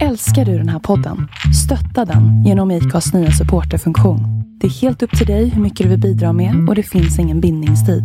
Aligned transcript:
Älskar 0.00 0.44
du 0.44 0.58
den 0.58 0.68
här 0.68 0.78
podden? 0.78 1.28
Stötta 1.64 2.04
den 2.04 2.44
genom 2.44 2.70
IKAs 2.70 3.12
nya 3.14 3.30
supporterfunktion. 3.32 4.20
Det 4.60 4.66
är 4.66 4.70
helt 4.70 5.02
upp 5.02 5.18
till 5.18 5.26
dig 5.26 5.48
hur 5.48 5.62
mycket 5.62 5.84
du 5.84 5.90
vill 5.90 6.00
bidra 6.00 6.32
med 6.32 6.68
och 6.68 6.74
det 6.74 6.82
finns 6.82 7.18
ingen 7.18 7.40
bindningstid. 7.40 8.04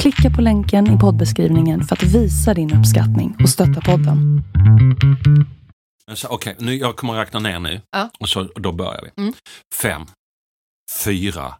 Klicka 0.00 0.30
på 0.36 0.42
länken 0.42 0.96
i 0.96 0.98
poddbeskrivningen 0.98 1.84
för 1.84 1.96
att 1.96 2.02
visa 2.02 2.54
din 2.54 2.74
uppskattning 2.74 3.36
och 3.42 3.48
stötta 3.48 3.80
podden. 3.80 4.42
Okej, 6.28 6.56
nu, 6.58 6.74
jag 6.74 6.96
kommer 6.96 7.14
att 7.14 7.20
räkna 7.26 7.40
ner 7.40 7.58
nu 7.58 7.80
Ja. 7.90 8.10
och 8.20 8.28
så, 8.28 8.42
då 8.44 8.72
börjar 8.72 9.00
vi. 9.02 9.22
Mm. 9.22 9.34
Fem, 9.82 10.02
fyra, 11.04 11.54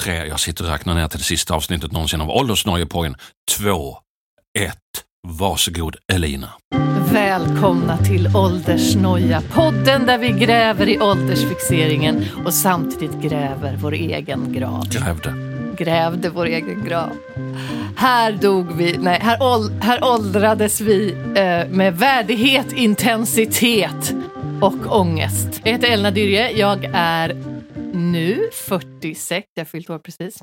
tre, 0.00 0.26
jag 0.26 0.40
sitter 0.40 0.64
och 0.64 0.70
räknar 0.70 0.94
ner 0.94 1.08
till 1.08 1.18
det 1.18 1.24
sista 1.24 1.54
avsnittet 1.54 1.92
någonsin 1.92 2.20
av 2.20 2.30
Åldersnojepodden. 2.30 3.16
Två, 3.56 3.98
ett, 4.58 4.78
varsågod 5.28 5.96
Elina. 6.12 6.50
Välkomna 7.12 7.98
till 7.98 8.36
Åldersnoja, 8.36 9.42
podden 9.54 10.06
där 10.06 10.18
vi 10.18 10.28
gräver 10.28 10.88
i 10.88 11.00
åldersfixeringen 11.00 12.24
och 12.44 12.54
samtidigt 12.54 13.22
gräver 13.22 13.76
vår 13.76 13.92
egen 13.92 14.52
grav. 14.52 14.88
Grävde. 14.88 15.34
Grävde 15.76 16.30
vår 16.30 16.46
egen 16.46 16.84
grav. 16.84 17.10
Här 17.96 18.32
dog 18.32 18.72
vi, 18.72 18.98
nej, 18.98 19.20
här, 19.22 19.42
ål, 19.42 19.70
här 19.80 20.04
åldrades 20.04 20.80
vi 20.80 21.12
eh, 21.12 21.76
med 21.76 21.96
värdighet, 21.98 22.72
intensitet 22.72 24.14
och 24.62 25.00
ångest. 25.00 25.60
Jag 25.64 25.72
heter 25.72 25.88
Elna 25.88 26.10
Dyrje, 26.10 26.50
jag 26.50 26.84
är 26.94 27.34
nu 27.92 28.50
46, 28.52 29.46
jag 29.54 29.60
har 29.60 29.68
fyllt 29.68 29.90
år 29.90 29.98
precis. 29.98 30.42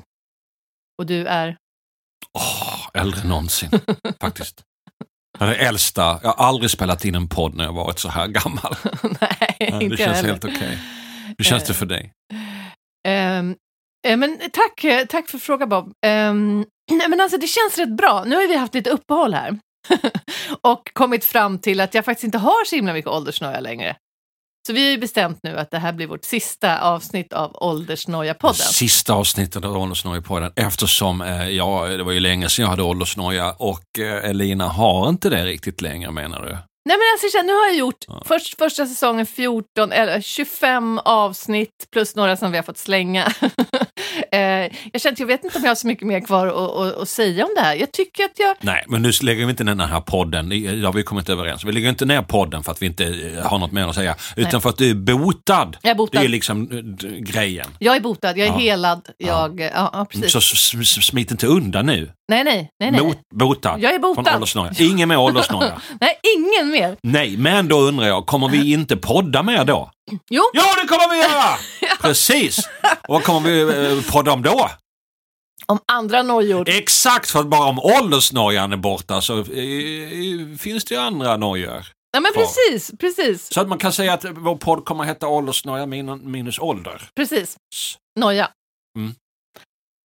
Och 0.98 1.06
du 1.06 1.26
är? 1.26 1.56
Åh, 2.32 3.02
äldre 3.02 3.20
än 3.20 3.28
någonsin, 3.28 3.70
faktiskt. 4.20 4.65
Är 5.38 5.52
äldsta, 5.52 6.20
jag 6.22 6.28
har 6.32 6.46
aldrig 6.46 6.70
spelat 6.70 7.04
in 7.04 7.14
en 7.14 7.28
podd 7.28 7.54
när 7.54 7.64
jag 7.64 7.72
varit 7.72 7.98
så 7.98 8.08
här 8.08 8.26
gammal. 8.26 8.76
nej, 9.20 9.56
Ja, 9.58 9.78
det 9.78 9.96
känns 9.96 10.16
heller. 10.16 10.28
helt 10.28 10.44
okej. 10.44 10.78
Hur 11.38 11.44
känns 11.44 11.64
det 11.64 11.74
för 11.74 11.86
dig? 11.86 12.12
Eh, 14.06 14.16
men 14.16 14.38
tack, 14.52 14.84
eh, 14.84 15.04
tack 15.06 15.28
för 15.28 15.38
frågan 15.38 15.68
Bob. 15.68 15.92
Ehm, 16.06 16.64
nej, 16.90 17.08
men 17.08 17.20
alltså, 17.20 17.38
det 17.38 17.46
känns 17.46 17.78
rätt 17.78 17.96
bra. 17.96 18.24
Nu 18.26 18.36
har 18.36 18.48
vi 18.48 18.56
haft 18.56 18.74
lite 18.74 18.90
uppehåll 18.90 19.34
här 19.34 19.58
och 20.62 20.90
kommit 20.92 21.24
fram 21.24 21.58
till 21.58 21.80
att 21.80 21.94
jag 21.94 22.04
faktiskt 22.04 22.24
inte 22.24 22.38
har 22.38 22.64
så 22.64 22.76
himla 22.76 22.92
mycket 22.92 23.10
åldersnoja 23.10 23.60
längre. 23.60 23.96
Så 24.66 24.72
vi 24.72 24.84
har 24.84 24.90
ju 24.90 24.98
bestämt 24.98 25.38
nu 25.42 25.58
att 25.58 25.70
det 25.70 25.78
här 25.78 25.92
blir 25.92 26.06
vårt 26.06 26.24
sista 26.24 26.80
avsnitt 26.80 27.32
av 27.32 27.52
Åldersnoja-podden. 27.54 28.54
Sista 28.54 29.14
avsnittet 29.14 29.64
av 29.64 29.76
Åldersnojepodden 29.76 30.52
eftersom 30.56 31.20
eh, 31.20 31.48
ja, 31.48 31.86
det 31.86 32.02
var 32.02 32.12
ju 32.12 32.20
länge 32.20 32.48
sedan 32.48 32.62
jag 32.62 32.70
hade 32.70 32.82
åldersnoja 32.82 33.52
och 33.58 33.98
eh, 33.98 34.30
Elina 34.30 34.68
har 34.68 35.08
inte 35.08 35.28
det 35.30 35.44
riktigt 35.44 35.80
längre 35.80 36.10
menar 36.10 36.40
du? 36.42 36.48
Nej 36.48 36.96
men 36.98 36.98
alltså, 37.12 37.42
nu 37.42 37.52
har 37.52 37.66
jag 37.66 37.76
gjort 37.76 38.04
Ja. 38.08 38.22
först, 38.26 38.58
första 38.58 38.86
säsongen 38.86 39.26
14, 39.26 39.92
eller 39.92 40.20
25 40.20 40.98
avsnitt 41.04 41.86
plus 41.92 42.16
några 42.16 42.36
som 42.36 42.50
vi 42.50 42.58
har 42.58 42.62
fått 42.62 42.78
slänga. 42.78 43.32
eh, 44.36 44.72
jag 44.92 45.00
känner 45.00 45.12
att 45.12 45.18
jag 45.18 45.26
vet 45.26 45.44
inte 45.44 45.58
om 45.58 45.64
jag 45.64 45.70
har 45.70 45.74
så 45.74 45.86
mycket 45.86 46.06
mer 46.06 46.20
kvar 46.20 46.46
att, 47.02 47.08
säga 47.08 47.44
om 47.44 47.50
det 47.56 47.60
här. 47.60 47.74
Jag 47.74 47.92
tycker 47.92 48.24
att 48.24 48.38
jag 48.38 48.56
Nej, 48.60 48.84
men 48.88 49.02
nu 49.02 49.10
lägger 49.22 49.44
vi 49.44 49.50
inte 49.50 49.64
ner 49.64 49.74
den 49.74 49.88
här 49.88 50.00
podden. 50.00 50.48
Det 50.48 50.84
har 50.86 50.92
vi 50.92 51.02
kommit 51.02 51.28
överens. 51.28 51.64
Vi 51.64 51.72
lägger 51.72 51.88
inte 51.88 52.04
ner 52.04 52.22
podden 52.22 52.62
för 52.62 52.72
att 52.72 52.82
vi 52.82 52.86
inte 52.86 53.04
eh, 53.04 53.46
har 53.46 53.58
något 53.58 53.72
mer 53.72 53.86
att 53.86 53.94
säga, 53.94 54.16
utan 54.36 54.50
Nej. 54.52 54.60
för 54.60 54.68
att 54.70 54.78
du 54.78 54.90
är 54.90 54.94
botad. 54.94 55.76
Jag 55.82 55.90
är 55.90 55.94
botad. 55.94 56.20
Det 56.20 56.24
är 56.24 56.28
liksom 56.28 56.68
eh, 56.72 57.08
grejen. 57.08 57.66
Jag 57.78 57.96
är 57.96 58.00
botad, 58.00 58.38
jag 58.38 58.48
är 58.48 58.52
Ja. 58.52 58.58
helad. 58.58 59.08
Jag, 59.18 59.60
ja. 59.60 59.90
Ja, 59.92 60.06
precis. 60.10 60.32
Så 60.32 61.00
smit 61.00 61.30
inte 61.30 61.46
undan 61.46 61.86
nu. 61.86 62.10
nej, 62.28 62.44
nej, 62.44 62.70
nej. 62.80 62.90
nej. 62.90 63.00
Mot, 63.02 63.18
botad. 63.34 63.78
Jag 63.80 63.94
är 63.94 63.98
botad. 63.98 64.24
Från 64.24 64.34
åldersnoja. 64.34 64.72
Ingen 64.78 65.08
mer 65.08 65.18
åldersnoja. 65.18 65.80
nej, 66.00 66.18
ingen 66.36 66.70
mer. 66.70 66.96
Nej, 67.02 67.36
men 67.36 67.68
då 67.68 67.78
undrar 67.78 68.06
jag, 68.06 68.26
kommer 68.26 68.48
vi 68.48 68.72
inte 68.72 68.96
podda 68.96 69.42
mer 69.42 69.64
då? 69.64 69.90
Jo, 70.30 70.42
Ja, 70.52 70.74
det 70.82 70.88
kommer 70.88 71.10
vi 71.14 71.20
göra! 71.20 71.58
Precis! 72.00 72.58
Och 72.58 73.14
vad 73.14 73.24
kommer 73.24 73.50
vi 73.50 73.60
eh, 73.98 74.12
podda 74.12 74.32
om 74.32 74.42
då? 74.42 74.70
om 75.68 75.78
andra 75.92 76.22
nojor. 76.22 76.68
Exakt, 76.68 77.30
för 77.30 77.40
att 77.40 77.46
bara 77.46 77.68
om 77.68 77.78
åldersnojan 77.78 78.72
är 78.72 78.76
borta 78.76 79.20
så 79.20 79.38
eh, 79.38 80.56
finns 80.58 80.84
det 80.84 80.94
ju 80.94 81.00
andra 81.00 81.36
nojor. 81.36 81.86
Ja, 82.12 82.20
men 82.20 82.32
kvar. 82.32 82.42
precis, 82.42 82.90
precis, 83.00 83.52
Så 83.54 83.60
att 83.60 83.68
man 83.68 83.78
kan 83.78 83.92
säga 83.92 84.12
att 84.12 84.24
vår 84.24 84.56
podd 84.56 84.84
kommer 84.84 85.04
att 85.04 85.10
heta 85.10 85.28
Åldersnoja 85.28 85.86
min- 85.86 86.30
minus 86.30 86.58
ålder. 86.58 87.08
precis. 87.16 87.56
Noja. 88.20 88.50
Mm. 88.98 89.14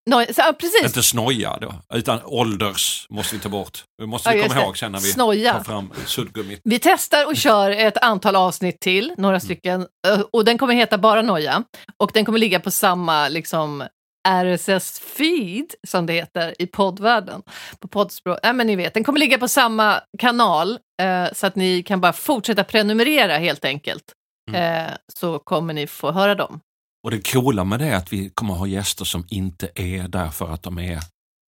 Noja. 0.10 0.34
Så, 0.34 0.54
precis. 0.54 0.84
Inte 0.86 1.04
snoja 1.04 1.58
då, 1.62 1.74
utan 1.94 2.20
ålders 2.26 3.08
måste 3.10 3.36
vi 3.36 3.42
ta 3.42 3.50
bort. 3.50 3.84
Det 3.98 4.06
måste 4.06 4.34
vi 4.34 4.42
komma 4.42 4.54
det. 4.56 4.62
ihåg 4.62 4.78
sen 4.78 4.92
när 4.92 5.00
vi 5.00 5.12
Snoja. 5.12 5.54
tar 5.54 5.64
fram 5.64 5.94
suddgummit. 6.06 6.62
Vi 6.64 6.80
testar 6.80 7.26
och 7.26 7.36
kör 7.38 7.72
ett 7.72 7.98
antal 7.98 8.36
avsnitt 8.36 8.80
till, 8.80 9.14
några 9.18 9.36
Mm. 9.36 9.42
stycken. 9.42 9.82
eh, 10.08 10.20
Och 10.34 10.46
den 10.46 10.58
kommer 10.58 10.74
heta 10.74 10.98
bara 10.98 11.22
Noja. 11.22 11.64
Och 11.98 12.12
den 12.14 12.26
kommer 12.26 12.40
ligga 12.40 12.60
på 12.60 12.72
samma 12.72 13.28
liksom, 13.28 13.84
RSS-feed, 14.28 15.70
som 15.88 16.06
det 16.06 16.14
heter, 16.14 16.54
i 16.60 16.68
poddvärlden. 16.68 17.42
På 17.80 17.88
poddspråk. 17.88 18.40
Nej, 18.44 18.54
men 18.54 18.68
ni 18.68 18.76
vet, 18.76 18.94
den 18.94 19.04
kommer 19.04 19.20
ligga 19.20 19.38
på 19.38 19.48
samma 19.48 20.02
kanal, 20.20 20.80
eh, 21.02 21.34
så 21.34 21.48
att 21.48 21.56
ni 21.56 21.84
kan 21.84 22.02
bara 22.02 22.14
fortsätta 22.14 22.64
prenumerera 22.64 23.38
helt 23.38 23.66
enkelt. 23.66 24.04
Mm. 24.52 24.86
Eh, 24.86 24.92
så 25.20 25.40
kommer 25.40 25.74
ni 25.74 25.88
få 25.88 26.12
höra 26.12 26.36
dem. 26.36 26.60
Och 27.04 27.12
det 27.12 27.32
coola 27.32 27.64
med 27.64 27.80
det 27.80 27.86
är 27.88 27.96
att 27.96 28.14
vi 28.14 28.30
kommer 28.30 28.54
ha 28.54 28.68
gäster 28.68 29.06
som 29.06 29.26
inte 29.30 29.70
är 29.76 30.08
där 30.08 30.30
för 30.30 30.54
att 30.54 30.64
de 30.64 30.80
är, 30.80 31.00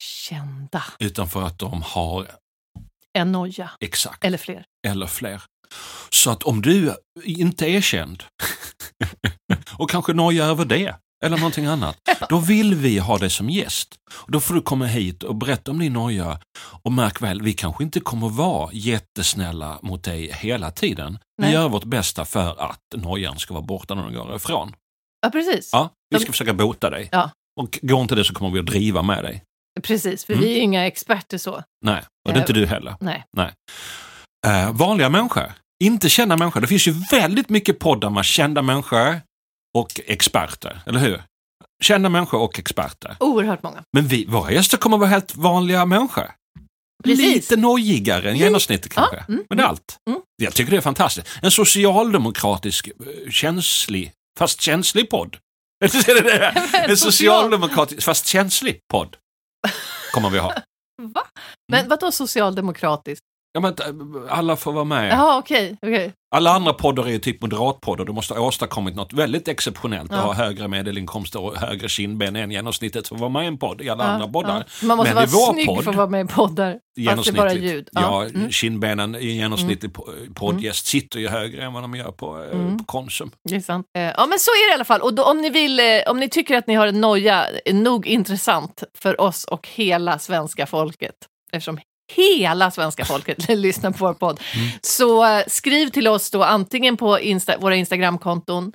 Kända. 0.03 0.83
utan 0.99 1.29
för 1.29 1.41
att 1.43 1.59
de 1.59 1.81
har 1.81 2.27
En 3.13 3.31
noja. 3.31 3.69
exakt 3.79 4.23
Eller 4.25 4.37
fler. 4.37 4.65
eller 4.87 5.07
fler. 5.07 5.41
Så 6.09 6.31
att 6.31 6.43
om 6.43 6.61
du 6.61 6.95
inte 7.23 7.65
är 7.69 7.81
känd 7.81 8.23
och 9.77 9.89
kanske 9.89 10.13
nojar 10.13 10.45
över 10.47 10.65
det 10.65 10.95
eller 11.25 11.37
någonting 11.37 11.65
annat, 11.65 11.97
då 12.29 12.37
vill 12.39 12.75
vi 12.75 12.99
ha 12.99 13.17
dig 13.17 13.29
som 13.29 13.49
gäst. 13.49 13.95
Då 14.27 14.39
får 14.39 14.53
du 14.53 14.61
komma 14.61 14.85
hit 14.85 15.23
och 15.23 15.35
berätta 15.35 15.71
om 15.71 15.79
din 15.79 15.93
noja. 15.93 16.39
Och 16.83 16.91
märk 16.91 17.21
väl, 17.21 17.41
vi 17.41 17.53
kanske 17.53 17.83
inte 17.83 17.99
kommer 17.99 18.29
vara 18.29 18.69
jättesnälla 18.73 19.79
mot 19.81 20.03
dig 20.03 20.31
hela 20.33 20.71
tiden. 20.71 21.19
Vi 21.37 21.43
Nej. 21.43 21.53
gör 21.53 21.69
vårt 21.69 21.83
bästa 21.83 22.25
för 22.25 22.61
att 22.71 22.79
nojan 22.95 23.39
ska 23.39 23.53
vara 23.53 23.63
borta 23.65 23.95
när 23.95 24.03
den 24.03 24.13
går 24.13 24.35
ifrån. 24.35 24.73
Ja, 25.23 25.29
precis. 25.29 25.69
Ja, 25.71 25.89
vi 26.09 26.17
De- 26.17 26.23
ska 26.23 26.31
försöka 26.31 26.53
bota 26.53 26.89
dig. 26.89 27.09
Ja. 27.11 27.29
Och 27.61 27.79
går 27.81 28.01
inte 28.01 28.15
det 28.15 28.23
så 28.23 28.33
kommer 28.33 28.51
vi 28.51 28.59
att 28.59 28.65
driva 28.65 29.01
med 29.01 29.23
dig. 29.23 29.43
Precis, 29.83 30.25
för 30.25 30.33
Mm. 30.33 30.45
vi 30.45 30.57
är 30.57 30.61
inga 30.61 30.87
experter 30.87 31.37
så. 31.37 31.63
Nej, 31.85 32.01
och 32.27 32.33
det 32.33 32.39
är 32.39 32.41
inte 32.41 32.53
du 32.53 32.65
heller. 32.65 32.95
Nej. 32.99 33.23
Eh, 34.47 34.71
vanliga 34.73 35.09
människor, 35.09 35.51
inte 35.83 36.09
kända 36.09 36.37
människor. 36.37 36.61
Det 36.61 36.67
finns 36.67 36.87
ju 36.87 36.91
väldigt 37.11 37.49
mycket 37.49 37.79
poddar 37.79 38.09
med 38.09 38.25
kända 38.25 38.61
människor 38.61 39.21
och 39.77 40.01
experter, 40.05 40.81
eller 40.85 40.99
hur? 40.99 41.23
Kända 41.83 42.09
människor 42.09 42.39
och 42.41 42.59
experter. 42.59 43.15
Oerhört 43.19 43.63
många. 43.63 43.83
Men 43.93 44.07
vi, 44.07 44.25
våra 44.25 44.51
gäster 44.51 44.77
kommer 44.77 44.97
vara 44.97 45.09
helt 45.09 45.35
vanliga 45.35 45.85
människor. 45.85 46.31
Precis. 47.03 47.25
Lite 47.25 47.55
nojigare 47.57 48.27
än 48.29 48.33
Lite. 48.33 48.45
genomsnittet 48.45 48.93
kanske. 48.93 49.15
Ja, 49.15 49.23
mm, 49.33 49.43
Men 49.49 49.57
det 49.57 49.63
är 49.63 49.67
allt. 49.67 49.97
mm. 50.09 50.21
Jag 50.43 50.53
tycker 50.53 50.71
det 50.71 50.77
är 50.77 50.81
fantastiskt. 50.81 51.27
En 51.41 51.51
socialdemokratisk, 51.51 52.87
eh, 52.87 53.31
känslig, 53.31 54.11
fast 54.39 54.61
känslig 54.61 55.09
podd. 55.09 55.37
En 55.83 55.89
social- 55.89 56.97
socialdemokratisk, 56.97 58.03
fast 58.03 58.25
känslig 58.27 58.79
podd. 58.91 59.17
Kommer 60.13 60.29
vi 60.29 60.39
ha. 60.39 60.53
Va? 61.01 61.25
Men 61.71 61.89
vadå 61.89 62.11
socialdemokratiskt? 62.11 63.25
Ja, 63.55 63.59
men, 63.59 63.71
eh, 63.73 64.37
alla 64.37 64.55
får 64.55 64.71
vara 64.73 64.83
med. 64.83 65.11
Jaha, 65.11 65.37
okej. 65.37 65.77
okej. 65.81 66.13
Alla 66.35 66.51
andra 66.51 66.73
poddar 66.73 67.03
är 67.05 67.09
ju 67.09 67.19
typ 67.19 67.41
moderatpoddar. 67.41 68.05
Du 68.05 68.11
måste 68.13 68.33
ha 68.33 68.41
åstadkommit 68.47 68.95
något 68.95 69.13
väldigt 69.13 69.47
exceptionellt 69.47 70.11
och 70.11 70.17
Ja. 70.17 70.21
ha 70.21 70.33
högre 70.33 70.67
medelinkomster 70.67 71.41
och 71.41 71.55
högre 71.57 71.89
kindben 71.89 72.35
än 72.35 72.51
genomsnittet 72.51 73.07
för 73.07 73.15
att 73.15 73.21
vara 73.21 73.29
med 73.29 73.43
i 73.43 73.47
en 73.47 73.57
podd 73.57 73.81
i 73.81 73.89
alla 73.89 74.03
Ja, 74.03 74.09
andra 74.09 74.27
poddar. 74.27 74.63
ja. 74.81 74.87
Man 74.87 74.97
måste 74.97 75.13
Men 75.15 75.29
vara 75.31 75.53
snygg 75.53 75.67
podd- 75.67 75.83
för 75.83 75.89
att 75.91 75.97
vara 75.97 76.07
med 76.09 76.25
i 76.25 76.27
poddar. 76.33 76.71
Fast 77.15 77.23
det 77.23 77.29
är 77.31 77.33
bara 77.37 77.53
ljud. 77.53 77.89
Ja, 77.91 78.25
Mm. 78.25 78.51
kindbenen 78.51 79.15
i 79.15 79.29
en 79.29 79.35
genomsnittlig 79.35 79.91
po- 79.91 80.33
poddgäst 80.33 80.85
sitter 80.85 81.19
ju 81.19 81.27
högre 81.27 81.63
än 81.63 81.73
vad 81.73 81.83
de 81.83 81.95
gör 81.95 82.11
på, 82.11 82.43
eh, 82.43 82.59
Mm. 82.59 82.77
på 82.77 82.83
Konsum. 82.83 83.31
Det 83.49 83.55
är 83.55 83.59
sant. 83.59 83.85
Eh, 83.97 84.01
Ja, 84.03 84.25
men 84.29 84.39
så 84.39 84.51
är 84.51 84.67
det 84.69 84.71
i 84.71 84.75
alla 84.75 84.85
fall. 84.85 85.01
Och 85.01 85.13
då, 85.13 85.23
om, 85.23 85.41
ni 85.41 85.49
vill, 85.49 85.79
om 86.07 86.19
ni 86.19 86.29
tycker 86.29 86.57
att 86.57 86.67
ni 86.67 86.73
har 86.73 86.87
en 86.87 87.01
noja 87.01 87.45
nog 87.71 88.07
intressant 88.07 88.83
för 88.97 89.21
oss 89.21 89.43
och 89.45 89.67
hela 89.67 90.19
svenska 90.19 90.65
folket, 90.65 91.15
eftersom 91.51 91.77
hela 92.11 92.71
svenska 92.71 93.05
folket 93.05 93.49
lyssnar 93.57 93.91
på 93.91 94.05
vår 94.05 94.13
podd, 94.13 94.39
Mm. 94.55 94.69
så 94.81 95.25
eh, 95.25 95.43
skriv 95.47 95.87
till 95.89 96.07
oss 96.07 96.31
då 96.31 96.43
antingen 96.43 96.97
på 96.97 97.19
Insta, 97.19 97.57
våra 97.57 97.75
Instagramkonton 97.75 98.71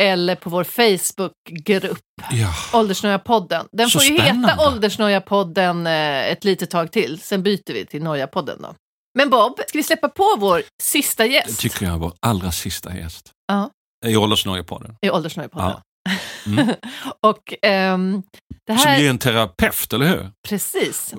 eller 0.00 0.34
på 0.36 0.50
vår 0.50 0.64
Facebookgrupp, 0.64 1.98
Ja. 2.30 2.54
Åldersnöja-podden. 2.72 3.66
Den 3.72 3.90
Så 3.90 3.98
får 3.98 4.06
ju 4.08 4.18
spännande. 4.18 4.48
heta 4.48 4.62
Åldersnöja-podden 4.68 5.86
eh, 5.86 6.26
ett 6.32 6.44
litet 6.44 6.70
tag 6.70 6.92
till, 6.92 7.20
sen 7.20 7.42
byter 7.42 7.72
vi 7.72 7.86
till 7.86 8.02
Noja-podden 8.02 8.62
då. 8.62 8.74
Men 9.18 9.30
Bob, 9.30 9.58
ska 9.68 9.78
vi 9.78 9.82
släppa 9.82 10.08
på 10.08 10.34
vår 10.38 10.62
sista 10.82 11.22
Det 11.22 11.28
gäst 11.32 11.60
tycker 11.60 11.86
jag 11.86 11.98
var 11.98 12.12
allra 12.20 12.52
sista 12.52 12.96
gäst. 12.96 13.30
Ja. 13.48 13.70
I 14.06 14.16
Åldersnojepodden. 14.16 14.94
i 15.02 15.10
Åldersnöja-podden? 15.10 15.80
Mm. 16.46 16.68
och 17.22 17.54
ehm, 17.62 18.22
det 18.66 18.78
Som 18.78 18.86
här... 18.86 18.98
ju 18.98 19.06
är 19.06 19.10
en 19.10 19.18
terapeut, 19.18 19.92
eller 19.92 20.06
hur? 20.06 20.30
Precis. 20.48 21.14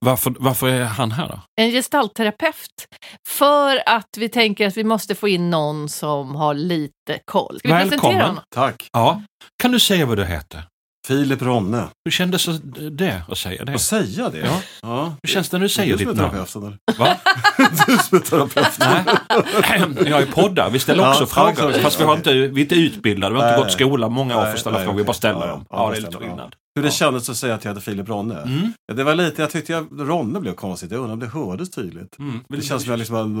Varför, 0.00 0.34
varför 0.38 0.68
är 0.68 0.84
han 0.84 1.10
här 1.12 1.28
då? 1.28 1.40
En 1.60 1.70
gestaltterapeut. 1.70 2.86
För 3.28 3.82
att 3.88 4.08
vi 4.18 4.28
tänker 4.28 4.66
att 4.66 4.76
vi 4.76 4.84
måste 4.84 5.14
få 5.14 5.28
in 5.28 5.50
någon 5.50 5.88
som 5.88 6.34
har 6.34 6.54
lite 6.54 7.18
koll. 7.24 7.58
Ska 7.58 7.68
vi 7.68 7.72
Välkommen. 7.74 7.98
presentera 8.00 8.26
honom? 8.26 8.42
Tack. 8.54 8.88
Ja. 8.92 9.22
Kan 9.62 9.72
du 9.72 9.80
säga 9.80 10.06
vad 10.06 10.16
du 10.16 10.24
heter? 10.24 10.62
Filip 11.06 11.42
Ronne. 11.42 11.84
Hur 12.04 12.10
kändes 12.12 12.46
det 12.90 13.22
att 13.28 13.38
säga 13.38 13.64
det? 13.64 13.74
Att 13.74 13.80
säga 13.80 14.28
det? 14.28 14.38
Ja. 14.38 14.60
ja. 14.82 15.12
Hur 15.22 15.28
känns 15.28 15.48
det 15.48 15.56
när 15.58 15.62
du 15.62 15.68
säger 15.68 15.96
du 15.96 16.04
ditt 16.04 16.08
som 16.16 16.18
är 16.18 16.22
namn? 16.22 16.46
terapeuten, 16.46 16.62
eller? 16.62 16.98
Va? 16.98 17.16
Du 17.86 17.98
som 17.98 18.18
är 18.18 18.22
terapeut. 18.22 18.78
Nej, 18.78 20.06
jag 20.10 20.22
är 20.22 20.26
poddar. 20.32 20.70
Vi 20.70 20.78
ställer 20.78 21.02
Ja, 21.02 21.10
också 21.10 21.26
frågor. 21.26 21.72
Fast 21.72 22.00
vi, 22.00 22.04
har 22.04 22.14
inte, 22.16 22.32
vi 22.32 22.46
är 22.46 22.58
inte 22.64 22.74
utbildade, 22.74 23.34
vi 23.34 23.40
har 23.40 23.46
inte 23.48 23.56
Nej, 23.56 23.62
gått 23.64 23.70
i 23.70 23.84
skolan 23.84 24.12
många 24.12 24.38
år 24.38 24.42
för 24.44 24.52
att 24.52 24.58
ställa 24.58 24.76
nej, 24.76 24.84
frågor. 24.86 24.98
Vi 24.98 25.04
bara 25.04 25.12
ställer 25.12 25.40
Ja, 25.40 25.46
dem. 25.46 25.66
ja, 25.70 25.90
det 25.90 25.96
är 25.96 26.00
lite 26.00 26.16
skillnad. 26.16 26.54
Hur 26.76 26.82
det 26.82 26.88
Ja. 26.88 26.92
kändes 26.92 27.30
att 27.30 27.36
säga 27.36 27.54
att 27.54 27.64
jag 27.64 27.70
heter 27.70 27.80
Filip 27.82 28.08
Ronne? 28.08 28.42
Mm. 28.42 28.72
Ja, 28.86 28.94
det 28.94 29.04
var 29.04 29.14
lite, 29.14 29.42
jag 29.42 29.50
tyckte 29.50 29.72
jag, 29.72 29.86
Ronne 29.92 30.40
blev 30.40 30.54
konstigt. 30.54 30.90
Jag 30.90 30.98
undrar 30.98 31.12
om 31.12 31.20
det 31.20 31.26
hördes 31.26 31.70
tydligt. 31.70 32.18
Mm. 32.18 32.40
Det 32.48 32.62
känns 32.62 32.82
som 32.82 32.90
jag 32.90 32.98
liksom 32.98 33.32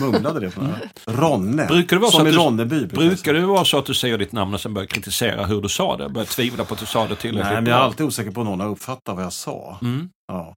mumlade 0.00 0.40
det. 0.40 0.50
På 0.50 0.60
den 0.60 0.70
här. 0.70 0.90
Ronne. 1.06 1.66
Brukar 1.66 1.96
det 1.96 2.00
vara 2.00 2.10
så 2.10 2.16
som 2.18 2.26
att 2.26 2.32
i 2.32 2.36
du- 2.36 2.42
Ronneby. 2.42 2.86
brukar 2.86 3.34
det 3.34 3.46
vara 3.46 3.64
så 3.64 3.78
att 3.78 3.86
du 3.86 3.94
säger 3.94 4.18
ditt 4.18 4.32
namn 4.32 4.54
och 4.54 4.60
sen 4.60 4.74
börjar 4.74 4.86
kritisera 4.86 5.46
hur 5.46 5.62
du 5.62 5.68
sa 5.68 5.96
det? 5.96 6.08
Börjar 6.08 6.26
tvivla 6.26 6.64
på 6.64 6.74
att 6.74 6.80
du 6.80 6.86
sa 6.86 7.06
det 7.08 7.14
tillräckligt 7.16 7.44
Nej, 7.52 7.54
men 7.62 7.66
jag 7.70 7.78
är 7.80 7.84
alltid 7.84 8.06
osäker 8.06 8.30
på 8.30 8.40
om 8.40 8.46
någon 8.46 8.60
har 8.60 8.68
uppfattat 8.68 9.16
vad 9.16 9.24
jag 9.24 9.32
sa. 9.32 9.78
Mm. 9.82 10.08
Ja. 10.28 10.54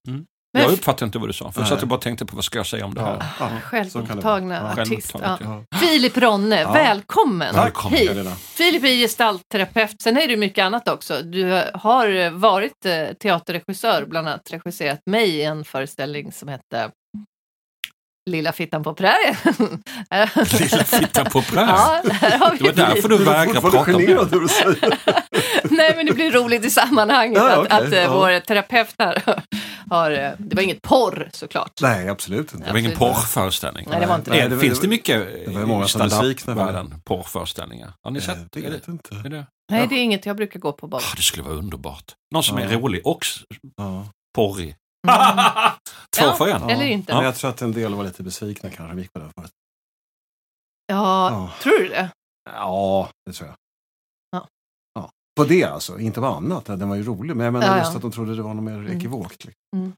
Men 0.53 0.63
Jag 0.63 0.71
uppfattade 0.71 1.05
inte 1.05 1.19
vad 1.19 1.29
du 1.29 1.33
sa, 1.33 1.51
för 1.51 1.61
jag 1.61 1.67
satt 1.69 1.81
och 1.81 1.87
bara 1.87 1.99
tänkte 1.99 2.25
på 2.25 2.35
vad 2.35 2.45
ska 2.45 2.59
jag 2.59 2.65
säga 2.67 2.85
om 2.85 2.93
det 2.93 3.01
här. 3.01 3.17
Ja. 3.39 3.49
Ja. 3.53 3.61
Självupptagna 3.61 4.71
artist. 4.71 5.15
Ja. 5.21 5.63
Filip 5.79 6.17
Ronne, 6.17 6.61
Ja. 6.61 6.71
välkommen 6.71 7.53
Tack. 7.55 7.85
hit. 7.91 8.09
Helena. 8.09 8.31
Filip 8.35 8.83
är 8.83 8.87
gestaltterapeut, 8.87 10.01
sen 10.01 10.17
är 10.17 10.27
det 10.27 10.37
mycket 10.37 10.63
annat 10.63 10.87
också. 10.87 11.21
Du 11.21 11.63
har 11.73 12.29
varit 12.29 12.85
eh, 12.85 13.03
teaterregissör, 13.21 14.05
bland 14.05 14.27
annat 14.27 14.51
regisserat 14.51 14.99
mig 15.05 15.29
i 15.29 15.43
en 15.43 15.63
föreställning 15.63 16.31
som 16.31 16.47
hette 16.47 16.91
Lilla 18.29 18.51
fittan 18.51 18.83
på 18.83 18.93
prärien. 18.93 19.35
Lilla 20.59 20.83
fittan 20.83 21.25
på 21.25 21.41
prärien. 21.41 21.69
Ja, 21.69 22.01
Det 22.03 22.63
var 22.63 22.71
därför 22.73 23.09
du 23.09 23.15
är 23.15 23.19
fortfarande 23.61 23.61
prata 23.61 23.95
om 24.37 24.47
det. 24.81 24.97
Nej, 25.63 25.93
men 25.95 26.05
det 26.05 26.13
blir 26.13 26.31
roligt 26.31 26.65
i 26.65 26.69
sammanhanget 26.69 27.37
Ja, 27.37 27.49
att, 27.51 27.57
okej, 27.59 27.77
att 27.87 27.93
eh, 27.93 27.99
ja. 27.99 28.13
vår 28.13 28.39
terapeut 28.39 28.95
här 28.99 29.23
har... 29.89 30.11
eh, 30.11 30.31
Det 30.37 30.55
var 30.55 30.63
inget 30.63 30.81
porr 30.81 31.29
såklart. 31.33 31.71
Nej, 31.81 32.09
absolut 32.09 32.53
inte. 32.53 32.65
Det 32.67 32.71
var 32.71 32.79
ingen 32.79 32.97
porrföreställning. 32.97 33.87
Nej, 33.89 33.99
det 33.99 34.05
var 34.07 34.15
inte 34.15 34.29
Nej, 34.29 34.41
det. 34.41 34.47
det 34.47 34.55
var- 34.55 34.61
Finns 34.61 34.79
det 34.79 34.87
mycket 34.87 35.27
det 35.45 35.51
var 35.59 35.65
många 35.65 35.87
som 35.87 36.01
är 36.01 36.05
besvikna 36.05 36.55
för 36.55 36.65
det. 36.65 36.71
världen 36.71 37.01
porrföreställningar? 37.05 37.93
Har 38.03 38.11
ni 38.11 38.19
Eh, 38.19 38.25
sett? 38.25 38.37
Det 38.51 38.65
Är 38.65 38.71
vet 38.71 38.85
det, 38.85 38.91
inte. 38.91 39.15
är 39.25 39.29
det? 39.29 39.45
Nej, 39.71 39.87
det 39.89 39.95
är 39.95 39.99
inget 40.03 40.25
jag 40.25 40.35
brukar 40.35 40.59
gå 40.59 40.71
på 40.73 40.87
bara. 40.87 40.97
Ah, 41.01 41.13
det 41.15 41.21
skulle 41.21 41.43
vara 41.43 41.55
underbart. 41.55 42.03
Någon 42.33 42.43
som 42.43 42.57
är 42.57 42.61
Ja. 42.71 42.77
rolig 42.79 43.01
och 43.07 43.25
porrig. 44.35 44.75
Mm. 45.07 45.71
Två 46.17 46.25
Ja. 46.25 46.33
för 46.33 46.47
en. 46.47 46.69
Eller 46.69 46.85
inte. 46.85 47.13
Men 47.15 47.23
jag 47.25 47.35
tror 47.35 47.49
att 47.49 47.61
en 47.61 47.71
del 47.71 47.95
var 47.95 48.03
lite 48.03 48.23
besvikna 48.23 48.69
kanske. 48.69 48.95
Vi 48.95 49.01
gick 49.01 49.13
på 49.13 49.19
den 49.19 49.31
förut. 49.37 49.51
Ja, 50.87 51.29
Ja. 51.31 51.51
tror 51.63 51.77
du 51.79 51.87
det? 51.87 52.09
Ja, 52.51 53.09
det 53.25 53.33
tror 53.33 53.47
jag. 53.49 53.55
Ja. 54.31 54.47
Ja. 54.93 55.09
På 55.37 55.43
det 55.43 55.63
alltså, 55.63 55.99
inte 55.99 56.19
på 56.19 56.25
annat. 56.27 56.65
Den 56.65 56.89
var 56.89 56.95
ju 56.95 57.03
rolig. 57.03 57.35
Men 57.35 57.43
jag 57.45 57.53
menar 57.53 57.67
Ja, 57.67 57.77
just 57.77 57.91
ja. 57.91 57.95
att 57.95 58.01
de 58.01 58.11
trodde 58.11 58.35
det 58.35 58.41
var 58.41 58.53
något 58.53 58.63
mer 58.63 58.95
ekivokt. 58.95 59.45
Liksom. 59.45 59.93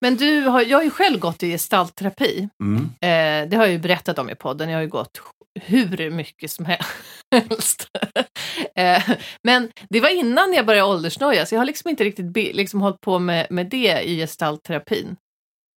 Men 0.00 0.16
du 0.16 0.40
har, 0.42 0.62
jag 0.62 0.78
har 0.78 0.82
ju 0.84 0.90
själv 0.90 1.18
gått 1.20 1.42
i 1.42 1.50
gestaltterapi. 1.50 2.48
Mm. 2.62 2.82
Eh, 2.84 3.50
det 3.50 3.56
har 3.56 3.64
jag 3.64 3.72
ju 3.72 3.78
berättat 3.78 4.18
om 4.18 4.30
i 4.30 4.34
podden. 4.34 4.68
Jag 4.70 4.76
har 4.76 4.82
ju 4.82 4.88
gått 4.88 5.18
hur 5.64 6.10
mycket 6.10 6.50
som 6.50 6.66
helst. 6.66 7.88
eh, 8.74 9.02
men 9.42 9.70
det 9.88 10.00
var 10.00 10.08
innan 10.08 10.52
jag 10.52 10.66
började 10.66 10.90
åldersnoja, 10.90 11.46
så 11.46 11.54
jag 11.54 11.60
har 11.60 11.66
liksom 11.66 11.90
inte 11.90 12.04
riktigt 12.04 12.36
liksom 12.56 12.80
hållit 12.80 13.00
på 13.00 13.18
med, 13.18 13.46
med 13.50 13.66
det 13.66 14.02
i 14.02 14.16
gestaltterapin. 14.16 15.16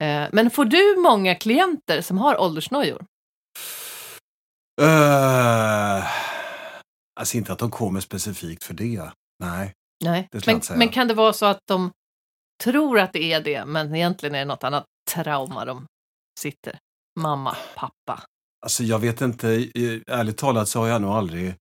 Eh, 0.04 0.28
men 0.32 0.50
får 0.50 0.66
du 0.66 0.96
många 0.98 1.36
klienter 1.36 2.02
som 2.02 2.18
har 2.18 2.42
åldersnojor? 2.42 3.06
Uh, 4.82 6.08
alltså 7.20 7.38
inte 7.38 7.54
att 7.54 7.60
de 7.60 7.72
kommer 7.72 8.00
specifikt 8.00 8.64
för 8.64 8.74
det. 8.74 9.12
Nej. 9.40 9.74
Nej. 10.04 10.28
Det 10.32 10.48
Men, 10.48 10.62
men 10.76 10.90
kan 10.90 11.08
det 11.08 11.14
vara 11.14 11.34
så 11.34 11.46
att 11.46 11.60
de 11.68 11.92
tror 12.64 13.00
att 13.00 13.14
det 13.14 13.34
är 13.34 13.42
det, 13.42 13.66
men 13.66 13.96
egentligen 13.96 14.36
är 14.36 14.40
det 14.40 14.46
något 14.46 14.64
annat 14.64 14.86
trauma 15.12 15.66
de 15.66 15.86
sitter? 16.40 16.80
Mamma, 17.20 17.58
pappa. 17.76 18.24
Alltså 18.66 18.84
jag 18.84 19.00
vet 19.00 19.22
inte, 19.22 19.48
i- 19.48 20.04
ärligt 20.08 20.38
talat 20.38 20.70
så 20.70 20.80
har 20.80 20.88
jag 20.88 21.02
nog 21.02 21.12
aldrig 21.12 21.56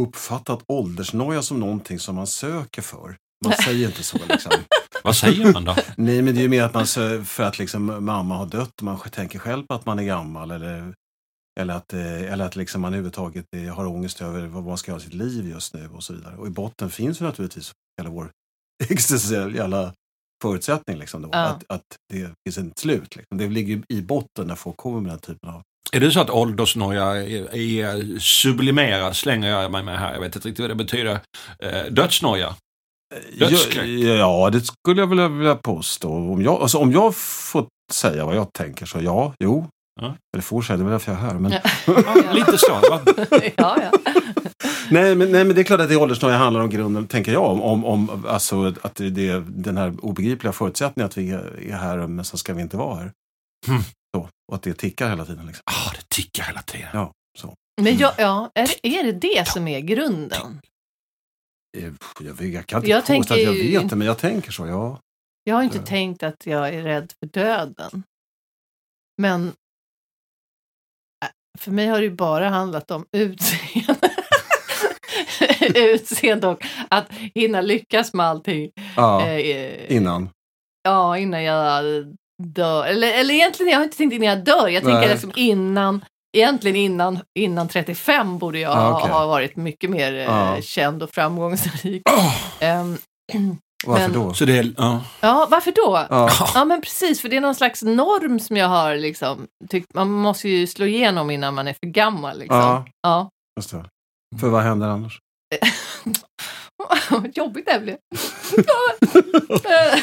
uppfattat 0.00 0.64
åldersnoja 0.68 1.42
som 1.42 1.60
någonting 1.60 1.98
som 1.98 2.14
man 2.16 2.26
söker 2.26 2.82
för. 2.82 3.16
Man 3.44 3.52
säger 3.64 3.86
inte 3.88 4.02
så 4.02 4.18
liksom. 4.28 4.52
Vad 5.04 5.16
säger 5.16 5.52
man 5.52 5.64
då? 5.64 5.76
Nej, 5.96 6.22
men 6.22 6.34
det 6.34 6.40
är 6.40 6.42
ju 6.42 6.48
mer 6.48 6.62
att 6.62 6.74
man 6.74 6.86
för 7.24 7.42
att 7.42 7.58
liksom 7.58 8.04
mamma 8.04 8.36
har 8.36 8.46
dött 8.46 8.72
och 8.76 8.82
man 8.82 8.98
tänker 9.00 9.38
själv 9.38 9.66
på 9.66 9.74
att 9.74 9.86
man 9.86 9.98
är 9.98 10.02
gammal 10.04 10.50
eller, 10.50 10.94
eller 11.60 11.74
att, 11.74 11.92
eh, 11.92 12.32
eller 12.32 12.44
att 12.44 12.56
liksom 12.56 12.80
man 12.82 12.92
överhuvudtaget 12.92 13.46
eh, 13.56 13.74
har 13.74 13.86
ångest 13.86 14.22
över 14.22 14.46
vad 14.46 14.64
man 14.64 14.78
ska 14.78 14.90
göra 14.90 15.00
i 15.00 15.04
sitt 15.04 15.14
liv 15.14 15.48
just 15.48 15.74
nu 15.74 15.88
och 15.88 16.02
så 16.04 16.12
vidare. 16.12 16.36
Och 16.36 16.46
i 16.46 16.50
botten 16.50 16.90
finns 16.90 17.20
ju 17.20 17.24
naturligtvis 17.24 17.72
hela 18.00 18.10
vår 18.10 18.30
existentiella 18.90 19.94
förutsättning 20.42 20.96
liksom 20.98 21.22
då, 21.22 21.28
Ja. 21.32 21.38
att, 21.38 21.64
att 21.68 21.84
det 22.12 22.30
finns 22.44 22.58
ett 22.58 22.78
slut. 22.78 23.16
Liksom. 23.16 23.38
Det 23.38 23.48
ligger 23.48 23.82
i 23.88 24.02
botten 24.02 24.46
när 24.46 24.54
folk 24.54 24.76
kommer 24.76 25.00
med 25.00 25.12
den 25.12 25.18
typen 25.18 25.48
av... 25.50 25.62
Är 25.92 26.00
det 26.00 26.10
så 26.10 26.20
att 26.20 26.30
åldersnoja 26.30 27.04
är, 27.04 27.56
är 27.56 28.18
sublimerad, 28.18 29.16
slänger 29.16 29.48
jag 29.48 29.72
mig 29.72 29.82
med 29.82 29.98
här, 29.98 30.12
jag 30.12 30.20
vet 30.20 30.36
inte 30.36 30.48
riktigt 30.48 30.62
vad 30.62 30.70
det 30.70 30.74
betyder. 30.74 31.20
Eh, 31.58 31.84
dödsnoja. 31.90 32.54
Dödsskräck. 33.38 33.86
Ja, 33.86 34.14
ja, 34.14 34.50
det 34.50 34.60
skulle 34.60 35.00
jag 35.00 35.06
vilja, 35.06 35.28
vilja 35.28 35.54
påstå. 35.54 36.12
Om 36.12 36.42
jag, 36.42 36.62
alltså, 36.62 36.78
om 36.78 36.92
jag 36.92 37.16
får 37.16 37.66
säga 37.92 38.24
vad 38.24 38.36
jag 38.36 38.52
tänker 38.52 38.86
så 38.86 39.00
ja, 39.00 39.34
jo. 39.44 39.66
Ja. 40.00 40.14
Eller 40.34 40.42
får 40.42 40.62
säga, 40.62 40.76
det 40.76 40.82
är 40.82 40.84
väl 40.84 40.92
därför 40.92 41.12
jag 41.12 41.20
är 41.20 41.24
här. 41.26 41.38
Men, 41.38 41.52
Ja. 41.52 41.60
Ja, 41.86 42.32
lite 42.32 42.58
så. 42.58 42.80
Ja, 43.56 43.78
ja. 43.82 43.90
nej, 44.90 45.14
men, 45.14 45.32
nej, 45.32 45.44
men 45.44 45.54
det 45.54 45.60
är 45.60 45.64
klart 45.64 45.80
att 45.80 45.88
det 45.88 45.96
åldersnoja 45.96 46.36
handlar 46.36 46.60
om 46.60 46.70
grunden, 46.70 47.06
tänker 47.06 47.32
jag, 47.32 47.44
om, 47.44 47.62
om, 47.62 47.84
om 47.84 48.24
alltså, 48.28 48.74
att 48.82 48.94
det 48.94 49.10
det 49.10 49.28
är 49.28 49.44
den 49.48 49.76
här 49.76 49.94
obegripliga 50.02 50.52
förutsättningen 50.52 51.06
att 51.06 51.18
vi 51.18 51.30
är 51.70 51.76
här 51.76 52.06
men 52.06 52.24
så 52.24 52.36
ska 52.36 52.54
vi 52.54 52.62
inte 52.62 52.76
vara 52.76 52.94
här. 52.94 53.12
Mm. 53.68 53.82
Så, 54.16 54.28
och 54.48 54.54
att 54.54 54.62
det 54.62 54.74
tickar 54.74 55.08
hela 55.08 55.24
tiden. 55.24 55.46
Liksom. 55.46 55.62
Ah, 55.66 55.92
det 55.96 56.08
tickar 56.08 56.44
hela 56.44 56.62
tiden. 56.62 56.88
Ja, 56.92 57.12
så. 57.38 57.54
Men 57.82 57.96
jag, 57.96 58.14
ja, 58.18 58.50
är, 58.54 58.68
är 58.86 59.04
det 59.04 59.12
det 59.12 59.48
som 59.48 59.68
är 59.68 59.80
grunden? 59.80 60.60
Eh, 61.78 61.92
Jag, 62.20 62.34
vet- 62.34 62.52
jag 62.54 62.66
kan 62.66 62.78
inte 62.78 62.90
Jag 62.90 63.06
påstå 63.06 63.34
att 63.34 63.40
jag 63.42 63.54
ju 63.54 63.78
vet 63.80 63.90
det, 63.90 63.96
men 63.96 64.06
jag 64.06 64.18
tänker 64.18 64.52
så, 64.52 64.66
ja. 64.66 65.00
Jag 65.44 65.54
har 65.54 65.62
inte 65.62 65.76
Ja. 65.78 65.84
tänkt 65.86 66.22
att 66.22 66.46
jag 66.46 66.68
är 66.68 66.82
rädd 66.82 67.12
för 67.20 67.26
döden. 67.26 68.02
Men 69.22 69.46
äh, 71.24 71.28
för 71.58 71.70
mig 71.70 71.86
har 71.86 71.98
det 71.98 72.04
ju 72.04 72.10
bara 72.14 72.48
handlat 72.48 72.90
om 72.90 73.06
utseende. 73.12 74.10
utseende 75.74 76.46
och 76.48 76.64
att 76.90 77.12
hinna 77.34 77.60
lyckas 77.60 78.12
med 78.14 78.26
allting. 78.26 78.70
ja 78.96 79.26
Eh, 79.26 79.96
innan. 79.96 80.30
Ja, 80.82 81.18
innan 81.18 81.42
jag 81.42 81.82
dör. 82.42 82.86
Eller, 82.86 83.12
eller 83.12 83.34
egentligen, 83.34 83.72
jag 83.72 83.78
har 83.78 83.84
inte 83.84 83.96
tänkt 83.96 84.12
innan 84.12 84.28
jag 84.28 84.44
dör. 84.44 84.68
Jag 84.68 84.82
tänker 84.82 85.00
Nej. 85.00 85.08
liksom 85.08 85.32
innan, 85.36 86.04
egentligen 86.36 86.76
innan, 86.76 87.18
innan 87.38 87.68
35 87.68 88.38
borde 88.38 88.58
jag 88.58 88.72
Ah, 88.78 88.98
okej. 88.98 89.10
ha 89.12 89.26
varit 89.26 89.56
mycket 89.56 89.90
mer 89.90 90.12
eh, 90.14 90.20
Ja. 90.24 90.56
känd 90.62 91.02
och 91.02 91.10
framgångsrik. 91.10 92.02
Ehm, 92.60 92.98
Varför 93.86 94.08
Men- 94.08 94.12
då? 94.12 94.34
Så 94.34 94.44
det 94.44 94.58
är, 94.58 94.74
ja. 94.76 95.00
ja, 95.20 95.48
varför 95.50 95.72
då? 95.72 96.06
Ja. 96.10 96.30
Ja 96.54 96.64
men 96.64 96.80
precis, 96.80 97.20
för 97.20 97.28
det 97.28 97.36
är 97.36 97.40
någon 97.40 97.54
slags 97.54 97.82
norm 97.82 98.40
som 98.40 98.56
jag 98.56 98.68
har 98.68 98.96
liksom, 98.96 99.46
tyckt, 99.70 99.94
man 99.94 100.10
måste 100.10 100.48
ju 100.48 100.66
slå 100.66 100.86
igenom 100.86 101.30
innan 101.30 101.54
man 101.54 101.68
är 101.68 101.72
för 101.72 101.86
gammal. 101.86 102.38
Liksom. 102.38 102.56
Ja. 102.58 102.84
Ja. 103.02 103.30
Just 103.60 103.70
det. 103.70 103.84
För 104.40 104.48
vad 104.48 104.62
händer 104.62 104.88
annars? 104.88 105.18
Vad 107.10 107.36
Jobbigt 107.36 107.66
det 107.66 107.72
här 107.72 107.80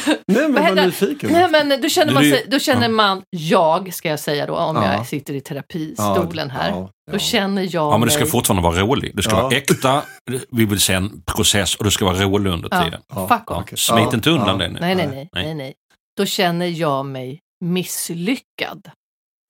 händer? 0.80 1.06
nyfiken. 1.06 1.32
Nej 1.32 1.48
men 1.50 1.80
då 1.82 1.88
känner, 1.88 2.12
man, 2.12 2.22
sig, 2.22 2.46
då 2.50 2.58
känner 2.58 2.88
man, 2.88 3.22
jag 3.30 3.94
ska 3.94 4.08
jag 4.08 4.20
säga 4.20 4.46
då, 4.46 4.56
om 4.56 4.76
Ja. 4.76 4.92
jag 4.92 5.06
sitter 5.06 5.34
i 5.34 5.40
terapistolen 5.40 6.50
här. 6.50 6.70
Ja, 6.70 6.90
Då 7.10 7.14
ja. 7.14 7.18
känner 7.18 7.62
jag 7.62 7.72
ja, 7.92 7.98
men 7.98 8.06
det 8.08 8.10
ska 8.14 8.22
mig, 8.22 8.30
fortfarande 8.30 8.62
vara 8.62 8.80
roligt. 8.80 9.16
Det 9.16 9.22
ska 9.22 9.36
Ja. 9.36 9.42
vara 9.42 9.54
äkta, 9.56 10.02
vi 10.50 10.64
vill 10.64 10.80
se 10.80 10.92
en 10.94 11.22
process 11.22 11.76
och 11.76 11.84
det 11.84 11.90
ska 11.90 12.04
vara 12.04 12.16
roligt 12.24 12.52
under 12.52 12.68
Ja. 12.72 12.84
tiden. 12.84 13.00
Ja, 13.14 13.28
Fuck 13.28 13.50
off. 13.50 13.58
okej. 13.62 13.78
Smit 13.78 13.98
Ja, 14.00 14.14
inte 14.14 14.30
undan 14.30 14.48
ja. 14.60 14.66
det 14.66 14.68
nu. 14.68 14.80
nej, 14.80 14.94
nej, 14.94 15.06
Nej, 15.06 15.28
nej, 15.32 15.44
nej. 15.44 15.54
nej. 15.54 15.74
Då 16.16 16.26
känner 16.26 16.66
jag 16.66 17.06
mig 17.06 17.38
misslyckad. 17.64 18.90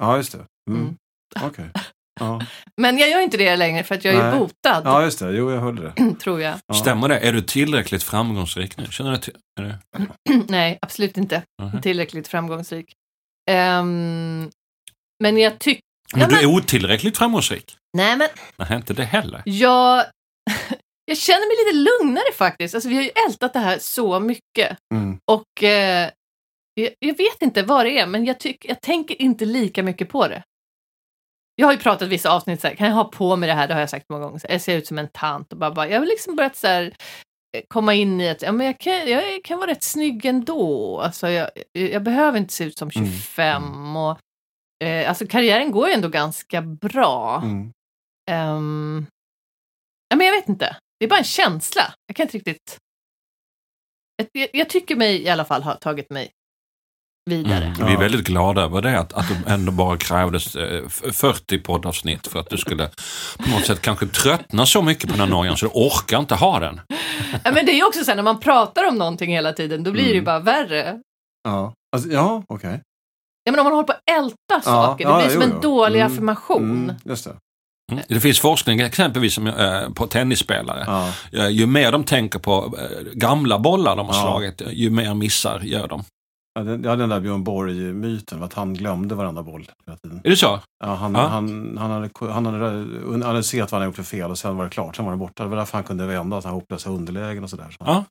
Ja, 0.02 0.16
just 0.16 0.32
det. 0.32 0.38
Mm. 0.70 0.80
Mm. 0.82 0.96
Okej. 1.42 1.64
Ja. 2.20 2.40
Men 2.76 2.98
jag 2.98 3.10
gör 3.10 3.20
inte 3.20 3.36
det 3.36 3.56
längre 3.56 3.84
för 3.84 3.94
att 3.94 4.04
jag 4.04 4.14
är 4.14 4.30
Nej. 4.30 4.38
botad, 4.38 4.82
ja, 4.84 5.04
just 5.04 5.18
det. 5.18 5.32
Jo, 5.32 5.50
jag 5.50 5.60
hörde 5.60 5.82
det. 5.82 6.14
tror 6.20 6.40
jag. 6.40 6.58
Ja. 6.66 6.74
Stämmer 6.74 7.08
det? 7.08 7.18
Är 7.18 7.32
du 7.32 7.40
tillräckligt 7.40 8.02
framgångsrik 8.02 8.76
nu? 8.76 8.86
Känner 8.90 9.10
du 9.10 9.18
till, 9.18 9.36
är 9.60 9.62
det? 9.62 9.78
nej, 10.48 10.78
absolut 10.82 11.16
inte. 11.16 11.42
Mhm. 11.62 11.82
Tillräckligt 11.82 12.28
framgångsrik. 12.28 12.92
Ehm, 13.50 14.50
men 15.22 15.36
jag 15.38 15.58
tycker... 15.58 15.82
Men 16.16 16.28
du 16.28 16.40
är 16.40 16.46
otillräckligt 16.46 17.18
framgångsrik? 17.18 17.76
Nej, 17.96 18.16
men 18.16 18.28
Nej, 18.56 18.76
inte 18.76 18.94
det 18.94 19.04
heller. 19.04 19.42
jag... 19.44 20.04
jag 21.04 21.16
känner 21.16 21.48
mig 21.48 21.64
lite 21.64 21.90
lugnare 21.90 22.32
faktiskt. 22.34 22.74
Alltså, 22.74 22.88
vi 22.88 22.96
har 22.96 23.02
ju 23.02 23.10
ältat 23.28 23.52
det 23.52 23.58
här 23.58 23.78
så 23.80 24.20
mycket. 24.20 24.78
Mm. 24.94 25.18
Och 25.24 25.62
eh, 25.62 26.10
jag, 26.74 26.90
jag 26.98 27.16
vet 27.16 27.42
inte 27.42 27.62
vad 27.62 27.86
det 27.86 27.98
är, 27.98 28.06
men 28.06 28.24
jag, 28.24 28.40
tyck, 28.40 28.64
jag 28.68 28.80
tänker 28.80 29.22
inte 29.22 29.44
lika 29.44 29.82
mycket 29.82 30.08
på 30.08 30.28
det. 30.28 30.42
Jag 31.60 31.66
har 31.66 31.72
ju 31.72 31.78
pratat 31.78 32.08
vissa 32.08 32.30
avsnitt 32.30 32.60
så 32.60 32.68
här, 32.68 32.74
kan 32.74 32.86
jag 32.86 32.94
ha 32.94 33.04
på 33.04 33.36
mig 33.36 33.46
det 33.46 33.54
här? 33.54 33.68
Det 33.68 33.74
har 33.74 33.80
jag 33.80 33.90
sagt 33.90 34.08
många 34.08 34.24
gånger. 34.24 34.38
Så 34.38 34.46
här, 34.46 34.54
jag 34.54 34.60
ser 34.60 34.76
ut 34.76 34.86
som 34.86 34.98
en 34.98 35.08
tant 35.08 35.52
och 35.52 35.58
bara, 35.58 35.70
bara 35.70 35.88
jag 35.88 35.98
har 35.98 36.06
liksom 36.06 36.36
börjat 36.36 36.56
så 36.56 36.66
här, 36.66 36.94
eh, 37.56 37.62
komma 37.68 37.94
in 37.94 38.20
i 38.20 38.28
att 38.28 38.42
ja, 38.42 38.52
men 38.52 38.66
jag, 38.66 38.78
kan, 38.78 39.08
jag 39.08 39.44
kan 39.44 39.58
vara 39.58 39.70
rätt 39.70 39.82
snygg 39.82 40.24
ändå. 40.24 41.00
Alltså, 41.00 41.28
jag, 41.28 41.50
jag 41.72 42.02
behöver 42.02 42.38
inte 42.38 42.52
se 42.52 42.64
ut 42.64 42.78
som 42.78 42.90
25. 42.90 43.64
Mm. 43.64 43.96
Och, 43.96 44.18
eh, 44.84 45.08
alltså, 45.08 45.26
karriären 45.26 45.70
går 45.70 45.88
ju 45.88 45.94
ändå 45.94 46.08
ganska 46.08 46.62
bra. 46.62 47.40
Mm. 47.44 47.72
Ehm, 48.30 49.06
ja, 50.08 50.16
men 50.16 50.26
jag 50.26 50.34
vet 50.34 50.48
inte. 50.48 50.76
Det 50.98 51.04
är 51.04 51.08
bara 51.08 51.18
en 51.18 51.24
känsla. 51.24 51.94
Jag 52.06 52.16
kan 52.16 52.24
inte 52.24 52.36
riktigt... 52.36 52.78
Jag, 54.16 54.28
jag, 54.32 54.48
jag 54.52 54.68
tycker 54.68 54.96
mig 54.96 55.22
i 55.22 55.28
alla 55.28 55.44
fall 55.44 55.62
ha 55.62 55.74
tagit 55.74 56.10
mig 56.10 56.30
vidare. 57.30 57.64
Mm. 57.64 57.87
Vi 57.87 57.92
är 57.92 57.99
väldigt 57.99 58.26
glada 58.26 58.62
över 58.62 58.82
det, 58.82 58.99
att, 58.99 59.12
att 59.12 59.25
det 59.28 59.50
ändå 59.52 59.72
bara 59.72 59.96
krävdes 59.96 60.56
eh, 60.56 60.82
f- 60.87 61.02
40 61.12 61.58
poddavsnitt 61.58 62.26
för 62.26 62.38
att 62.38 62.50
du 62.50 62.56
skulle 62.56 62.90
på 63.38 63.50
något 63.50 63.66
sätt 63.66 63.80
kanske 63.82 64.06
tröttna 64.06 64.66
så 64.66 64.82
mycket 64.82 65.04
på 65.10 65.16
den 65.16 65.20
här 65.20 65.37
nojan 65.37 65.56
så 65.56 65.66
du 65.66 65.72
orkar 65.75 66.18
inte 66.18 66.34
ha 66.34 66.58
den. 66.60 66.80
Ja, 67.44 67.52
men 67.52 67.66
det 67.66 67.72
är 67.72 67.76
ju 67.76 67.84
också 67.87 68.04
så 68.04 68.10
här, 68.10 68.16
när 68.16 68.22
man 68.22 68.40
pratar 68.40 68.88
om 68.88 68.94
någonting 68.99 69.30
hela 69.32 69.52
tiden, 69.52 69.82
då 69.84 69.90
blir 69.92 70.02
det 70.02 70.08
ju 70.08 70.14
Mm. 70.14 70.25
bara 70.25 70.38
värre. 70.38 70.99
Ja, 71.44 71.72
alltså, 71.96 72.08
ja 72.10 72.42
okej. 72.49 72.80
Ja, 73.44 73.52
men 73.52 73.60
om 73.60 73.64
man 73.64 73.72
håller 73.72 73.87
på 73.87 73.92
att 73.92 74.02
älta 74.18 74.60
saker, 74.70 75.04
det 75.04 75.10
ja, 75.10 75.18
blir 75.20 75.28
som 75.30 75.42
jo, 75.42 75.49
en 75.49 75.54
jo. 75.54 75.60
dålig 75.70 76.00
Mm, 76.00 76.12
affirmation. 76.12 76.62
Mm, 76.84 76.96
just 77.04 77.25
det. 77.25 77.34
Mm. 77.92 78.04
Det 78.08 78.20
finns 78.20 78.40
forskning 78.40 78.80
exempelvis 78.80 79.34
som, 79.34 79.46
eh, 79.46 79.88
på 79.94 80.06
tennisspelare. 80.06 80.84
Ja. 80.87 81.08
Eh, 81.32 81.49
Ju 81.49 81.66
mer 81.66 81.92
de 81.92 82.04
tänker 82.04 82.38
på 82.38 82.75
eh, 82.78 83.06
gamla 83.12 83.58
bollar 83.58 83.96
de 83.96 84.06
har 84.06 84.14
Ja. 84.14 84.22
slagit, 84.22 84.62
ju 84.70 84.90
mer 84.90 85.14
missar 85.14 85.60
gör 85.60 85.88
de. 85.88 86.04
Ja, 86.54 86.62
den, 86.62 86.83
ja, 86.85 86.97
den 86.97 87.09
där 87.09 87.21
Björn 87.21 87.45
Borg-myten, 87.45 88.42
att 88.42 88.52
han 88.54 88.75
glömde 88.75 89.14
varenda 89.14 89.42
boll 89.42 89.69
hela 89.87 89.97
tiden. 89.99 90.21
Är 90.25 90.30
det 90.30 90.37
så? 90.37 90.61
Ja, 90.85 90.95
han, 90.95 91.14
Ja. 91.14 91.21
Han, 91.26 91.78
han, 91.78 91.90
hade, 91.90 92.11
han 92.33 92.47
hade 92.47 92.66
analyserat 93.26 93.73
vad 93.73 93.78
han 93.78 93.83
hade 93.83 93.88
gjort 93.88 93.97
för 93.97 94.02
fel 94.02 94.30
och 94.30 94.38
sen 94.38 94.57
var 94.57 94.64
det 94.64 94.71
klart, 94.71 94.97
sen 94.97 95.04
var 95.04 95.12
det 95.12 95.19
borta. 95.19 95.42
Det 95.42 95.49
var 95.49 95.57
därför 95.57 95.78
han 95.78 95.85
kunde 95.85 96.07
vända, 96.07 96.37
att 96.38 96.45
han 96.45 96.54
hopplösa 96.54 96.90
underlägen 96.90 97.45
och 97.45 97.50
sådär. 97.50 97.66
Så 97.71 97.76
Ja. 97.78 98.04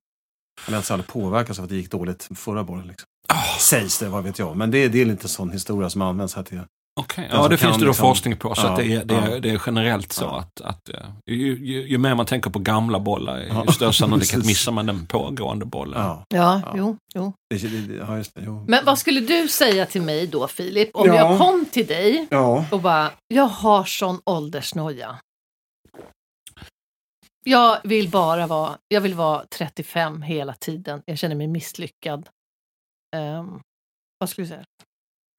Han 0.65 0.75
lät 0.75 0.85
sig 0.85 0.93
aldrig 0.93 1.07
påverkas 1.07 1.59
av 1.59 1.63
att 1.63 1.69
det 1.69 1.75
gick 1.75 1.91
dåligt 1.91 2.29
förra 2.35 2.63
bollen. 2.63 2.87
Liksom. 2.87 3.07
Ah, 3.27 3.59
Sägs 3.59 3.99
det, 3.99 4.09
vad 4.09 4.23
vet 4.23 4.39
jag. 4.39 4.57
Men 4.57 4.71
det, 4.71 4.87
det 4.87 5.01
är 5.01 5.05
inte 5.05 5.23
en 5.23 5.29
sån 5.29 5.49
historia 5.51 5.89
som 5.89 6.01
används 6.01 6.35
här 6.35 6.43
till. 6.43 6.61
Okej, 6.99 7.27
Den 7.29 7.35
Ja, 7.37 7.41
som 7.43 7.49
det 7.51 7.57
finns 7.57 7.77
det 7.77 7.81
då 7.85 7.87
liksom- 7.87 8.07
forskning 8.07 8.37
på. 8.37 8.55
Så 8.55 8.61
Ja, 8.67 8.69
att 8.69 8.77
det, 8.77 8.93
är, 8.93 9.05
det, 9.05 9.15
är, 9.15 9.29
ja. 9.31 9.39
det 9.39 9.49
är 9.49 9.61
generellt 9.65 10.11
så 10.11 10.23
Ja. 10.23 10.39
att, 10.39 10.61
att 10.61 10.89
eh, 10.89 10.99
ju, 11.25 11.57
ju, 11.65 11.87
ju 11.87 11.97
mer 11.97 12.15
man 12.15 12.25
tänker 12.25 12.49
på 12.49 12.59
gamla 12.59 12.99
bollar, 12.99 13.37
ju 13.39 13.47
Ja, 13.47 13.71
större 13.71 13.93
sannolikhet 13.93 14.45
missar 14.45 14.71
man 14.71 14.85
den 14.85 15.05
pågående 15.05 15.65
bollen. 15.65 16.01
Ja, 16.01 16.23
Ja, 16.29 16.61
Ja. 16.65 16.73
jo, 16.77 16.97
jo. 17.15 17.33
det, 17.49 17.57
det, 17.57 17.67
det- 17.87 17.93
ja 17.95 18.17
just 18.17 18.35
det. 18.35 18.41
Jo. 18.45 18.65
Men 18.67 18.85
vad 18.85 18.97
skulle 18.99 19.19
du 19.19 19.47
säga 19.47 19.85
till 19.85 20.01
mig 20.01 20.27
då, 20.27 20.47
Filip, 20.47 20.89
om 20.93 21.07
Ja. 21.07 21.15
jag 21.15 21.37
kom 21.39 21.65
till 21.71 21.85
dig 21.87 22.27
Ja. 22.29 22.65
och 22.71 22.81
bara, 22.81 23.11
jag 23.27 23.43
har 23.47 23.83
sån 23.83 24.21
åldersnoja. 24.25 25.19
Jag 27.43 27.77
vill 27.83 28.09
bara 28.09 28.47
vara, 28.47 28.77
jag 28.87 29.01
vill 29.01 29.13
vara 29.13 29.45
35 29.57 30.21
hela 30.21 30.53
tiden. 30.53 31.01
Jag 31.05 31.17
känner 31.17 31.35
mig 31.35 31.47
misslyckad. 31.47 32.29
Ehm, 33.15 33.59
vad 34.19 34.29
skulle 34.29 34.45
du 34.45 34.49
säga? 34.49 34.63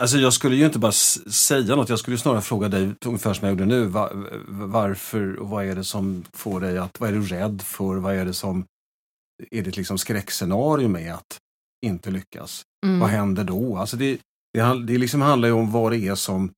Alltså 0.00 0.16
jag 0.16 0.32
skulle 0.32 0.56
ju 0.56 0.66
inte 0.66 0.78
bara 0.78 0.92
säga 0.92 1.76
något, 1.76 1.88
jag 1.88 1.98
skulle 1.98 2.18
snarare 2.18 2.40
fråga 2.40 2.68
dig, 2.68 2.94
ungefär 3.04 3.34
som 3.34 3.48
jag 3.48 3.52
gjorde 3.52 3.66
nu, 3.66 3.84
va, 3.86 4.10
varför 4.48 5.36
och 5.36 5.48
vad 5.48 5.64
är 5.64 5.74
det 5.74 5.84
som 5.84 6.24
får 6.32 6.60
dig 6.60 6.78
att, 6.78 7.00
vad 7.00 7.08
är 7.08 7.12
du 7.14 7.22
rädd 7.22 7.62
för, 7.62 7.96
vad 7.96 8.14
är 8.14 8.24
det 8.24 8.34
som, 8.34 8.64
är 9.50 9.62
det 9.62 9.76
liksom 9.76 9.98
skräckscenario 9.98 10.88
med 10.88 11.14
att 11.14 11.38
inte 11.86 12.10
lyckas? 12.10 12.62
Mm. 12.86 13.00
Vad 13.00 13.08
händer 13.10 13.44
då? 13.44 13.76
Alltså 13.76 13.96
det, 13.96 14.18
det, 14.54 14.84
det 14.86 14.98
liksom 14.98 15.20
handlar 15.20 15.48
ju 15.48 15.54
om 15.54 15.70
vad 15.72 15.92
det 15.92 15.98
är 15.98 16.14
som 16.14 16.52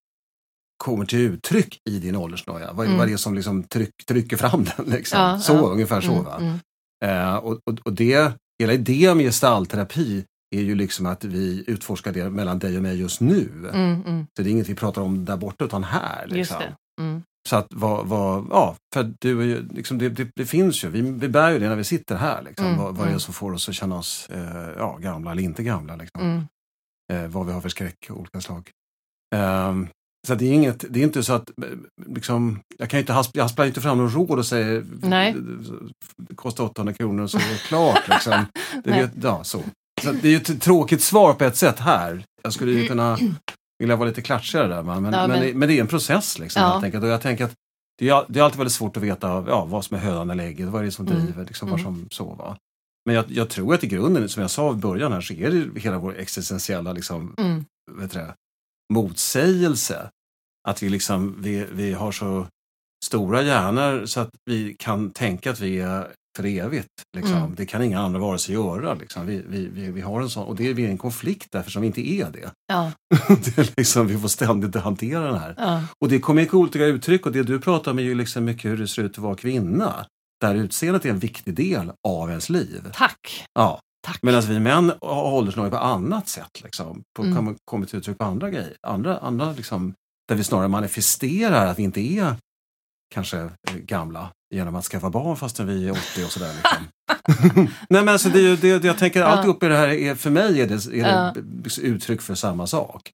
kommer 0.85 1.05
till 1.07 1.19
uttryck 1.19 1.79
i 1.91 1.99
din 1.99 2.17
åldersnoja. 2.17 2.73
Vad, 2.73 2.87
Mm. 2.87 2.99
vad 2.99 3.09
det 3.09 3.13
är 3.13 3.17
som 3.17 3.35
liksom 3.35 3.63
tryck, 3.63 4.07
trycker 4.09 4.37
fram 4.37 4.65
den. 4.77 4.87
Liksom. 4.87 5.21
Ja, 5.21 5.39
så, 5.39 5.53
ja. 5.53 5.61
ungefär 5.61 6.01
så. 6.01 6.27
Mm. 6.41 6.59
Eh, 7.05 7.35
och, 7.35 7.53
och, 7.53 7.79
och 7.85 7.93
det, 7.93 8.33
hela 8.61 8.73
idén 8.73 9.17
med 9.17 9.27
gestaltterapi 9.27 10.25
är 10.53 10.63
ju 10.63 10.75
liksom 10.75 11.07
att 11.07 11.25
vi 11.25 11.65
utforskar 11.67 12.13
det 12.13 12.31
mellan 12.31 12.59
dig 12.59 12.77
och 12.77 12.83
mig 12.83 13.01
just 13.01 13.21
nu. 13.21 13.71
Mm, 13.75 14.03
mm. 14.07 14.27
Så 14.37 14.43
det 14.43 14.49
är 14.49 14.53
inget 14.53 14.69
vi 14.69 14.75
pratar 14.75 15.03
om 15.03 15.25
där 15.25 15.37
borta 15.37 15.65
utan 15.65 15.85
här. 15.85 16.23
Just 16.23 16.35
Liksom. 16.35 16.59
det. 16.59 17.03
Mm. 17.03 17.23
Så 17.49 17.57
att 17.57 17.67
vad, 17.71 18.07
vad, 18.07 18.47
ja, 18.51 18.77
för 18.95 19.15
du 19.21 19.41
är 19.41 19.47
ju, 19.47 19.69
liksom, 19.69 19.99
det, 19.99 20.09
det, 20.09 20.29
det 20.37 20.47
finns 20.47 20.85
ju, 20.85 20.89
vi, 20.89 21.01
vi 21.01 21.29
bär 21.29 21.51
ju 21.51 21.59
det 21.59 21.69
när 21.69 21.77
vi 21.77 21.85
sitter 21.85 22.17
här. 22.17 22.43
Liksom, 22.43 22.67
Mm, 22.67 22.79
vad, 22.79 22.87
vad 22.87 22.97
det 22.97 23.03
är 23.03 23.07
mm. 23.09 23.21
som 23.21 23.35
får 23.35 23.53
oss 23.53 23.69
att 23.69 23.75
känna 23.75 23.99
oss 23.99 24.31
eh, 24.31 24.71
ja, 24.79 24.97
gamla 24.97 25.33
eller 25.33 25.43
inte 25.43 25.63
gamla. 25.63 25.97
Liksom. 25.97 26.21
Mm. 26.21 26.45
Eh, 27.13 27.31
vad 27.31 27.47
vi 27.47 27.53
har 27.53 27.61
för 27.61 27.69
skräck 27.69 28.11
av 28.11 28.19
olika 28.19 28.41
slag. 28.41 28.71
Ehm, 29.35 29.89
så 30.27 30.35
det 30.35 30.45
är 30.45 30.53
inget, 30.53 30.85
det 30.91 31.01
är 31.01 31.05
inte 31.05 31.23
så 31.23 31.33
att, 31.33 31.51
eh, 31.51 31.65
liksom, 32.07 32.61
jag 32.79 32.91
kan 32.91 33.01
inte 33.01 33.25
jag 33.33 33.43
hasplar 33.43 33.67
inte 33.67 33.81
fram 33.81 33.99
någon 33.99 34.11
råd 34.11 34.39
och 34.39 34.47
säger 34.47 34.85
Nej. 35.03 35.37
det 36.17 36.35
kostar 36.35 36.65
800 36.65 36.95
kronor 36.95 37.27
så 37.27 37.39
är 37.39 37.53
det 37.53 37.59
klart. 37.69 38.09
Liksom. 38.09 38.45
Det, 38.85 38.91
vet, 38.91 39.11
ja, 39.23 39.45
så. 39.45 39.63
Så 40.03 40.13
det 40.13 40.29
är 40.29 40.31
ju 40.31 40.37
ett 40.37 40.63
tråkigt 40.63 41.03
svar 41.03 41.35
på 41.35 41.45
ett 41.45 41.57
sätt 41.57 41.79
här. 41.79 42.25
Jag 42.43 42.53
skulle 42.53 42.73
ju 42.73 42.89
kunna 42.89 43.19
vilja 43.79 43.97
vara 43.97 44.09
lite 44.09 44.23
klatschigare 44.23 44.69
där, 44.69 44.83
men, 44.83 44.95
Ja, 44.95 45.01
men, 45.01 45.59
men- 45.59 45.69
det, 45.69 45.75
är 45.77 45.81
en 45.81 45.87
process 45.87 46.39
liksom, 46.39 46.63
Ja. 46.63 46.69
helt 46.69 46.85
enkelt. 46.85 47.05
Och 47.05 47.11
jag 47.11 47.21
tänker 47.23 47.45
att 47.45 47.53
det 47.99 48.09
är, 48.09 48.25
det 48.29 48.39
är 48.41 48.45
alltid 48.45 48.59
väldigt 48.59 48.73
svårt 48.75 48.97
att 48.97 49.03
veta 49.03 49.45
ja, 49.49 49.65
vad 49.65 49.85
som 49.85 49.97
är 49.97 50.01
hönan 50.01 50.31
eller 50.31 50.45
ägget, 50.45 50.69
vad 50.69 50.81
är 50.83 50.85
det 50.87 50.93
som 50.93 51.07
Mm. 51.07 51.25
driver, 51.25 51.45
liksom, 51.45 51.71
vad 51.71 51.81
Mm. 51.81 51.95
som 51.95 52.09
så. 52.11 52.35
Va? 52.35 52.57
Men 53.07 53.15
jag, 53.15 53.25
jag 53.29 53.49
tror 53.51 53.75
att 53.75 53.85
i 53.85 53.87
grunden, 53.87 54.29
som 54.29 54.41
jag 54.41 54.51
sa 54.51 54.73
i 54.73 54.75
början 54.75 55.13
här, 55.13 55.21
så 55.21 55.35
är 55.35 55.51
det 55.51 55.81
hela 55.81 55.99
vår 55.99 56.19
existentiella 56.19 56.93
liksom, 56.93 57.35
Mm. 57.39 57.65
vet 57.93 58.13
det, 58.13 58.35
motsägelse. 58.95 60.11
Att 60.69 60.83
vi, 60.83 60.89
liksom, 60.89 61.37
vi, 61.39 61.67
vi 61.73 61.93
har 61.93 62.13
så 62.13 62.47
stora 63.05 63.43
hjärnor 63.43 64.07
så 64.07 64.21
att 64.21 64.31
vi 64.45 64.77
kan 64.79 65.11
tänka 65.11 65.51
att 65.51 65.61
vi 65.61 65.81
är 65.81 66.09
för 66.37 66.45
evigt. 66.47 66.89
Liksom. 67.17 67.37
Mm. 67.37 67.55
Det 67.55 67.67
kan 67.67 67.83
inga 67.83 68.01
andra 68.01 68.21
varelser 68.21 68.53
göra. 68.53 68.95
Liksom. 68.95 69.27
Vi, 69.27 69.43
vi, 69.49 69.67
vi, 69.67 69.91
vi 69.91 70.01
har 70.01 70.21
en 70.21 70.31
sån, 70.31 70.45
och 70.45 70.57
det 70.57 70.69
är 70.69 70.75
vi 70.75 70.87
en 70.87 70.99
konflikt 70.99 71.49
därför 71.53 71.71
som 71.71 71.83
vi 71.83 71.87
inte 71.87 72.09
är 72.09 72.31
det. 72.31 72.51
Ja, 72.67 72.93
det 73.29 73.59
är 73.59 73.73
liksom, 73.77 74.07
vi 74.07 74.19
får 74.19 74.29
ständigt 74.29 74.75
hantera 74.83 75.25
den 75.25 75.39
här. 75.39 75.55
ja. 75.59 75.83
Och 76.01 76.09
det 76.09 76.19
kommer 76.21 76.43
i 76.43 76.51
olika 76.51 76.85
uttryck 76.85 77.27
och 77.27 77.33
det 77.33 77.43
du 77.43 77.61
pratar 77.61 77.91
om 77.91 77.99
är 77.99 78.03
ju 78.03 78.15
liksom 78.15 78.45
mycket 78.45 78.71
hur 78.71 78.77
det 78.79 78.89
ser 78.89 79.03
ut 79.03 79.13
att 79.13 79.19
vara 79.19 79.35
kvinna. 79.37 80.07
Där 80.41 80.55
utseendet 80.55 81.05
är 81.05 81.11
en 81.11 81.19
viktig 81.19 81.55
del 81.55 81.93
av 82.09 82.29
ens 82.29 82.51
liv. 82.51 82.91
Tack. 82.93 83.45
Ja. 83.55 83.81
Tack. 84.07 84.19
Medan 84.23 84.43
vi 84.43 84.61
män 84.61 84.93
har 85.01 85.33
åldersnoja 85.33 85.71
på 85.71 85.77
annat 85.77 86.29
sätt. 86.29 86.63
Liksom, 86.65 87.03
på, 87.17 87.23
Mm. 87.23 87.37
kommer, 87.37 87.55
kommer 87.65 87.87
till 87.87 87.99
uttryck 87.99 88.19
på 88.19 88.25
andra 88.25 88.51
grejer. 88.51 88.77
Andra, 88.87 89.19
andra 89.19 89.53
liksom, 89.53 89.95
där 90.29 90.37
vi 90.37 90.45
snarare 90.45 90.69
manifesterar 90.69 91.67
att 91.67 91.79
vi 91.79 91.83
inte 91.83 92.01
är 92.01 92.37
kanske 93.15 93.39
eh, 93.39 93.75
gamla 93.75 94.31
genom 94.53 94.75
att 94.75 94.85
skaffa 94.85 95.11
barn 95.11 95.37
fastän 95.37 95.67
vi 95.67 95.89
är 95.89 95.93
80 95.93 96.25
och 96.25 96.33
sådär. 96.33 96.53
Liksom. 96.55 96.87
Nej 97.89 98.05
men 98.05 98.09
alltså 98.09 98.29
det 98.29 98.41
är 98.41 98.57
det, 98.57 98.85
jag 98.85 98.99
tänker 98.99 99.23
alltihop 99.23 99.63
i 99.63 99.69
det 99.69 99.77
här, 99.77 99.89
är, 99.89 100.15
för 100.15 100.31
mig 100.31 100.61
är 100.61 100.67
det, 100.67 100.87
är 101.01 101.35
det 101.35 101.83
uttryck 101.83 102.23
för 102.23 102.35
samma 102.35 102.67
sak. 102.67 103.13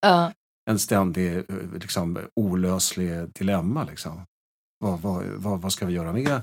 En 0.71 0.78
ständig 0.78 1.37
eh, 1.37 1.42
liksom, 1.80 2.18
olöslig 2.40 3.11
dilemma. 3.35 3.85
Liksom. 3.85 4.21
Vad, 4.78 5.00
vad, 5.00 5.25
vad, 5.25 5.61
vad 5.61 5.73
ska 5.73 5.87
vi 5.87 5.92
göra 5.92 6.12
med 6.12 6.40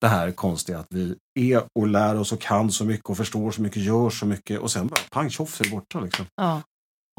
det 0.00 0.08
här 0.08 0.30
konstiga 0.30 0.78
att 0.78 0.86
vi 0.90 1.16
är 1.34 1.62
och 1.78 1.88
lär 1.88 2.20
oss 2.20 2.32
och 2.32 2.40
kan 2.40 2.70
så 2.70 2.84
mycket 2.84 3.10
och 3.10 3.16
förstår 3.16 3.50
så 3.50 3.62
mycket, 3.62 3.82
gör 3.82 4.10
så 4.10 4.26
mycket 4.26 4.60
och 4.60 4.70
sen 4.70 4.86
bara 4.86 5.00
pang 5.10 5.30
tjoff 5.30 5.54
så 5.54 5.62
är 5.62 5.64
det 5.64 5.70
borta. 5.70 6.00
Liksom. 6.00 6.26
ja. 6.36 6.62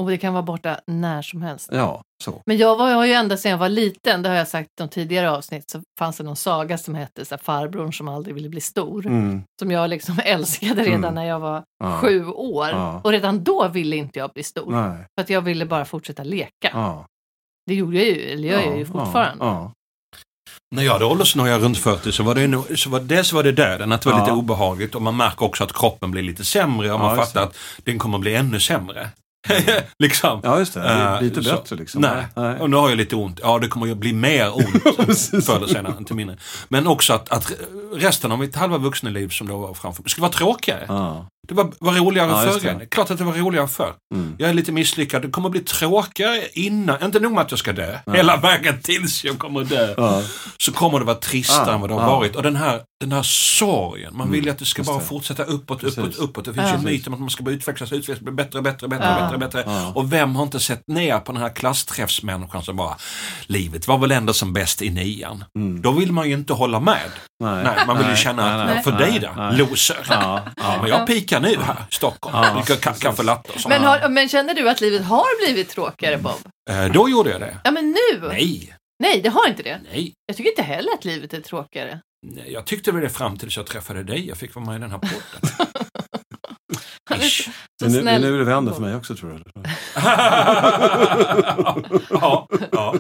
Och 0.01 0.09
det 0.09 0.17
kan 0.17 0.33
vara 0.33 0.43
borta 0.43 0.79
när 0.87 1.21
som 1.21 1.41
helst. 1.41 1.69
Ja, 1.71 2.01
så. 2.23 2.41
Men 2.45 2.57
jag 2.57 2.75
var, 2.77 2.89
jag 2.89 2.95
har 2.95 3.05
ju 3.05 3.13
ända 3.13 3.37
sedan 3.37 3.51
jag 3.51 3.57
var 3.57 3.69
liten, 3.69 4.21
det 4.21 4.29
har 4.29 4.35
jag 4.35 4.47
sagt 4.47 4.67
i 4.67 4.73
de 4.77 4.89
tidigare 4.89 5.31
avsnitt, 5.31 5.69
så 5.69 5.81
fanns 5.99 6.17
det 6.17 6.23
någon 6.23 6.35
saga 6.35 6.77
som 6.77 6.95
hette 6.95 7.25
så 7.25 7.35
här, 7.35 7.41
Farbrorn 7.43 7.93
som 7.93 8.07
aldrig 8.07 8.35
ville 8.35 8.49
bli 8.49 8.61
stor. 8.61 9.05
Mm, 9.07 9.43
Som 9.59 9.71
jag 9.71 9.89
liksom 9.89 10.19
älskade 10.25 10.81
redan 10.83 10.95
Mm. 11.03 11.13
när 11.15 11.25
jag 11.25 11.39
var 11.39 11.63
ja. 11.83 11.97
sju 12.01 12.25
år. 12.27 12.69
Ja. 12.69 13.01
Och 13.03 13.11
redan 13.11 13.43
då 13.43 13.67
ville 13.67 13.95
inte 13.95 14.19
jag 14.19 14.29
bli 14.33 14.43
stor. 14.43 14.71
Nej, 14.71 14.97
För 15.17 15.21
att 15.23 15.29
jag 15.29 15.41
ville 15.41 15.65
bara 15.65 15.85
fortsätta 15.85 16.23
leka. 16.23 16.69
ja. 16.73 17.05
Det 17.67 17.75
gjorde 17.75 17.97
jag 17.97 18.05
ju, 18.05 18.21
eller 18.33 18.47
gör 18.49 18.61
jag 18.61 18.77
ju 18.77 18.85
fortfarande. 18.85 19.69
När 20.75 20.83
jag 20.83 20.93
hade 20.93 21.05
åldersnoja 21.05 21.59
runt 21.59 21.77
40 21.77 22.11
så 22.11 22.23
var 22.23 22.35
det, 22.35 22.47
nog- 22.47 22.79
så 22.79 22.89
var, 22.89 22.99
dels 22.99 23.33
var 23.33 23.43
det 23.43 23.51
döden, 23.51 23.91
att 23.91 24.01
det 24.01 24.09
var 24.09 24.19
lite 24.19 24.31
obehagligt 24.31 24.95
och 24.95 25.01
man 25.01 25.17
märker 25.17 25.45
också 25.45 25.63
att 25.63 25.73
kroppen 25.73 26.11
blir 26.11 26.23
lite 26.23 26.45
sämre 26.45 26.91
och 26.93 26.99
man 26.99 27.15
fattar 27.15 27.43
att 27.43 27.57
den 27.83 27.99
kommer 27.99 28.17
bli 28.17 28.35
ännu 28.35 28.59
sämre. 28.59 29.09
liksom. 29.99 30.39
ja, 30.43 30.59
just 30.59 30.73
det. 30.73 30.79
Det 30.79 31.17
Eh, 31.21 31.27
inte 31.27 31.43
så- 31.43 31.55
bättre 31.55 31.75
liksom. 31.75 32.01
Nej. 32.01 32.25
Nej. 32.35 32.59
och 32.59 32.69
nu 32.69 32.75
har 32.77 32.89
jag 32.89 32.97
lite 32.97 33.15
ont. 33.15 33.39
Ja, 33.43 33.59
det 33.59 33.67
kommer 33.67 33.85
ju 33.87 33.95
bli 33.95 34.13
mer 34.13 34.55
ont 34.55 34.69
förr 35.45 35.55
eller 35.55 35.67
senare, 35.67 35.93
inte 35.99 36.13
mindre. 36.13 36.37
Men 36.69 36.87
också 36.87 37.13
att, 37.13 37.29
att 37.29 37.51
resten 37.93 38.31
av 38.31 38.39
mitt 38.39 38.55
halva 38.55 38.77
vuxenliv 38.77 39.29
som 39.29 39.47
då 39.47 39.57
var 39.57 39.73
framför 39.73 40.03
mig 40.03 40.09
skulle 40.09 40.21
vara 40.21 40.31
tråkigare. 40.31 40.85
Ja. 40.87 41.27
Det 41.47 41.53
var, 41.53 41.71
var 41.79 41.93
roligare 41.93 42.29
Ja, 42.45 42.59
förr. 42.59 42.85
Klart 42.85 43.11
att 43.11 43.17
det 43.17 43.23
var 43.23 43.33
roligare 43.33 43.67
förr. 43.67 43.93
Mm. 44.13 44.35
Jag 44.37 44.49
är 44.49 44.53
lite 44.53 44.71
misslyckad. 44.71 45.21
Det 45.21 45.29
kommer 45.29 45.47
att 45.47 45.51
bli 45.51 45.61
tråkigare 45.61 46.41
innan. 46.53 47.03
Inte 47.03 47.19
nog 47.19 47.31
med 47.31 47.41
att 47.41 47.51
jag 47.51 47.59
ska 47.59 47.73
dö. 47.73 47.97
Hela 48.13 48.37
vägen 48.37 48.81
tills 48.81 49.23
jag 49.23 49.39
kommer 49.39 49.63
dö. 49.63 49.93
Ja. 49.97 50.21
Så 50.57 50.71
kommer 50.71 50.99
det 50.99 51.05
vara 51.05 51.17
tristare 51.17 51.63
Ja, 51.67 51.73
än 51.73 51.81
vad 51.81 51.89
det 51.89 51.93
har 51.93 52.01
ja. 52.01 52.15
varit. 52.17 52.35
Och 52.35 52.43
den 52.43 52.55
här, 52.55 52.81
den 52.99 53.11
här 53.11 53.23
sorgen. 53.23 54.17
Man 54.17 54.31
vill 54.31 54.45
ju 54.45 54.51
att 54.51 54.59
det 54.59 54.65
ska 54.65 54.79
just 54.79 54.89
bara 54.91 54.99
det. 54.99 55.05
fortsätta 55.05 55.43
uppåt, 55.43 55.83
uppåt, 55.83 55.95
Precis. 56.05 56.17
uppåt. 56.19 56.45
Det 56.45 56.53
finns 56.53 56.65
ju 56.65 56.69
Ja. 56.71 56.75
en 56.77 56.83
myt 56.83 57.07
om 57.07 57.13
att 57.13 57.19
man 57.19 57.29
ska 57.29 57.43
bara 57.43 57.51
utvecklas, 57.51 57.91
utvecklas, 57.91 58.19
bli 58.19 58.31
bättre, 58.31 58.61
bättre, 58.61 58.87
bättre, 58.87 59.05
Ja. 59.05 59.21
bättre, 59.25 59.37
bättre. 59.37 59.63
Ja. 59.67 59.91
Och 59.95 60.13
vem 60.13 60.35
har 60.35 60.43
inte 60.43 60.59
sett 60.59 60.87
ner 60.87 61.19
på 61.19 61.31
den 61.31 61.41
här 61.41 61.49
klassträffsmänniskan 61.49 62.63
som 62.63 62.75
bara, 62.75 62.95
livet 63.47 63.87
var 63.87 63.97
väl 63.97 64.11
ändå 64.11 64.33
som 64.33 64.53
bäst 64.53 64.81
i 64.81 64.89
nian. 64.89 65.43
Mm. 65.59 65.81
Då 65.81 65.91
vill 65.91 66.11
man 66.11 66.27
ju 66.29 66.33
inte 66.33 66.53
hålla 66.53 66.79
med. 66.79 67.11
Nej. 67.43 67.63
Nej, 67.63 67.73
man 67.87 67.97
vill 67.97 68.07
ju 68.09 68.15
känna 68.15 68.51
att, 68.51 68.65
nej, 68.65 68.75
nej, 68.75 68.83
för 68.83 68.91
nej, 68.91 69.11
dig 69.11 69.19
då, 69.19 69.29
nej. 69.37 69.57
loser. 69.57 69.97
Ja, 70.09 70.41
ja. 70.55 70.77
Men 70.81 70.89
jag 70.89 71.07
pikar 71.07 71.34
nu 71.39 71.55
här 71.61 71.85
i 71.91 71.95
Stockholm. 71.95 72.35
Ja, 72.37 72.53
Dricker 72.53 72.89
ka- 72.91 72.99
kaffe 73.01 73.23
latte 73.23 73.51
och 73.51 73.59
sånt. 73.61 73.69
Men, 73.75 73.83
har, 73.83 74.09
men 74.09 74.29
känner 74.29 74.53
du 74.53 74.69
att 74.69 74.81
livet 74.81 75.05
har 75.05 75.45
blivit 75.45 75.69
tråkigare 75.69 76.17
Bob? 76.17 76.33
Eh, 76.69 76.85
Då 76.85 77.09
gjorde 77.09 77.29
jag 77.29 77.41
det. 77.41 77.57
Ja 77.63 77.71
men 77.71 77.91
nu? 77.91 78.27
Nej, 78.27 78.75
Nej, 78.99 79.21
det 79.21 79.29
har 79.29 79.47
inte 79.47 79.63
det. 79.63 79.79
nej. 79.91 80.13
Jag 80.25 80.37
tycker 80.37 80.49
inte 80.49 80.61
heller 80.61 80.91
att 80.93 81.05
livet 81.05 81.33
är 81.33 81.41
tråkigare. 81.41 81.99
Nej, 82.27 82.53
Jag 82.53 82.65
tyckte 82.65 82.91
väl 82.91 83.01
det 83.01 83.09
fram 83.09 83.37
tills 83.37 83.57
jag 83.57 83.65
träffade 83.65 84.03
dig. 84.03 84.27
Jag 84.27 84.37
fick 84.37 84.55
vara 84.55 84.65
med 84.65 84.75
i 84.75 84.79
den 84.79 84.91
här 84.91 84.97
podden. 84.99 85.67
Ish. 87.13 87.41
Så 87.79 87.85
Men 87.85 87.91
nu, 87.91 88.01
men 88.03 88.21
nu 88.21 88.33
är 88.35 88.37
det 88.39 88.43
vänder 88.45 88.73
för 88.73 88.81
mig 88.81 88.95
också 88.95 89.15
tror 89.15 89.31
jag. 89.31 89.41
ja, 92.09 92.47
ja, 92.71 92.93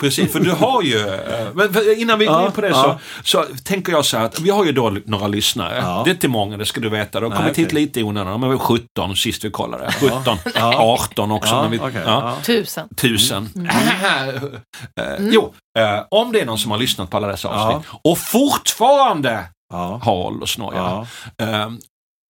precis. 0.00 0.32
För 0.32 0.40
du 0.40 0.50
har 0.50 0.82
ju, 0.82 1.08
eh, 1.08 1.46
men 1.54 1.74
innan 1.98 2.18
vi 2.18 2.26
går 2.26 2.34
Ja, 2.40 2.46
in 2.46 2.52
på 2.52 2.60
det 2.60 2.68
ja. 2.68 2.98
så, 3.24 3.44
så 3.46 3.54
tänker 3.64 3.92
jag 3.92 4.04
så 4.04 4.16
här 4.18 4.24
att 4.24 4.40
vi 4.40 4.50
har 4.50 4.64
ju 4.64 4.72
då 4.72 4.96
några 5.04 5.26
lyssnare. 5.26 5.76
Ja. 5.82 6.02
Det 6.04 6.10
är 6.10 6.14
inte 6.14 6.28
många, 6.28 6.56
det 6.56 6.66
ska 6.66 6.80
du 6.80 6.88
veta. 6.88 7.20
De 7.20 7.32
har 7.32 7.38
kommit 7.38 7.58
hit 7.58 7.66
okej. 7.66 7.80
lite 7.80 8.00
i 8.00 8.02
onödan. 8.02 8.32
De 8.32 8.42
är 8.42 8.48
väl 8.48 8.58
17 8.58 9.16
sist 9.16 9.44
vi 9.44 9.50
kollade. 9.50 9.92
17, 9.92 10.36
Ja. 10.54 10.96
18 11.10 11.30
också. 11.30 11.54
Ja, 11.54 11.62
när 11.62 11.68
vi, 11.68 11.78
okej, 11.78 12.02
ja. 12.06 12.36
Tusen. 12.42 12.88
Tusen. 12.96 13.48
Eh, 14.96 15.04
Mm. 15.16 15.30
Jo, 15.32 15.54
eh, 15.78 16.00
om 16.10 16.32
det 16.32 16.40
är 16.40 16.46
någon 16.46 16.58
som 16.58 16.70
har 16.70 16.78
lyssnat 16.78 17.10
på 17.10 17.16
alla 17.16 17.26
dessa 17.28 17.48
Ja. 17.48 17.54
avsnitt 17.72 17.86
och 18.04 18.18
fortfarande 18.18 19.44
Ja. 19.72 20.00
har 20.02 20.12
åldersnoja. 20.14 21.06
Ja. 21.38 21.72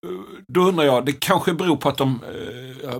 Eh, 0.07 0.13
då 0.49 0.61
undrar 0.61 0.85
jag, 0.85 1.07
det 1.07 1.13
kanske 1.13 1.55
beror 1.55 1.77
på 1.77 1.89
att 1.89 1.99
de 1.99 2.21
eh, 2.25 2.97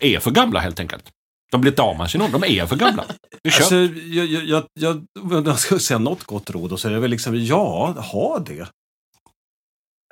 är 0.00 0.20
för 0.20 0.30
gamla 0.30 0.60
helt 0.60 0.80
enkelt. 0.80 1.10
De 1.52 1.60
blir 1.60 1.72
inte 1.72 1.82
av 1.82 1.98
med 1.98 2.10
sin 2.10 2.22
ålder, 2.22 2.38
de 2.38 2.60
är 2.60 2.66
för 2.66 2.76
gamla. 2.76 3.04
Det 3.42 3.48
är. 3.48 3.56
Alltså, 3.56 3.76
jag, 3.76 4.26
jag, 4.26 4.44
jag, 4.44 4.64
jag, 4.80 5.04
om 5.20 5.44
jag 5.46 5.58
ska 5.58 5.78
säga 5.78 5.98
något 5.98 6.24
gott 6.24 6.50
råd 6.50 6.72
och 6.72 6.80
så 6.80 6.88
är 6.88 6.92
det 6.92 7.00
väl 7.00 7.10
liksom, 7.10 7.44
ja, 7.44 7.94
ha 8.12 8.38
det. 8.38 8.68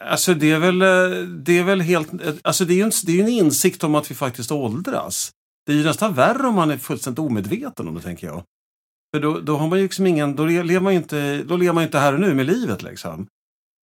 Alltså 0.02 0.34
det 0.34 0.50
är 0.50 0.58
väl, 0.58 0.82
eh, 0.82 1.26
det 1.26 1.58
är 1.58 1.64
väl 1.64 1.80
helt, 1.80 2.12
eh, 2.12 2.34
alltså 2.42 2.64
det 2.64 2.72
är 2.72 2.76
ju 2.76 2.82
en, 2.82 2.92
det 3.06 3.18
är 3.18 3.22
en 3.22 3.28
insikt 3.28 3.84
om 3.84 3.94
att 3.94 4.10
vi 4.10 4.14
faktiskt 4.14 4.52
åldras. 4.52 5.30
Det 5.66 5.72
är 5.72 5.76
ju 5.76 5.84
nästan 5.84 6.14
värre 6.14 6.46
om 6.46 6.54
man 6.54 6.70
är 6.70 6.78
fullständigt 6.78 7.18
omedveten 7.18 7.88
om 7.88 7.94
det, 7.94 8.00
tänker 8.00 8.26
jag. 8.26 8.42
För 9.14 9.22
då, 9.22 9.40
då 9.40 9.56
har 9.56 9.68
man 9.68 9.78
ju 9.78 9.84
liksom 9.84 10.06
ingen, 10.06 10.36
då 10.36 10.46
lever 10.46 10.80
man 10.80 10.92
ju 10.92 10.98
inte, 10.98 11.42
då 11.42 11.56
lever 11.56 11.72
man 11.72 11.82
ju 11.82 11.86
inte 11.86 11.98
här 11.98 12.12
och 12.12 12.20
nu 12.20 12.34
med 12.34 12.46
livet 12.46 12.82
liksom. 12.82 13.26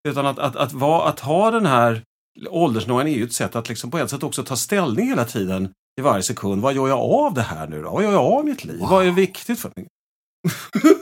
Utan 0.08 0.26
att, 0.26 0.38
att, 0.38 0.56
att, 0.56 0.72
vara, 0.72 1.08
att 1.08 1.20
ha 1.20 1.50
den 1.50 1.66
här 1.66 2.02
åldersnojan 2.48 3.08
är 3.08 3.12
ju 3.12 3.24
ett 3.24 3.32
sätt 3.32 3.56
att 3.56 3.68
liksom 3.68 3.90
på 3.90 3.98
ett 3.98 4.10
sätt 4.10 4.22
också 4.22 4.42
ta 4.42 4.56
ställning 4.56 5.08
hela 5.08 5.24
tiden 5.24 5.72
i 5.98 6.02
varje 6.02 6.22
sekund. 6.22 6.62
Vad 6.62 6.74
gör 6.74 6.88
jag 6.88 6.98
av 6.98 7.34
det 7.34 7.42
här 7.42 7.66
nu 7.66 7.82
då? 7.82 7.90
Vad 7.90 8.02
gör 8.02 8.12
jag 8.12 8.24
av 8.24 8.44
mitt 8.44 8.64
liv? 8.64 8.80
Vad 8.80 9.06
är 9.06 9.10
viktigt 9.10 9.60
för 9.60 9.72
mig? 9.76 9.86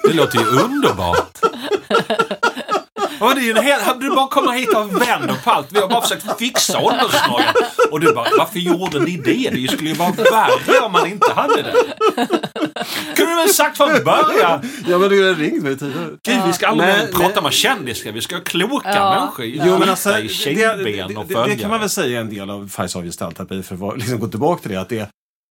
Det 0.08 0.14
låter 0.14 0.38
ju 0.38 0.44
underbart. 0.44 1.38
Ja, 3.20 3.34
det 3.34 3.40
är 3.40 3.44
ju 3.44 3.50
en 3.50 3.64
hel, 3.64 3.80
du 4.00 4.10
bara 4.10 4.28
kommer 4.28 4.52
hit 4.52 4.74
och 4.74 5.00
vänder 5.02 5.34
på 5.44 5.50
allt. 5.50 5.66
Vi 5.72 5.80
har 5.80 5.88
bara 5.88 6.02
försökt 6.02 6.38
fixa 6.38 6.78
åldersnojan. 6.80 7.54
Och 7.90 8.00
du 8.00 8.12
bara, 8.14 8.28
varför 8.38 8.58
gjorde 8.58 9.00
ni 9.00 9.16
det? 9.16 9.50
Det 9.50 9.68
skulle 9.68 9.88
ju 9.90 9.94
vara 9.96 10.10
värre 10.12 10.78
om 10.86 10.92
man 10.92 11.06
inte 11.06 11.32
hade 11.32 11.62
det. 11.62 11.74
Kunde 13.16 13.32
du 13.32 13.36
väl 13.36 13.48
sagt 13.48 13.76
från 13.76 13.88
början? 14.04 14.70
Ja, 14.88 14.98
men 14.98 15.08
du 15.08 15.28
har 15.28 15.34
ringt 15.34 15.62
mig 15.62 15.78
tidigare. 15.78 16.08
Gud, 16.26 16.40
vi 16.46 16.52
ska 16.52 16.66
aldrig 16.66 16.88
mer 16.88 17.06
prata 17.12 17.40
med 17.40 17.52
kändisar. 17.52 18.12
Vi 18.12 18.20
ska 18.20 18.36
ha 18.36 18.42
kloka 18.42 18.88
Ja. 18.94 19.14
människor. 19.20 19.44
Jo, 19.66 19.78
men 19.78 19.88
alltså, 19.88 20.18
i 20.18 20.28
det, 20.44 20.74
det, 20.74 20.84
det, 21.28 21.44
det 21.46 21.56
kan 21.56 21.70
man 21.70 21.80
väl 21.80 21.90
säga 21.90 22.20
en 22.20 22.30
del 22.34 22.50
av 22.50 22.68
Färjestads 22.68 23.04
gestaltterapi 23.06 23.62
för 23.62 23.88
att 23.90 23.98
liksom 23.98 24.18
gå 24.20 24.28
tillbaka 24.28 24.62
till 24.62 24.70
det. 24.70 24.80
Att 24.80 24.88
det, 24.88 25.08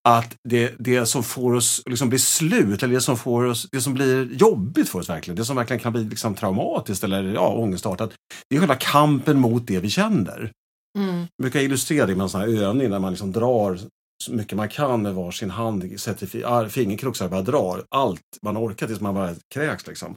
att 0.08 0.36
det, 0.50 0.74
det 0.80 1.06
som 1.06 1.24
får 1.24 1.54
oss 1.54 1.82
liksom 1.86 2.10
bli 2.10 2.20
slut, 2.20 2.84
eller 2.84 2.94
det 2.94 3.02
som, 3.02 3.18
får 3.18 3.44
oss, 3.46 3.68
det 3.72 3.82
som 3.82 3.94
blir 3.94 4.34
jobbigt 4.34 4.90
för 4.90 5.00
oss 5.00 5.10
verkligen, 5.10 5.36
det 5.36 5.46
som 5.46 5.56
verkligen 5.56 5.80
kan 5.80 5.94
bli 5.94 6.04
liksom 6.04 6.36
traumatiskt 6.36 7.04
eller 7.04 7.24
ja, 7.24 7.48
ångestartat, 7.48 8.12
det 8.50 8.56
är 8.56 8.60
själva 8.60 8.76
kampen 8.76 9.40
mot 9.40 9.68
det 9.68 9.80
vi 9.80 9.90
känner. 9.90 10.52
Mm. 10.98 11.18
Jag 11.18 11.44
brukar 11.44 11.60
illustrera 11.60 12.06
det 12.06 12.16
med 12.16 12.24
en 12.24 12.30
sån 12.30 12.42
här 12.42 12.48
övning 12.48 12.90
där 12.90 13.00
man 13.00 13.12
liksom 13.12 13.32
drar 13.32 13.80
så 14.24 14.34
mycket 14.34 14.58
man 14.58 14.70
kan 14.70 15.02
med 15.02 15.16
varsin 15.16 15.50
hand, 15.50 16.00
sätter 16.00 16.28
fi- 16.28 16.44
ar- 16.44 16.68
fingerkroksar 16.68 17.26
och 17.26 17.32
bara 17.32 17.42
drar 17.42 17.84
allt 17.90 18.22
man 18.42 18.58
orkar 18.58 18.88
tills 18.88 19.02
man 19.02 19.16
bara 19.16 19.36
kräks. 19.54 19.88
Liksom. 19.88 20.16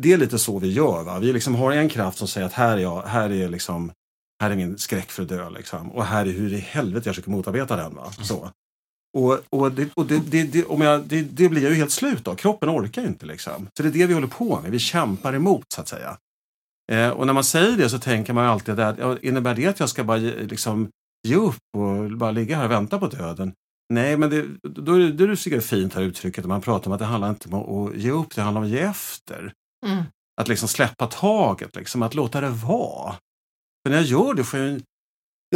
Det 0.00 0.12
är 0.12 0.18
lite 0.18 0.38
så 0.38 0.58
vi 0.58 0.72
gör. 0.72 1.02
Va? 1.02 1.18
Vi 1.18 1.32
liksom 1.32 1.54
har 1.54 1.72
en 1.72 1.88
kraft 1.88 2.18
som 2.18 2.28
säger 2.28 2.46
att 2.46 2.52
här 2.52 2.76
är, 2.76 2.80
jag, 2.80 3.02
här 3.02 3.32
är, 3.32 3.48
liksom, 3.48 3.92
här 4.42 4.50
är 4.50 4.56
min 4.56 4.78
skräck 4.78 5.10
för 5.10 5.22
att 5.22 5.28
dö. 5.28 5.50
Liksom. 5.50 5.92
Och 5.92 6.04
här 6.04 6.26
är 6.26 6.30
hur 6.30 6.52
i 6.52 6.58
helvete 6.58 7.08
jag 7.08 7.14
försöker 7.14 7.30
motarbeta 7.30 7.76
den. 7.76 7.94
Va? 7.94 8.12
Så. 8.22 8.50
Och, 9.18 9.40
och, 9.50 9.72
det, 9.72 9.88
och 9.94 10.06
det, 10.06 10.18
det, 10.30 10.42
det, 10.42 10.64
om 10.64 10.80
jag, 10.80 11.04
det, 11.04 11.22
det 11.22 11.48
blir 11.48 11.62
jag 11.62 11.70
ju 11.70 11.76
helt 11.76 11.90
slut 11.92 12.28
av. 12.28 12.34
Kroppen 12.34 12.70
orkar 12.70 13.02
ju 13.02 13.08
inte. 13.08 13.26
Liksom. 13.26 13.68
Så 13.76 13.82
det 13.82 13.88
är 13.88 13.92
det 13.92 14.06
vi 14.06 14.14
håller 14.14 14.26
på 14.26 14.60
med. 14.60 14.70
Vi 14.70 14.78
kämpar 14.78 15.32
emot 15.34 15.64
så 15.74 15.80
att 15.80 15.88
säga. 15.88 16.16
Eh, 16.92 17.08
och 17.10 17.26
när 17.26 17.32
man 17.32 17.44
säger 17.44 17.76
det 17.76 17.88
så 17.88 17.98
tänker 17.98 18.32
man 18.32 18.44
ju 18.44 18.50
alltid 18.50 18.80
att 18.80 19.22
innebär 19.22 19.54
det 19.54 19.66
att 19.66 19.80
jag 19.80 19.88
ska 19.88 20.04
bara 20.04 20.18
ge- 20.18 20.42
liksom, 20.42 20.88
ge 21.28 21.34
upp 21.36 21.56
och 21.76 22.10
bara 22.18 22.30
ligga 22.30 22.56
här 22.56 22.64
och 22.64 22.70
vänta 22.70 22.98
på 22.98 23.06
döden? 23.06 23.52
Nej, 23.92 24.16
men 24.16 24.30
det, 24.30 24.46
då, 24.68 24.92
är 24.94 24.98
det- 24.98 25.24
är 25.24 25.28
det 25.28 25.36
så 25.36 25.60
fint 25.60 25.94
här 25.94 26.02
uttrycket 26.02 26.44
när 26.44 26.48
man 26.48 26.60
pratar 26.60 26.86
om 26.86 26.92
att 26.92 26.98
det 26.98 27.04
handlar 27.04 27.30
inte 27.30 27.48
om 27.48 27.86
att 27.88 27.96
ge 27.96 28.10
upp, 28.10 28.34
det 28.34 28.42
handlar 28.42 28.60
om 28.60 28.66
att 28.66 28.72
ge 28.72 28.78
efter. 28.80 29.52
Mm. 29.86 30.02
Att 30.40 30.48
liksom 30.48 30.68
släppa 30.68 31.06
taget, 31.06 31.76
liksom, 31.76 32.02
att 32.02 32.14
låta 32.14 32.40
det 32.40 32.50
vara. 32.50 33.12
För 33.82 33.90
när 33.90 33.96
jag 33.96 34.04
gör 34.04 34.34
det 34.34 34.44
får 34.44 34.60
jag 34.60 34.68
en 34.68 34.82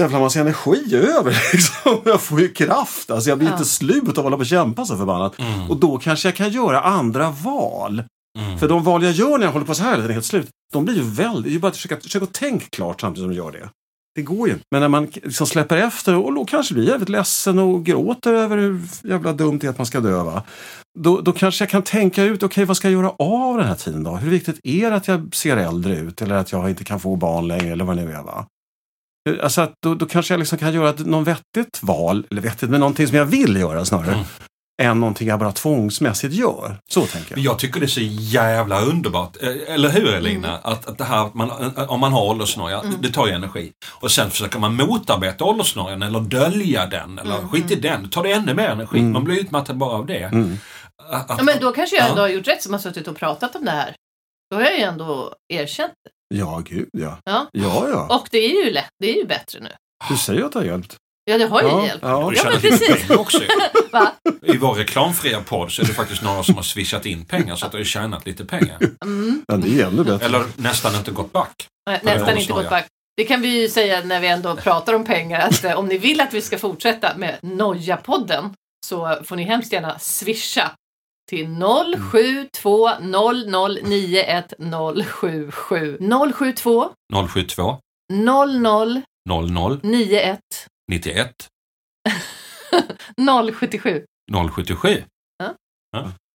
jävla 0.00 0.18
massa 0.20 0.40
energi 0.40 0.94
över. 0.96 1.30
Liksom. 1.52 2.00
Jag 2.04 2.20
får 2.20 2.40
ju 2.40 2.48
kraft. 2.48 3.10
Alltså, 3.10 3.28
jag 3.30 3.38
blir 3.38 3.48
Ja. 3.48 3.54
inte 3.54 3.64
slut 3.68 4.02
av 4.02 4.08
att 4.08 4.16
hålla 4.16 4.36
på 4.36 4.40
och 4.40 4.46
kämpa 4.46 4.84
så 4.84 4.96
förbannat. 4.96 5.38
Mm, 5.38 5.70
Och 5.70 5.76
då 5.76 5.98
kanske 5.98 6.28
jag 6.28 6.36
kan 6.36 6.50
göra 6.50 6.80
andra 6.80 7.30
val. 7.30 8.02
mm. 8.38 8.58
För 8.58 8.68
de 8.68 8.84
val 8.84 9.02
jag 9.02 9.12
gör 9.12 9.38
när 9.38 9.44
jag 9.46 9.52
håller 9.52 9.66
på 9.66 9.74
så 9.74 9.82
här 9.82 9.96
tiden 9.96 10.10
helt 10.12 10.24
slut, 10.24 10.48
de 10.72 10.84
blir 10.84 10.94
ju 10.94 11.02
väldigt... 11.02 11.44
Det 11.44 11.50
är 11.50 11.52
ju 11.52 11.58
bara 11.58 11.68
att 11.68 11.76
försöka, 11.76 11.96
försöka 12.00 12.26
tänka 12.26 12.66
klart 12.70 13.00
samtidigt 13.00 13.22
som 13.24 13.30
du 13.30 13.36
gör 13.36 13.52
det. 13.52 13.68
Det 14.14 14.22
går 14.22 14.48
ju 14.48 14.52
inte. 14.54 14.64
Men 14.70 14.80
när 14.80 14.88
man 14.88 15.04
liksom 15.04 15.46
släpper 15.46 15.76
efter 15.76 16.16
och 16.16 16.34
då 16.34 16.44
kanske 16.44 16.74
blir 16.74 16.88
jävligt 16.88 17.08
ledsen 17.08 17.58
och 17.58 17.84
gråter 17.84 18.32
över 18.34 18.56
hur 18.56 18.80
jävla 19.04 19.32
dumt 19.32 19.58
det 19.58 19.66
är 19.66 19.70
att 19.70 19.78
man 19.78 19.86
ska 19.86 20.00
dö. 20.00 20.22
Va? 20.22 20.42
Då, 20.98 21.20
då 21.20 21.32
kanske 21.32 21.62
jag 21.64 21.70
kan 21.70 21.82
tänka 21.82 22.22
ut, 22.24 22.42
okej 22.42 22.64
vad 22.64 22.76
ska 22.76 22.90
jag 22.90 23.02
göra 23.02 23.10
av 23.18 23.56
den 23.58 23.66
här 23.66 23.74
tiden 23.74 24.04
då? 24.04 24.10
Hur 24.16 24.30
viktigt 24.30 24.60
är 24.62 24.90
det 24.90 24.96
att 24.96 25.08
jag 25.08 25.34
ser 25.34 25.56
äldre 25.56 25.96
ut 25.96 26.22
eller 26.22 26.34
att 26.34 26.52
jag 26.52 26.70
inte 26.70 26.84
kan 26.84 27.00
få 27.00 27.16
barn 27.16 27.48
längre 27.48 27.72
eller 27.72 27.84
vad 27.84 27.96
det 27.96 28.04
nu 28.04 28.12
är? 28.12 28.22
Va? 28.22 28.46
Alltså 29.42 29.60
att 29.60 29.72
då, 29.82 29.94
då 29.94 30.06
kanske 30.06 30.34
jag 30.34 30.38
liksom 30.38 30.58
kan 30.58 30.74
göra 30.74 30.90
ett, 30.90 31.06
någon 31.06 31.24
vettigt 31.24 31.78
val, 31.82 32.26
eller 32.30 32.42
vettigt, 32.42 32.70
men 32.70 32.80
någonting 32.80 33.06
som 33.08 33.16
jag 33.16 33.24
vill 33.24 33.56
göra 33.56 33.84
snarare. 33.84 34.12
Mm. 34.14 34.24
Än 34.82 35.00
någonting 35.00 35.28
jag 35.28 35.38
bara 35.38 35.52
tvångsmässigt 35.52 36.34
gör. 36.34 36.76
Så 36.90 37.06
tänker 37.06 37.30
jag. 37.36 37.38
Jag 37.44 37.58
tycker 37.58 37.80
det 37.80 37.86
är 37.86 37.88
så 37.88 38.00
jävla 38.02 38.80
underbart, 38.80 39.36
eh, 39.42 39.74
eller 39.74 39.88
hur 39.88 40.14
Elina? 40.14 40.56
Att, 40.58 40.86
att 40.86 40.98
det 40.98 41.04
här, 41.04 41.26
att 41.26 41.34
man, 41.34 41.50
eh, 41.50 41.90
om 41.90 42.00
man 42.00 42.12
har 42.12 42.22
åldersnoja, 42.22 42.82
det 43.00 43.08
tar 43.12 43.26
ju 43.26 43.32
energi. 43.32 43.72
Och 43.88 44.10
sen 44.10 44.30
försöker 44.30 44.58
man 44.58 44.74
motarbeta 44.74 45.44
åldersnojan 45.44 46.02
eller 46.02 46.20
dölja 46.20 46.86
den 46.86 47.18
eller 47.18 47.48
skit 47.48 47.70
i 47.70 47.74
den. 47.74 48.08
Tar 48.10 48.22
det 48.22 48.32
ännu 48.32 48.54
mer 48.54 48.68
energi. 48.68 48.98
Mm. 48.98 49.12
Man 49.12 49.24
blir 49.24 49.40
utmattad 49.40 49.76
bara 49.78 49.90
av 49.96 50.06
det. 50.06 50.22
Mm. 50.24 50.58
Att- 51.10 51.26
Ja, 51.28 51.42
men 51.42 51.60
då 51.60 51.72
kanske 51.72 51.96
jag 51.96 52.04
ändå 52.08 52.18
Ja. 52.18 52.22
har 52.24 52.28
gjort 52.28 52.48
rätt 52.48 52.62
som 52.62 52.72
har 52.72 52.80
suttit 52.80 53.08
och 53.08 53.16
pratat 53.16 53.56
om 53.56 53.64
det 53.64 53.70
här. 53.70 53.94
Då 54.50 54.56
har 54.56 54.62
jag 54.62 54.76
ju 54.78 54.82
ändå 54.84 55.34
erkänt 55.52 55.92
det. 56.04 56.10
Ja, 56.34 56.62
gud 56.64 56.88
ja. 56.92 57.18
Ja. 57.24 57.46
Ja, 57.52 57.88
ja. 57.88 58.16
Och 58.16 58.28
det 58.30 58.38
är 58.38 58.64
ju 58.64 58.70
lätt, 58.70 58.88
det 58.98 59.10
är 59.10 59.14
ju 59.16 59.26
bättre 59.26 59.60
nu. 59.60 59.70
Du 60.08 60.16
säger 60.16 60.44
att 60.44 60.52
det 60.52 60.58
har 60.58 60.66
hjälpt. 60.66 60.96
Ja, 61.24 61.38
det 61.38 61.46
har 61.46 61.62
ju 61.62 61.68
Ja, 61.68 61.86
hjälpt. 61.86 62.02
Ja. 62.02 62.32
Ja, 62.36 62.50
men 62.50 62.60
precis. 62.60 63.10
också. 63.10 63.38
Va? 63.92 64.12
I 64.42 64.56
vår 64.56 64.74
reklamfria 64.74 65.40
podd 65.40 65.72
så 65.72 65.82
är 65.82 65.86
det 65.86 65.94
faktiskt 65.94 66.22
några 66.22 66.42
som 66.42 66.54
har 66.54 66.62
swishat 66.62 67.06
in 67.06 67.24
pengar 67.24 67.56
så 67.56 67.66
att 67.66 67.72
de 67.72 67.78
har 67.78 67.84
tjänat 67.84 68.26
lite 68.26 68.44
pengar. 68.44 68.78
Mm. 69.04 69.42
ja, 69.48 69.56
det 69.56 69.80
är 69.80 69.86
ännu 69.86 70.04
bättre. 70.04 70.26
Eller 70.26 70.44
nästan 70.56 70.94
inte 70.94 71.10
gått 71.10 71.32
back. 71.32 71.66
Nej, 71.86 72.00
Nästan 72.02 72.38
inte 72.38 72.52
gått 72.52 72.70
back. 72.70 72.86
Det 73.16 73.24
kan 73.24 73.40
vi 73.42 73.60
ju 73.60 73.68
säga 73.68 74.04
när 74.04 74.20
vi 74.20 74.28
ändå 74.28 74.56
pratar 74.56 74.94
om 74.94 75.04
pengar 75.04 75.40
att 75.40 75.64
eh, 75.64 75.78
om 75.78 75.86
ni 75.88 75.98
vill 75.98 76.20
att 76.20 76.34
vi 76.34 76.42
ska 76.42 76.58
fortsätta 76.58 77.16
med 77.16 77.38
Noja-podden 77.42 78.54
så 78.86 79.18
får 79.24 79.36
ni 79.36 79.42
hemskt 79.42 79.72
gärna 79.72 79.98
swisha 79.98 80.70
till 81.30 81.46
072 82.12 82.88
0091 83.00 84.54
077 85.06 85.98
072 86.34 86.88
072 87.28 87.76
00 88.12 89.02
00 89.28 89.80
91 89.82 90.40
91 90.92 91.48
077. 93.52 94.04
077. 94.50 95.02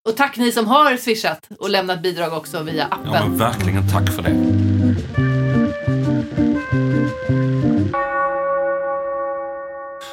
Och 0.10 0.18
tack 0.18 0.38
ni 0.38 0.52
som 0.52 0.68
har 0.68 0.98
swishat 0.98 1.48
och 1.60 1.70
lämnat 1.70 2.02
bidrag 2.02 2.34
också 2.34 2.64
via 2.64 2.88
Ja 2.92 2.98
appen. 2.98 3.12
men 3.12 3.38
verkligen 3.38 3.90
tack 3.90 4.10
för 4.16 4.22
det. 4.22 4.65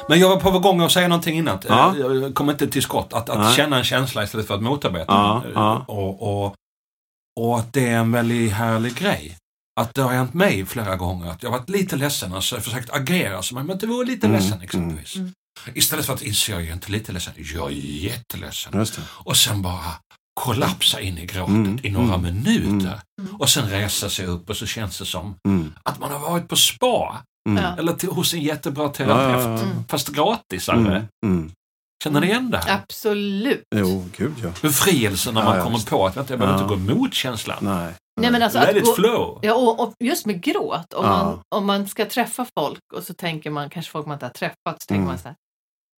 Men 0.09 0.19
jag 0.19 0.29
var 0.29 0.39
på 0.39 0.59
gång 0.59 0.81
att 0.81 0.91
säga 0.91 1.07
någonting 1.07 1.37
innan. 1.37 1.59
Ja. 1.67 1.95
Jag 1.97 2.35
kom 2.35 2.49
inte 2.49 2.67
till 2.67 2.81
skott. 2.83 3.13
Att, 3.13 3.29
att 3.29 3.55
känna 3.55 3.77
en 3.77 3.83
känsla 3.83 4.23
istället 4.23 4.47
för 4.47 4.55
att 4.55 4.63
motarbeta 4.63 5.05
Ja, 5.13 5.41
den. 5.43 5.51
ja. 5.55 5.85
Och, 5.87 6.43
och, 6.45 6.55
och 7.39 7.59
att 7.59 7.73
det 7.73 7.89
är 7.89 7.97
en 7.97 8.11
väldigt 8.11 8.51
härlig 8.53 8.95
grej. 8.95 9.37
Att 9.81 9.93
det 9.95 10.01
har 10.01 10.13
hänt 10.13 10.33
mig 10.33 10.65
flera 10.65 10.95
gånger 10.95 11.31
att 11.31 11.43
jag 11.43 11.51
varit 11.51 11.69
lite 11.69 11.95
ledsen 11.95 12.33
och 12.33 12.43
så 12.43 12.55
har 12.55 12.57
jag 12.57 12.63
försökt 12.65 12.89
agera 12.93 13.41
som 13.41 13.57
om 13.57 13.67
jag 13.69 13.75
inte 13.75 13.87
vore 13.87 14.05
lite 14.05 14.27
Mm, 14.27 14.39
ledsen 14.39 14.61
exempelvis. 14.61 15.15
mm. 15.15 15.33
Istället 15.73 16.05
för 16.05 16.13
att 16.13 16.21
inse 16.21 16.51
jag 16.51 16.67
är 16.67 16.73
inte 16.73 16.91
lite 16.91 17.11
ledsen, 17.11 17.33
jag 17.37 17.67
är 17.71 17.75
jätteledsen. 17.75 18.73
Just 18.79 18.95
det. 18.95 19.01
Och 19.09 19.37
sen 19.37 19.61
bara 19.61 19.91
kollapsa 20.41 21.01
in 21.01 21.17
i 21.17 21.25
gråtet 21.25 21.49
Mm, 21.55 21.79
i 21.83 21.89
några 21.89 22.15
mm, 22.15 22.21
minuter. 22.21 22.99
mm. 23.21 23.35
Och 23.35 23.49
sen 23.49 23.69
resa 23.69 24.09
sig 24.09 24.25
upp 24.25 24.49
och 24.49 24.57
så 24.57 24.65
känns 24.65 24.97
det 24.99 25.05
som 25.05 25.35
Mm. 25.47 25.73
att 25.83 25.99
man 25.99 26.11
har 26.11 26.19
varit 26.19 26.47
på 26.47 26.55
spa. 26.55 27.21
Mm. 27.49 27.63
Eller 27.79 27.93
till, 27.93 28.09
hos 28.09 28.33
en 28.33 28.41
jättebra 28.41 28.89
terapeut. 28.89 29.61
Mm. 29.63 29.83
Fast 29.89 30.09
gratis. 30.09 30.69
Mm. 30.69 31.03
Mm. 31.25 31.51
Känner 32.03 32.21
ni 32.21 32.27
igen 32.27 32.49
det 32.51 32.57
här? 32.57 32.75
Absolut. 32.83 33.63
Jo, 33.75 34.05
gud 34.17 34.33
ja. 34.43 34.49
Befrielsen 34.61 35.33
när 35.33 35.41
Ja, 35.41 35.45
man 35.45 35.57
ja, 35.57 35.63
kommer 35.63 35.77
visst. 35.77 35.89
på 35.89 36.05
att 36.05 36.17
vänta, 36.17 36.33
jag 36.33 36.39
behöver 36.39 36.59
Ja. 36.59 36.63
inte 36.73 36.75
gå 36.89 36.93
emot 36.93 37.13
känslan. 37.13 37.57
Nej. 37.61 37.93
Nej, 38.21 38.31
men 38.31 38.43
alltså 38.43 38.59
Let 38.59 38.69
att 38.69 38.75
it 38.75 38.95
flow. 38.95 39.39
ja, 39.41 39.53
och, 39.53 39.79
och 39.79 39.93
just 39.99 40.25
med 40.25 40.41
gråt, 40.43 40.93
om, 40.93 41.05
Ja. 41.05 41.23
man, 41.23 41.39
om 41.55 41.65
man 41.65 41.87
ska 41.87 42.05
träffa 42.05 42.45
folk 42.59 42.79
och 42.93 43.03
så 43.03 43.13
tänker 43.13 43.49
man, 43.49 43.69
kanske 43.69 43.91
folk 43.91 44.05
man 44.07 44.15
inte 44.15 44.25
har 44.25 44.31
träffat, 44.33 44.55
så 44.81 44.85
tänker 44.87 44.95
Mm. 44.95 45.05
man 45.07 45.17
så 45.17 45.27
här, 45.27 45.35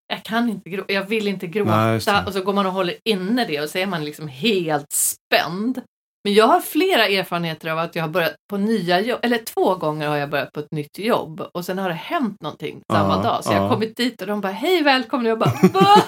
jag 0.08 0.24
kan 0.24 0.50
inte 0.50 0.70
gråta, 0.70 0.94
jag 0.94 1.04
vill 1.06 1.28
inte 1.28 1.48
gråta. 1.48 1.78
Nej, 1.86 1.94
just 1.94 2.10
och 2.28 2.34
så 2.34 2.42
går 2.42 2.54
man 2.54 2.66
och 2.66 2.72
håller 2.74 2.96
inne 3.10 3.46
det 3.46 3.62
och 3.62 3.70
så 3.70 3.78
är 3.78 3.86
man 3.86 4.06
liksom 4.06 4.28
helt 4.28 4.92
spänd. 4.92 5.82
Men 6.26 6.34
jag 6.34 6.48
har 6.48 6.60
flera 6.62 7.08
erfarenheter 7.08 7.70
av 7.70 7.80
att 7.80 7.96
jag 7.96 8.04
har 8.04 8.10
börjat 8.10 8.36
på 8.50 8.58
nya 8.58 9.00
jobb, 9.02 9.20
eller 9.24 9.38
två 9.38 9.76
gånger 9.76 10.08
har 10.08 10.18
jag 10.18 10.30
börjat 10.30 10.52
på 10.54 10.60
ett 10.60 10.72
nytt 10.72 11.00
jobb 11.00 11.42
och 11.54 11.66
sen 11.66 11.78
har 11.78 11.90
det 11.90 11.96
hänt 11.96 12.42
någonting 12.42 12.82
samma 12.92 13.16
Ja, 13.16 13.22
dag. 13.22 13.44
Så 13.44 13.52
jag 13.54 13.58
har 13.58 13.66
ja. 13.66 13.74
kommit 13.74 13.98
dit 13.98 14.22
och 14.22 14.28
de 14.28 14.42
bara, 14.42 14.52
hej 14.52 14.84
välkommen 14.84 15.26
och 15.26 15.30
jag 15.32 15.40
bara, 15.40 15.54
"Va?" 15.74 16.02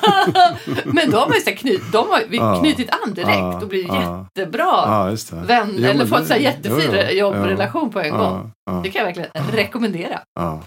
Men 0.85 1.11
de 1.11 1.17
har 1.17 1.33
ju 1.33 1.39
så 1.41 1.51
knyt, 1.51 1.81
de 1.91 1.97
har 2.09 2.21
vi 2.29 2.37
Ja, 2.37 2.59
knutit 2.59 2.89
an 2.91 3.13
direkt 3.13 3.37
ja, 3.37 3.61
och 3.61 3.67
blivit 3.67 3.87
ja. 3.87 4.27
jättebra 4.35 4.63
Ja, 4.85 5.09
just 5.09 5.29
det. 5.31 5.35
vän 5.35 5.75
Jo, 5.77 5.85
eller 5.89 6.05
fått 6.05 6.29
här 6.29 6.37
jättefin 6.37 6.91
jo, 6.93 7.01
jo. 7.09 7.17
jobbrelation 7.17 7.89
på 7.91 7.99
en 7.99 8.07
Ja, 8.07 8.17
gång. 8.17 8.51
Ja, 8.65 8.79
Det 8.83 8.89
kan 8.89 8.99
jag 8.99 9.05
verkligen 9.15 9.51
rekommendera. 9.51 10.19
ja. 10.39 10.63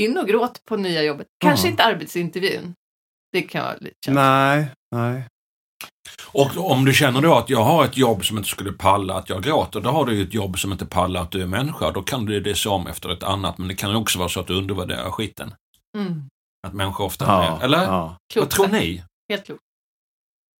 In 0.00 0.18
och 0.18 0.26
gråt 0.28 0.60
på 0.68 0.76
nya 0.76 1.02
jobbet. 1.02 1.26
Kanske 1.40 1.66
Ja. 1.66 1.70
inte 1.70 1.84
arbetsintervjun. 1.84 2.74
Det 3.32 3.42
kan 3.42 3.62
vara 3.64 3.74
lite 3.80 3.94
känsligt. 4.04 4.14
Nej, 4.24 4.66
nej. 4.94 5.22
Och 6.32 6.70
om 6.70 6.84
du 6.84 6.94
känner 6.94 7.20
då 7.20 7.34
att 7.34 7.50
jag 7.50 7.64
har 7.64 7.84
ett 7.84 7.96
jobb 7.96 8.24
som 8.24 8.38
inte 8.38 8.48
skulle 8.48 8.72
palla 8.72 9.14
att 9.14 9.28
jag 9.28 9.42
gråter, 9.42 9.80
då 9.80 9.90
har 9.90 10.06
du 10.06 10.14
ju 10.14 10.22
ett 10.22 10.34
jobb 10.34 10.58
som 10.58 10.72
inte 10.72 10.86
pallar 10.86 11.22
att 11.22 11.30
du 11.30 11.42
är 11.42 11.46
människa. 11.46 11.90
Då 11.90 12.02
kan 12.02 12.26
du 12.26 12.40
det 12.40 12.54
se 12.54 12.68
om 12.68 12.86
efter 12.86 13.08
ett 13.08 13.22
annat. 13.22 13.58
Men 13.58 13.68
det 13.68 13.74
kan 13.74 13.90
ju 13.90 13.96
också 13.96 14.18
vara 14.18 14.28
så 14.28 14.40
att 14.40 14.46
du 14.46 14.54
undervärderar 14.54 15.10
skiten. 15.10 15.54
Mm. 15.98 16.22
Att 16.66 16.72
människor 16.72 17.04
ofta 17.04 17.24
Ja, 17.24 17.58
är 17.60 17.64
Eller? 17.64 17.82
Ja. 17.82 18.16
Vad 18.36 18.50
tror 18.50 18.68
ni? 18.68 19.04
Helt 19.28 19.46
klokt. 19.46 19.62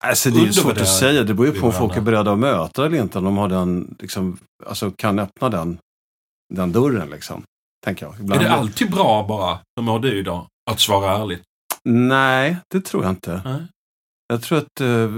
Alltså 0.05 0.31
det 0.31 0.41
är 0.41 0.45
ju 0.45 0.53
svårt 0.53 0.79
att 0.79 0.89
säga. 0.89 1.23
Det 1.23 1.35
beror 1.35 1.55
ju 1.55 1.61
på 1.61 1.67
om 1.67 1.73
folk 1.73 1.97
är 1.97 2.01
beredda 2.01 2.33
att 2.33 2.39
möta 2.39 2.87
eller 2.87 2.99
inte. 2.99 3.19
Om 3.19 3.25
de 3.25 3.37
har 3.37 3.49
den, 3.49 3.97
liksom, 4.01 4.39
alltså 4.67 4.91
kan 4.91 5.19
öppna 5.19 5.49
den, 5.49 5.79
den 6.55 6.73
dörren 6.73 7.11
liksom. 7.11 7.43
Tänker 7.85 8.07
jag. 8.07 8.15
Är 8.15 8.21
Ibland 8.21 8.43
det 8.43 8.53
alltid 8.53 8.91
bra 8.91 9.27
bara, 9.29 9.59
hur 9.77 9.83
mår 9.83 9.99
du 9.99 10.19
idag? 10.19 10.47
Att 10.71 10.81
svara 10.81 11.17
ärligt? 11.17 11.43
Nej, 11.85 12.57
det 12.69 12.81
tror 12.81 13.03
jag 13.03 13.13
inte. 13.13 13.43
Nej. 13.45 13.67
Jag 14.29 14.43
tror 14.43 14.59
att 14.59 14.81
eh, 14.81 15.09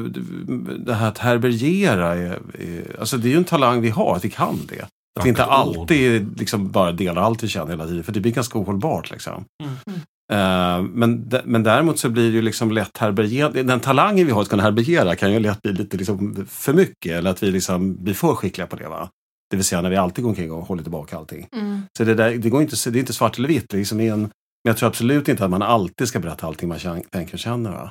det 0.78 0.94
här 0.94 1.08
att 1.08 1.18
härbärgera 1.18 2.14
är, 2.14 2.38
är, 2.58 3.00
alltså 3.00 3.16
det 3.16 3.28
är 3.28 3.30
ju 3.30 3.36
en 3.36 3.44
talang 3.44 3.80
vi 3.80 3.90
har, 3.90 4.16
att 4.16 4.24
vi 4.24 4.30
kan 4.30 4.58
det. 4.68 4.82
Att 5.18 5.24
vi 5.24 5.28
inte 5.28 5.44
alltid 5.44 6.38
liksom 6.38 6.70
bara 6.70 6.92
delar 6.92 7.22
allt 7.22 7.42
vi 7.42 7.48
känner 7.48 7.70
hela 7.70 7.86
tiden, 7.86 8.04
för 8.04 8.12
det 8.12 8.20
blir 8.20 8.32
ganska 8.32 8.58
ohållbart. 8.58 9.10
Liksom. 9.10 9.44
Mm. 9.62 10.00
Eh, 10.32 10.82
men, 10.82 11.30
men 11.44 11.62
däremot 11.62 11.98
så 11.98 12.08
blir 12.08 12.30
det 12.30 12.34
ju 12.34 12.42
liksom 12.42 12.70
lätt 12.70 12.98
härbärgera, 12.98 13.48
den 13.48 13.80
talangen 13.80 14.26
vi 14.26 14.32
har 14.32 14.42
att 14.42 14.48
kunna 14.48 14.62
härbärgera 14.62 15.16
kan 15.16 15.32
ju 15.32 15.40
lätt 15.40 15.62
bli 15.62 15.72
lite 15.72 15.96
liksom 15.96 16.46
för 16.48 16.72
mycket, 16.72 17.12
eller 17.12 17.30
att 17.30 17.42
vi 17.42 17.50
liksom 17.50 18.04
blir 18.04 18.14
för 18.14 18.34
skickliga 18.34 18.66
på 18.66 18.76
det. 18.76 18.88
Va? 18.88 19.08
Det 19.50 19.56
vill 19.56 19.64
säga 19.64 19.82
när 19.82 19.90
vi 19.90 19.96
alltid 19.96 20.24
går 20.24 20.30
omkring 20.30 20.52
och 20.52 20.66
håller 20.66 20.82
tillbaka 20.82 21.16
allting. 21.16 21.46
Mm. 21.56 21.82
Så 21.96 22.04
det, 22.04 22.14
där, 22.14 22.30
det, 22.30 22.50
går 22.50 22.62
inte, 22.62 22.90
det 22.90 22.98
är 22.98 23.00
inte 23.00 23.12
svart 23.12 23.38
eller 23.38 23.48
vitt. 23.48 23.72
Liksom 23.72 24.00
en, 24.00 24.20
men 24.20 24.30
jag 24.62 24.76
tror 24.76 24.88
absolut 24.88 25.28
inte 25.28 25.44
att 25.44 25.50
man 25.50 25.62
alltid 25.62 26.08
ska 26.08 26.20
berätta 26.20 26.46
allting 26.46 26.68
man 26.68 26.78
känner, 26.78 27.02
tänker 27.10 27.34
och 27.34 27.38
känner. 27.38 27.70
Va? 27.70 27.90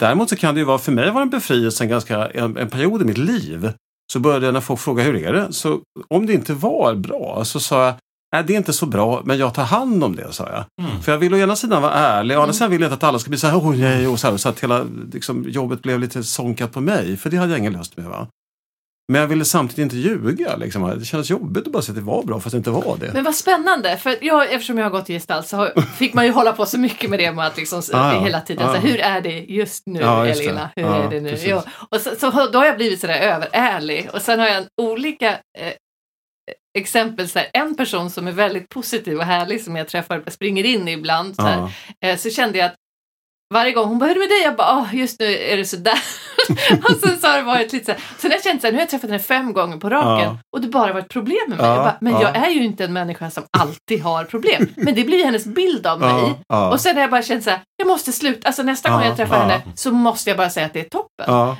Däremot 0.00 0.28
så 0.30 0.36
kan 0.36 0.54
det 0.54 0.58
ju 0.58 0.64
vara, 0.64 0.78
för 0.78 0.92
mig 0.92 1.10
var 1.10 1.20
det 1.20 1.24
en 1.24 1.30
befrielse 1.30 1.84
en, 1.84 1.90
ganska, 1.90 2.26
en, 2.28 2.56
en 2.56 2.68
period 2.70 3.02
i 3.02 3.04
mitt 3.04 3.18
liv. 3.18 3.72
Så 4.12 4.20
började 4.20 4.46
jag 4.46 4.52
när 4.52 4.60
folk 4.60 4.80
frågade 4.80 5.08
hur 5.10 5.16
är 5.26 5.32
det? 5.32 5.52
Så 5.52 5.80
om 6.08 6.26
det 6.26 6.32
inte 6.32 6.54
var 6.54 6.94
bra 6.94 7.44
så 7.44 7.60
sa 7.60 7.84
jag, 7.84 7.94
nej 8.34 8.44
det 8.46 8.52
är 8.52 8.56
inte 8.56 8.72
så 8.72 8.86
bra, 8.86 9.22
men 9.24 9.38
jag 9.38 9.54
tar 9.54 9.64
hand 9.64 10.04
om 10.04 10.16
det, 10.16 10.32
sa 10.32 10.48
jag. 10.48 10.86
Mm. 10.86 11.02
För 11.02 11.12
jag 11.12 11.18
vill 11.18 11.34
å 11.34 11.36
ena 11.36 11.56
sidan 11.56 11.82
vara 11.82 11.92
ärlig, 11.92 12.36
å 12.36 12.40
andra 12.40 12.44
Mm. 12.44 12.54
sidan 12.54 12.70
vill 12.70 12.80
jag 12.80 12.88
inte 12.88 12.94
att 12.94 13.04
alla 13.04 13.18
ska 13.18 13.28
bli 13.28 13.38
så 13.38 13.46
här, 13.46 13.60
oj 13.68 13.78
nej, 13.80 14.06
och 14.06 14.20
så, 14.20 14.30
här, 14.30 14.36
så 14.36 14.48
att 14.48 14.60
hela 14.60 14.84
liksom, 15.12 15.44
jobbet 15.48 15.82
blev 15.82 16.00
lite 16.00 16.22
sonkat 16.24 16.72
på 16.72 16.80
mig, 16.80 17.16
för 17.16 17.30
det 17.30 17.36
hade 17.36 17.52
jag 17.52 17.58
ingen 17.58 17.72
lust 17.72 17.96
med. 17.96 18.06
Va? 18.06 18.26
Men 19.12 19.20
jag 19.20 19.28
ville 19.28 19.44
samtidigt 19.44 19.78
inte 19.78 19.96
ljuga. 19.96 20.56
Liksom. 20.56 20.98
Det 20.98 21.04
kändes 21.04 21.30
jobbigt 21.30 21.66
att 21.66 21.72
bara 21.72 21.82
säga 21.82 21.92
att 21.92 21.96
det 22.04 22.10
var 22.10 22.22
bra 22.22 22.40
fast 22.40 22.50
det 22.52 22.56
inte 22.56 22.70
var 22.70 22.96
det. 23.00 23.10
Men 23.14 23.24
vad 23.24 23.34
spännande, 23.34 23.96
för 23.96 24.16
jag, 24.20 24.52
eftersom 24.52 24.78
jag 24.78 24.84
har 24.84 24.90
gått 24.90 25.10
i 25.10 25.12
gestalt 25.12 25.46
så 25.48 25.56
har, 25.56 25.80
fick 25.96 26.14
man 26.14 26.24
ju 26.26 26.30
hålla 26.32 26.52
på 26.52 26.66
så 26.66 26.78
mycket 26.78 27.10
med 27.10 27.18
det 27.18 27.32
med 27.32 27.46
att 27.46 27.56
liksom, 27.56 27.78
Ah, 27.92 28.14
ja. 28.14 28.20
hela 28.24 28.40
tiden, 28.40 28.68
Ah, 28.68 28.72
så, 28.72 28.76
ja. 28.76 28.80
hur 28.80 29.00
är 29.00 29.20
det 29.20 29.38
just 29.38 29.86
nu 29.86 30.00
Ja, 30.00 30.26
just. 30.26 30.40
Elina? 30.40 30.70
Hur 30.76 30.82
Ja, 30.82 31.02
är 31.04 31.10
det 31.10 31.20
nu? 31.20 31.36
Jo. 31.42 31.62
Och 31.90 32.00
så, 32.00 32.10
så, 32.20 32.30
då 32.52 32.58
har 32.58 32.66
jag 32.66 32.76
blivit 32.76 33.00
sådär 33.00 33.20
överärlig 33.20 34.08
och 34.12 34.22
sen 34.22 34.40
har 34.40 34.48
jag 34.48 34.64
olika 34.82 35.30
eh, 35.58 35.72
exempel, 36.78 37.28
så 37.28 37.38
här, 37.38 37.48
en 37.52 37.74
person 37.76 38.10
som 38.10 38.26
är 38.28 38.32
väldigt 38.32 38.68
positiv 38.68 39.18
och 39.18 39.24
härlig 39.24 39.64
som 39.64 39.76
jag 39.76 39.88
träffar, 39.88 40.22
springer 40.30 40.64
in 40.64 40.88
ibland, 40.88 41.36
så, 41.36 41.42
här, 41.42 41.70
Ja. 42.00 42.08
eh, 42.08 42.16
så 42.18 42.30
kände 42.30 42.58
jag 42.58 42.66
att 42.66 42.74
varje 43.54 43.72
gång 43.72 43.88
hon 43.88 43.98
bara, 43.98 44.06
hur 44.06 44.10
är 44.10 44.14
det 44.14 44.20
med 44.20 44.28
dig? 44.28 44.42
Jag 44.42 44.56
bara, 44.56 44.78
"Åh, 44.78 44.96
just 44.96 45.20
nu 45.20 45.26
är 45.38 45.56
det 45.56 45.64
sådär. 45.64 45.98
och 46.88 46.96
sen 47.00 47.18
så 47.20 47.26
har 47.26 47.36
det 47.36 47.42
varit 47.42 47.72
lite 47.72 47.84
så 47.84 47.92
här, 47.92 48.00
sen 48.18 48.30
har 48.30 48.36
jag 48.36 48.44
känt 48.44 48.60
så 48.60 48.66
här, 48.66 48.72
nu 48.72 48.76
har 48.78 48.82
jag 48.82 48.90
träffat 48.90 49.10
henne 49.10 49.22
fem 49.22 49.52
gånger 49.52 49.76
på 49.76 49.90
raken 49.90 50.24
Ja. 50.28 50.38
och 50.56 50.60
det 50.60 50.68
bara 50.68 50.92
varit 50.92 51.08
problem 51.08 51.38
med 51.48 51.58
mig. 51.58 51.66
Ja, 51.66 51.74
jag 51.74 51.84
bara, 51.84 51.96
men 52.00 52.12
ja. 52.12 52.22
jag 52.22 52.36
är 52.36 52.50
ju 52.50 52.64
inte 52.64 52.84
en 52.84 52.92
människa 52.92 53.30
som 53.30 53.44
alltid 53.58 54.02
har 54.02 54.24
problem. 54.24 54.66
Men 54.76 54.94
det 54.94 55.04
blir 55.04 55.24
hennes 55.24 55.44
bild 55.46 55.86
av 55.86 56.00
mig. 56.00 56.34
Och 56.72 56.80
sen 56.80 56.94
har 56.96 57.00
jag 57.00 57.10
bara 57.10 57.22
känt 57.22 57.44
så 57.44 57.50
här, 57.50 57.60
jag 57.76 57.88
måste 57.88 58.12
sluta, 58.12 58.46
alltså 58.48 58.62
nästa 58.62 58.90
gång 58.90 59.02
jag 59.02 59.16
träffar 59.16 59.38
henne 59.40 59.62
så 59.74 59.90
måste 59.92 60.30
jag 60.30 60.36
bara 60.36 60.50
säga 60.50 60.66
att 60.66 60.72
det 60.72 60.80
är 60.80 60.88
toppen. 60.88 61.26
ja. 61.26 61.56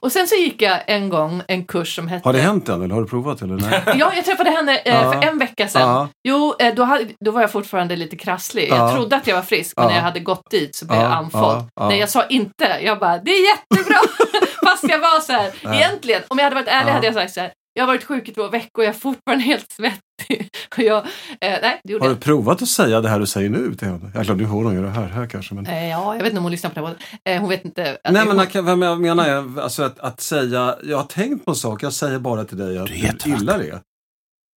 Och 0.00 0.12
sen 0.12 0.26
så 0.26 0.34
gick 0.34 0.62
jag 0.62 0.80
en 0.86 1.08
gång 1.08 1.42
en 1.48 1.64
kurs 1.64 1.96
som 1.96 2.08
hette 2.08 2.28
Har 2.28 2.32
det 2.32 2.38
hänt 2.40 2.68
än 2.68 2.82
eller 2.82 2.94
har 2.94 3.02
du 3.02 3.08
provat? 3.08 3.42
Eller? 3.42 3.54
Nej. 3.56 3.82
Ja, 3.98 4.12
jag 4.14 4.24
träffade 4.24 4.50
henne 4.50 4.78
eh, 4.78 5.12
för 5.12 5.28
en 5.28 5.38
vecka 5.38 5.68
sedan. 5.68 6.08
Jo, 6.28 6.54
eh, 6.58 6.74
då, 6.74 6.82
hade, 6.84 7.06
då 7.24 7.30
var 7.30 7.40
jag 7.40 7.52
fortfarande 7.52 7.96
lite 7.96 8.16
krasslig. 8.16 8.68
Jag 8.70 8.78
Ja. 8.78 8.94
trodde 8.94 9.16
att 9.16 9.26
jag 9.26 9.34
var 9.34 9.42
frisk, 9.42 9.76
men 9.76 9.86
när 9.86 9.94
jag 9.94 10.02
hade 10.02 10.20
gått 10.20 10.50
dit 10.50 10.74
så 10.74 10.86
blev 10.86 10.98
Ja, 11.00 11.04
jag 11.04 11.12
andfådd. 11.12 11.64
Nej, 11.80 11.98
jag 11.98 12.08
sa 12.08 12.24
inte. 12.26 12.78
Jag 12.82 12.98
bara, 12.98 13.18
det 13.18 13.30
är 13.30 13.48
jättebra! 13.48 13.98
Fast 14.64 14.84
jag 14.88 14.98
var 14.98 15.20
så 15.20 15.32
här, 15.32 15.50
egentligen, 15.74 16.22
om 16.28 16.38
jag 16.38 16.44
hade 16.44 16.56
varit 16.56 16.68
ärlig 16.68 16.92
hade 16.92 17.06
jag 17.06 17.14
sagt 17.14 17.32
så 17.34 17.40
här, 17.40 17.52
jag 17.74 17.82
har 17.82 17.86
varit 17.86 18.04
sjuk 18.04 18.28
i 18.28 18.32
två 18.34 18.48
veckor, 18.48 18.84
jag 18.84 18.94
är 18.94 18.98
fortfarande 18.98 19.44
helt 19.44 19.70
svettig. 19.72 20.00
Och 20.76 20.82
jag, 20.82 20.98
eh, 20.98 21.04
nej, 21.40 21.80
Har 22.00 22.06
jag 22.06 22.16
du 22.16 22.16
provat 22.16 22.62
att 22.62 22.68
säga 22.68 23.00
det 23.00 23.08
här 23.08 23.18
du 23.18 23.26
säger 23.26 23.50
nu 23.50 23.74
till 23.74 23.88
henne? 23.88 24.10
Ja, 24.14 24.24
klart, 24.24 24.36
nu 24.36 24.44
hör 24.44 24.52
hon 24.54 24.74
ju 24.74 24.82
det 24.82 24.90
här, 24.90 25.06
här 25.08 25.26
kanske. 25.26 25.54
Men... 25.54 25.66
Eh, 25.66 25.88
Ja, 25.88 26.14
jag 26.14 26.22
vet 26.22 26.26
inte 26.26 26.38
om 26.38 26.44
hon 26.44 26.52
lyssnar 26.52 26.70
på 26.70 26.80
det. 26.80 26.86
här. 27.24 27.34
Eh, 27.34 27.40
Hon 27.40 27.48
vet 27.50 27.64
inte. 27.64 27.98
Att 28.04 28.12
Nej 28.12 28.26
men 28.26 28.38
hon, 28.38 28.78
vad 28.80 28.88
jag 28.88 29.00
menar 29.00 29.28
är 29.28 29.60
alltså 29.60 29.82
att, 29.82 29.98
att 30.00 30.20
säga, 30.20 30.76
jag 30.82 30.96
har 30.96 31.04
tänkt 31.04 31.44
på 31.44 31.50
en 31.50 31.54
sak, 31.54 31.82
jag 31.82 31.92
säger 31.92 32.18
bara 32.18 32.44
till 32.44 32.58
dig 32.58 32.78
att 32.78 32.86
Du 32.86 32.94
du 33.24 33.30
gillar 33.30 33.58
det. 33.58 33.80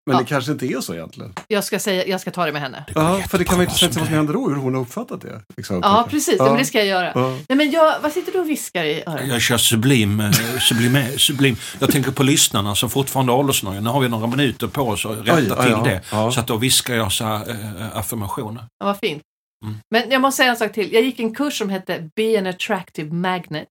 Men 0.08 0.16
Ja. 0.16 0.22
det 0.22 0.26
kanske 0.28 0.52
inte 0.52 0.66
är 0.66 0.82
så 0.82 0.94
egentligen. 0.94 1.34
jag, 1.48 1.64
ska 1.64 1.80
säga, 1.80 2.08
jag 2.08 2.22
ska 2.22 2.32
ta 2.32 2.46
det 2.46 2.52
med 2.52 2.62
henne. 2.62 2.84
Det 2.88 2.94
Ja, 2.96 3.22
för 3.30 3.38
det 3.38 3.44
kan 3.46 3.56
vara 3.58 3.64
intressant 3.64 3.96
vad 3.96 4.06
som 4.06 4.14
är. 4.14 4.18
händer 4.18 4.34
då, 4.34 4.50
hur 4.50 4.56
hon 4.56 4.74
har 4.76 4.82
uppfattat 4.82 5.22
det. 5.22 5.42
Liksom, 5.58 5.80
Ja, 5.84 6.08
precis. 6.10 6.36
Ja. 6.40 6.46
Men 6.46 6.58
det 6.58 6.66
ska 6.66 6.78
jag 6.78 6.88
göra. 6.88 7.12
Ja. 7.16 7.30
Nej, 7.50 7.58
men 7.58 7.72
jag, 7.72 8.00
vad 8.00 8.12
sitter 8.12 8.32
du 8.32 8.40
och 8.40 8.50
viskar 8.50 8.84
i 8.84 9.04
örat? 9.08 9.28
Jag 9.28 9.42
kör 9.42 9.58
sublim, 9.58 10.20
eh, 10.20 10.32
sublim, 10.60 11.18
sublim. 11.18 11.56
Jag 11.80 11.92
tänker 11.92 12.12
på 12.12 12.24
lyssnarna 12.24 12.76
som 12.76 12.90
fortfarande 12.90 13.32
har 13.32 13.40
åldersnöje. 13.40 13.82
Nu 13.82 13.90
har 13.90 14.00
vi 14.02 14.10
några 14.10 14.28
minuter 14.28 14.68
på 14.68 14.82
oss 14.82 15.06
att 15.06 15.18
rätta 15.28 15.36
Oj, 15.60 15.66
till 15.66 15.84
det. 15.92 16.02
Ja. 16.12 16.32
Så 16.32 16.40
att 16.40 16.48
då 16.48 16.58
viskar 16.58 16.96
jag 16.96 17.12
så 17.12 17.24
här, 17.26 17.50
äh, 17.50 17.98
affirmationer. 17.98 18.64
Ja, 18.80 18.86
vad 18.86 18.98
fint. 19.00 19.24
Mm. 19.66 19.78
Men 19.92 20.12
jag 20.12 20.22
måste 20.22 20.38
säga 20.38 20.50
en 20.52 20.58
sak 20.58 20.74
till. 20.74 20.94
Jag 20.94 21.04
gick 21.04 21.20
en 21.20 21.36
kurs 21.36 21.58
som 21.58 21.70
hette 21.70 22.10
Be 22.16 22.40
an 22.40 22.46
attractive 22.48 23.14
magnet. 23.14 23.68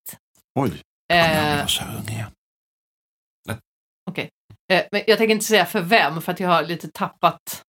Oj. 0.61 0.71
Jag 1.07 1.19
Eh, 1.19 1.59
var 1.61 1.67
så 1.67 1.83
ung 1.99 2.09
igen. 2.15 2.27
Eh, 4.73 4.83
men 4.93 5.03
jag 5.07 5.19
tänker 5.19 5.33
inte 5.35 5.45
säga 5.45 5.65
för 5.67 5.81
vem, 5.81 6.21
för 6.23 6.33
att 6.33 6.41
jag 6.41 6.49
har 6.49 6.63
lite 6.63 6.89
tappat... 6.89 7.63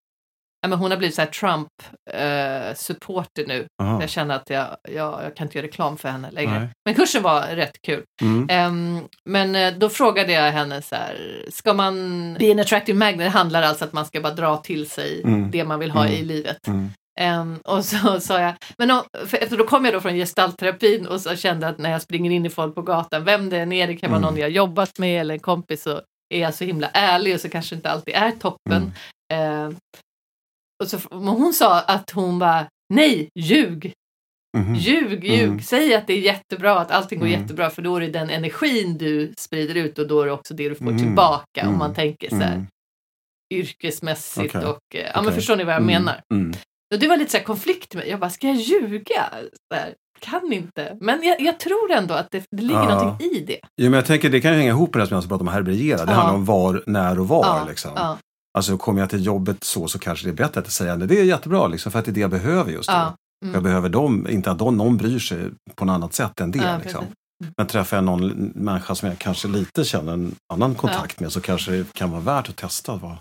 Men 0.68 0.80
hon 0.80 0.92
har 0.92 0.98
blivit 0.98 1.16
så 1.16 1.22
här 1.22 1.30
Trump-supporter 1.30 3.48
nu. 3.48 3.68
Aha. 3.82 4.02
Jag 4.02 4.10
känner 4.10 4.36
att 4.36 4.50
jag, 4.50 4.68
jag, 4.92 5.24
jag 5.24 5.36
kan 5.36 5.48
inte 5.48 5.58
göra 5.58 5.68
reklam 5.68 5.98
för 5.98 6.10
henne 6.10 6.32
längre. 6.32 6.60
Nej. 6.60 6.68
Men 6.86 6.96
kursen 6.96 7.24
var 7.24 7.42
rätt 7.42 7.82
kul. 7.82 8.04
Mm. 8.22 8.48
Ehm, 8.50 9.00
men 9.30 9.56
eh, 9.56 9.74
då 9.78 9.90
frågade 9.90 10.32
jag 10.32 10.52
henne 10.52 10.82
så 10.82 10.96
här, 10.96 11.46
ska 11.52 11.74
man... 11.74 12.34
Be 12.40 12.52
an 12.52 12.60
attractive 12.60 12.98
magnet 13.00 13.34
handlar 13.34 13.62
alltså 13.62 13.86
att 13.86 13.94
man 13.94 14.06
ska 14.06 14.22
bara 14.22 14.34
dra 14.34 14.58
till 14.58 14.90
sig 14.90 15.22
Mm. 15.24 15.52
det 15.52 15.64
man 15.64 15.80
vill 15.80 15.92
ha 15.92 16.02
Mm. 16.06 16.14
i 16.14 16.24
livet. 16.24 16.68
Mm. 16.68 16.90
Ehm, 17.20 17.60
och 17.64 17.86
så 17.86 18.20
sa 18.20 18.40
jag, 18.42 18.54
men 18.78 18.92
om, 18.92 19.02
för, 19.26 19.38
efter 19.38 19.58
då 19.58 19.68
kom 19.68 19.86
jag 19.86 19.94
då 19.94 20.02
från 20.02 20.14
gestaltterapin 20.16 21.08
och 21.08 21.22
så 21.22 21.36
kände 21.36 21.68
att 21.68 21.78
när 21.78 21.92
jag 21.92 22.02
springer 22.02 22.32
in 22.32 22.46
i 22.46 22.50
folk 22.50 22.76
på 22.76 22.82
gatan, 22.82 23.24
vem 23.24 23.50
det 23.50 23.60
än 23.60 23.72
är, 23.72 23.88
det 23.88 23.96
kan 23.96 24.10
vara 24.10 24.18
Mm. 24.20 24.30
någon 24.32 24.40
jag 24.42 24.50
jobbat 24.50 25.00
med 25.00 25.22
eller 25.22 25.34
en 25.34 25.40
kompis, 25.40 25.84
så 25.84 26.02
är 26.34 26.40
jag 26.40 26.54
så 26.54 26.64
himla 26.66 26.90
ärlig 26.94 27.34
och 27.36 27.42
så 27.42 27.50
kanske 27.50 27.76
inte 27.76 27.90
alltid 27.90 28.14
är 28.16 28.32
toppen. 28.32 28.92
Mm. 29.32 29.66
Ehm, 29.70 29.76
och 30.84 30.90
så, 30.90 31.00
men 31.12 31.28
hon 31.28 31.54
sa 31.54 31.82
att 31.82 32.10
hon 32.12 32.40
bara, 32.40 32.68
Nej, 32.94 33.30
ljug! 33.40 33.94
Mhm. 34.58 34.76
Ljug, 34.76 35.24
ljug. 35.26 35.44
Mm. 35.44 35.62
Säg 35.62 35.96
att 35.96 36.08
det 36.08 36.14
är 36.14 36.20
jättebra, 36.20 36.80
att 36.80 36.92
allting 36.92 37.20
går 37.20 37.28
Mm. 37.28 37.42
jättebra 37.42 37.70
för 37.70 37.82
då 37.82 37.96
är 37.96 38.02
det 38.02 38.08
den 38.08 38.30
energin 38.30 38.98
du 38.98 39.34
sprider 39.38 39.76
ut 39.76 40.00
och 40.00 40.08
då 40.08 40.22
är 40.22 40.26
det 40.26 40.32
också 40.32 40.54
det 40.54 40.70
du 40.70 40.76
får 40.76 40.86
Mm. 40.86 40.98
tillbaka 40.98 41.62
om 41.62 41.68
Mm. 41.68 41.78
man 41.80 41.94
tänker 41.94 42.30
så 42.30 42.36
här 42.36 42.54
Mm. 42.54 42.68
yrkesmässigt 43.54 44.56
Okej. 44.56 44.68
och 44.70 44.96
eh, 44.96 45.02
ja 45.06 45.12
men 45.16 45.26
Okej. 45.26 45.36
förstår 45.36 45.56
ni 45.56 45.64
vad 45.64 45.74
jag 45.74 45.82
Mm. 45.82 45.94
menar? 46.04 46.22
Mm. 46.34 46.52
Och 46.94 47.00
det 47.00 47.08
var 47.08 47.18
lite 47.18 47.32
så 47.32 47.38
här 47.38 47.44
konflikt 47.44 47.96
med 47.96 48.08
Jag 48.08 48.20
bara, 48.20 48.30
ska 48.30 48.48
jag 48.48 48.56
ljuga? 48.56 49.30
Så 49.72 49.76
här, 49.76 49.94
kan 50.20 50.54
inte. 50.54 50.98
Men 51.02 51.24
jag, 51.24 51.42
jag 51.42 51.60
tror 51.60 51.92
ändå 51.92 52.14
att 52.14 52.28
det, 52.32 52.44
det 52.52 52.62
ligger 52.64 52.80
Ja. 52.90 53.04
någonting 53.04 53.28
i 53.32 53.44
det. 53.48 53.60
Jo, 53.78 53.90
men 53.90 53.94
jag 53.94 54.06
tänker 54.06 54.30
det 54.30 54.42
kan 54.42 54.52
ju 54.52 54.58
hänga 54.58 54.70
ihop 54.70 54.94
med 54.94 55.04
det 55.04 55.08
som 55.08 55.16
jag 55.16 55.24
ska 55.24 55.30
prata 55.30 55.42
om 55.42 55.48
härbärgera. 55.48 56.06
Det 56.06 56.12
Ja. 56.12 56.16
handlar 56.18 56.34
om 56.36 56.46
var, 56.46 56.84
när 56.88 57.20
och 57.20 57.28
var. 57.28 57.46
Ja, 57.46 57.66
Liksom. 57.70 57.92
Ja, 57.96 58.18
Alltså 58.58 58.78
kommer 58.78 59.00
jag 59.00 59.10
till 59.10 59.26
jobbet 59.26 59.64
så 59.64 59.88
så 59.88 60.00
kanske 60.00 60.26
det 60.28 60.32
är 60.32 60.48
bättre 60.48 60.60
att 60.62 60.72
säga 60.72 60.96
det. 60.96 61.06
Det 61.06 61.20
är 61.20 61.24
jättebra 61.24 61.68
liksom, 61.68 61.92
för 61.92 62.00
att 62.00 62.06
det 62.06 62.12
är 62.12 62.14
det 62.14 62.20
jag 62.20 62.30
behöver 62.30 62.72
just 62.72 62.90
nu. 62.90 62.96
Mm. 62.96 63.54
Jag 63.54 63.64
behöver 63.64 63.90
dem, 63.90 64.28
inte 64.30 64.52
att 64.52 64.60
de, 64.60 64.78
någon 64.78 64.98
bryr 64.98 65.20
sig 65.20 65.50
på 65.76 65.86
något 65.86 65.94
annat 65.94 66.14
sätt 66.14 66.40
än 66.40 66.52
det. 66.52 66.80
Liksom. 66.84 67.02
Mm. 67.04 67.54
Men 67.58 67.68
träffar 67.68 67.98
jag 67.98 68.04
någon 68.04 68.28
människa 68.56 68.96
som 68.96 69.10
jag 69.10 69.18
kanske 69.18 69.48
lite 69.48 69.84
känner 69.84 70.14
en 70.14 70.36
annan 70.54 70.76
kontakt 70.76 71.20
med 71.20 71.32
så 71.32 71.42
kanske 71.42 71.72
det 71.72 71.94
kan 71.94 72.12
vara 72.12 72.22
värt 72.22 72.50
att 72.50 72.56
testa 72.56 72.94
att 72.94 73.02
vara 73.02 73.18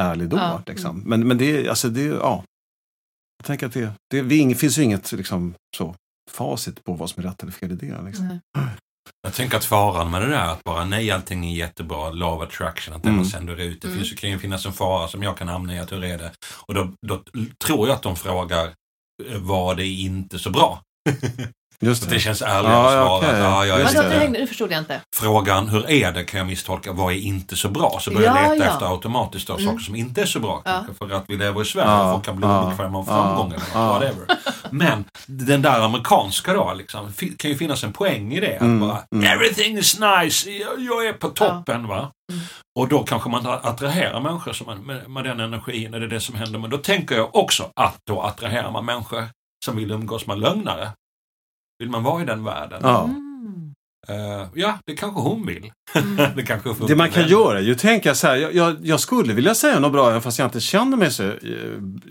ärlig 0.00 0.28
då. 0.28 0.36
Mm. 0.36 0.58
Liksom. 0.66 1.02
Men, 1.06 1.28
men 1.28 1.38
det, 1.38 1.56
är- 1.66 1.68
alltså 1.68 1.88
det, 1.88 2.02
ja. 2.04 2.44
Jag 3.38 3.46
tänker 3.46 3.66
att 3.66 3.72
det, 3.72 3.90
det, 4.10 4.22
det 4.22 4.54
finns 4.54 4.78
ju 4.78 4.82
inget 4.82 5.12
liksom, 5.12 5.54
så, 5.76 5.94
facit 6.30 6.84
på 6.84 6.92
vad 6.94 7.10
som 7.10 7.24
är 7.24 7.28
rätt 7.28 7.42
eller 7.42 7.52
fel 7.52 7.72
i 7.72 7.74
det. 7.74 8.02
Liksom. 8.04 8.26
Nej. 8.28 8.40
Jag 9.22 9.34
tänker 9.34 9.56
att 9.56 9.64
faran 9.64 10.10
med 10.10 10.22
det 10.22 10.28
där 10.28 10.46
att 10.52 10.64
bara 10.64 10.84
nej 10.84 11.10
allting 11.10 11.46
är 11.52 11.56
jättebra, 11.56 12.10
love 12.10 12.44
attraction, 12.46 12.94
att 12.94 13.02
det 13.02 13.08
man 13.08 13.18
Mm. 13.18 13.30
sänder 13.30 13.60
ut. 13.60 13.82
Det 13.82 13.88
Mm. 13.88 13.98
finns 13.98 14.12
ju, 14.12 14.16
kan 14.16 14.30
ju 14.30 14.38
finnas 14.38 14.66
en 14.66 14.72
fara 14.72 15.08
som 15.08 15.22
jag 15.22 15.36
kan 15.38 15.48
hamna 15.48 15.74
i 15.74 15.78
att 15.78 15.92
hur 15.92 16.04
är 16.04 16.18
det? 16.18 16.32
Och 16.66 16.74
då, 16.74 16.92
då 17.06 17.22
tror 17.64 17.88
jag 17.88 17.94
att 17.94 18.02
de 18.02 18.16
frågar 18.16 18.66
eh, 19.30 19.38
var 19.38 19.74
det 19.74 19.86
inte 19.86 20.38
så 20.38 20.50
bra? 20.50 20.82
Just 21.80 22.08
det. 22.08 22.14
det 22.14 22.20
känns 22.20 22.42
ärligare 22.42 22.72
Ja, 22.94 23.16
att 23.16 23.22
ja, 23.22 23.28
svara. 23.28 23.38
Ja, 23.38 23.66
jag 23.66 23.76
är 23.80 23.82
Just 23.82 23.94
det. 23.96 24.28
nu 24.28 24.46
förstod 24.46 24.72
jag 24.72 24.78
inte. 24.78 25.00
Frågan 25.16 25.68
hur 25.68 25.90
är 25.90 26.12
det 26.12 26.24
kan 26.24 26.38
jag 26.38 26.46
misstolka, 26.46 26.92
vad 26.92 27.12
är 27.12 27.16
inte 27.18 27.56
så 27.56 27.68
bra? 27.68 27.98
Så 28.00 28.10
börjar 28.10 28.36
jag 28.36 28.44
Ja, 28.46 28.52
leta 28.52 28.64
ja. 28.66 28.72
efter 28.72 28.86
automatiskt 28.92 29.50
av 29.50 29.58
Mm. 29.60 29.70
saker 29.72 29.84
som 29.84 29.96
inte 29.96 30.22
är 30.22 30.26
så 30.26 30.40
bra. 30.40 30.62
Ja. 30.64 30.70
Kanske 30.72 30.94
för 30.94 31.14
att 31.14 31.24
vi 31.28 31.36
lever 31.36 31.62
i 31.62 31.64
Sverige 31.64 31.88
Ja, 31.88 32.04
och 32.04 32.12
folk 32.12 32.24
kan 32.24 32.36
bli 32.36 32.46
ja, 32.46 32.66
obekväma 32.66 32.98
av 32.98 33.04
ja, 33.08 33.14
framgång 33.14 33.52
eller 33.52 33.64
ja. 33.74 33.86
whatever. 33.92 34.26
Men 34.70 35.04
den 35.26 35.62
där 35.62 35.80
amerikanska 35.80 36.52
då, 36.54 36.74
liksom, 36.74 37.12
kan 37.38 37.50
ju 37.50 37.56
finnas 37.56 37.84
en 37.84 37.92
poäng 37.92 38.32
i 38.32 38.40
det. 38.40 38.54
Att 38.56 38.60
Mm, 38.60 38.80
bara, 38.88 38.98
mm. 39.14 39.24
everything 39.32 39.78
is 39.78 39.98
nice, 40.00 40.50
jag, 40.50 40.68
jag 40.78 41.06
är 41.06 41.12
på 41.12 41.28
toppen. 41.28 41.86
va? 41.86 42.10
Mm. 42.32 42.42
Och 42.78 42.88
då 42.88 43.02
kanske 43.02 43.30
man 43.30 43.46
attraherar 43.46 44.20
människor 44.20 44.52
som 44.52 44.66
man, 44.66 44.78
med, 44.78 45.10
med 45.10 45.24
den 45.24 45.40
energin, 45.40 45.94
och 45.94 46.00
det 46.00 46.06
är 46.06 46.10
det 46.10 46.20
som 46.20 46.34
händer. 46.34 46.58
Men 46.58 46.70
då 46.70 46.78
tänker 46.78 47.16
jag 47.16 47.36
också 47.36 47.70
att 47.76 47.96
då 48.06 48.20
attraherar 48.22 48.70
man 48.70 48.84
människor 48.84 49.24
som 49.64 49.76
vill 49.76 49.90
umgås 49.90 50.26
med 50.26 50.38
lögnare. 50.38 50.90
Vill 51.78 51.90
man 51.90 52.02
vara 52.02 52.22
i 52.22 52.24
den 52.24 52.44
världen? 52.44 52.80
Ja. 52.82 53.10
Mm. 54.08 54.40
Eh, 54.40 54.46
ja, 54.54 54.78
det 54.86 54.94
kanske 54.96 55.20
hon 55.20 55.46
vill. 55.46 55.72
Mm. 55.94 56.16
det 56.36 56.42
kanske 56.42 56.74
Det 56.88 56.96
man 56.96 57.10
kan 57.10 57.22
väl. 57.22 57.32
göra 57.32 57.58
är 57.58 57.62
ju 57.62 57.72
att 57.72 57.78
tänka 57.78 58.14
så 58.14 58.26
här, 58.26 58.36
jag, 58.36 58.54
jag, 58.54 58.76
jag 58.82 59.00
skulle 59.00 59.32
vilja 59.34 59.54
säga 59.54 59.78
något 59.80 59.92
bra 59.92 60.10
även 60.10 60.22
fast 60.22 60.38
jag 60.38 60.46
inte 60.46 60.60
känner 60.60 60.96
mig 60.96 61.10
så 61.10 61.22
eh, 61.22 61.32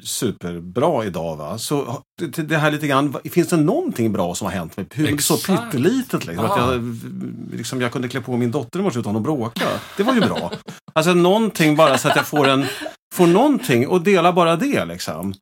superbra 0.03 1.05
idag. 1.05 1.35
Va? 1.35 1.57
Så 1.57 2.01
det, 2.21 2.41
det 2.41 2.57
här 2.57 2.71
lite 2.71 2.87
grann, 2.87 3.15
finns 3.31 3.47
det 3.47 3.57
någonting 3.57 4.11
bra 4.13 4.35
som 4.35 4.45
har 4.45 4.51
hänt 4.53 4.77
mig? 4.77 4.85
Hur 4.93 5.17
så 5.17 5.37
pyttelitet 5.37 6.25
liksom, 6.25 6.45
att 6.45 6.57
Ja. 6.57 6.71
jag, 6.73 6.97
liksom, 7.53 7.81
jag 7.81 7.91
kunde 7.91 8.07
klä 8.07 8.21
på 8.21 8.37
min 8.37 8.51
dotter 8.51 8.79
i 8.79 8.81
morse 8.81 8.99
utan 8.99 9.15
att 9.15 9.21
bråka. 9.21 9.65
Det 9.97 10.03
var 10.03 10.13
ju 10.13 10.19
bra. 10.21 10.51
Alltså 10.93 11.13
någonting 11.13 11.75
bara 11.75 11.97
så 11.97 12.07
att 12.09 12.15
jag 12.15 12.25
får 12.27 12.47
en 12.47 12.65
Får 13.15 13.27
någonting 13.27 13.87
och 13.87 14.01
dela 14.01 14.33
bara 14.33 14.55
det 14.55 14.85
liksom. 14.85 15.33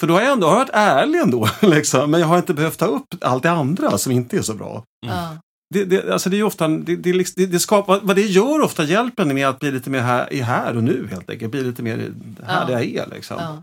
För 0.00 0.06
då 0.06 0.14
har 0.14 0.20
jag 0.20 0.32
ändå 0.32 0.46
varit 0.50 0.68
ärlig 0.72 1.18
ändå. 1.20 1.48
Liksom, 1.62 2.10
men 2.10 2.20
jag 2.20 2.26
har 2.26 2.36
inte 2.36 2.54
behövt 2.54 2.78
ta 2.78 2.86
upp 2.86 3.04
allt 3.20 3.42
det 3.42 3.50
andra 3.50 3.98
som 3.98 4.12
inte 4.12 4.36
är 4.36 4.42
så 4.42 4.54
bra. 4.54 4.84
Ja. 5.06 5.28
Det, 5.72 5.84
det, 5.84 6.12
alltså 6.12 6.30
det 6.30 6.36
är 6.38 6.42
ofta, 6.42 6.68
det, 6.68 6.96
det, 6.96 7.12
liksom- 7.12 7.34
det, 7.36 7.46
det 7.46 7.60
skapar, 7.60 8.00
vad 8.02 8.16
det 8.16 8.22
gör 8.22 8.60
ofta 8.60 8.84
hjälper 8.84 9.22
en 9.22 9.34
med 9.34 9.48
att 9.48 9.58
bli 9.60 9.70
lite 9.70 9.90
mer 9.90 10.00
här, 10.00 10.32
i 10.32 10.40
här 10.40 10.76
och 10.76 10.82
nu 10.84 11.08
helt 11.10 11.30
enkelt. 11.30 11.50
Bli 11.50 11.62
lite 11.62 11.82
mer 11.82 12.12
här 12.46 12.60
Ja. 12.60 12.66
där 12.66 12.72
jag 12.80 12.84
är 12.84 13.06
liksom. 13.14 13.36
Ja. 13.38 13.62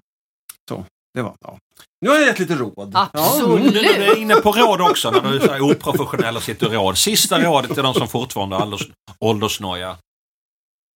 Det 1.13 1.21
var, 1.21 1.33
ja. 1.41 1.57
Nu 2.01 2.09
har 2.09 2.17
jag 2.17 2.25
gett 2.27 2.39
lite 2.39 2.55
råd. 2.55 2.91
Absolut. 2.95 3.63
Nu 3.63 3.71
när 3.71 3.83
du 3.99 4.03
är 4.05 4.15
inne 4.17 4.35
på 4.35 4.51
råd 4.51 4.81
också, 4.81 5.11
när 5.11 5.21
du 5.31 5.35
är 5.35 5.39
så 5.59 5.71
oprofessionell 5.71 6.35
och 6.35 6.43
sitter 6.43 6.69
råd. 6.69 6.97
Sista 6.97 7.39
rådet 7.43 7.73
till 7.73 7.83
de 7.83 7.93
som 7.93 8.07
fortfarande 8.07 8.55
har 8.55 8.63
ålders, 8.63 8.89
åldersnoja. 9.19 9.97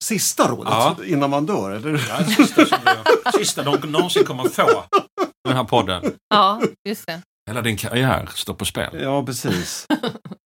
Sista 0.04 0.48
rådet 0.48 0.74
Ja. 0.74 0.96
innan 1.06 1.30
man 1.30 1.46
dör, 1.46 1.72
eller? 1.72 2.06
Ja, 2.10 2.26
sista, 2.26 2.66
som 2.66 2.78
du, 2.86 3.32
sista 3.40 3.64
de 3.64 3.92
någonsin 3.92 4.24
kommer 4.24 4.44
få 4.44 4.84
i 5.22 5.48
den 5.48 5.58
här 5.58 5.64
podden. 5.64 6.04
ja, 6.30 6.62
just 6.90 7.06
det. 7.08 7.22
Hela 7.50 7.62
din 7.62 7.78
karriär 7.78 8.30
står 8.36 8.54
på 8.54 8.66
spel. 8.66 8.90
Ja, 9.02 9.26
precis. 9.26 9.88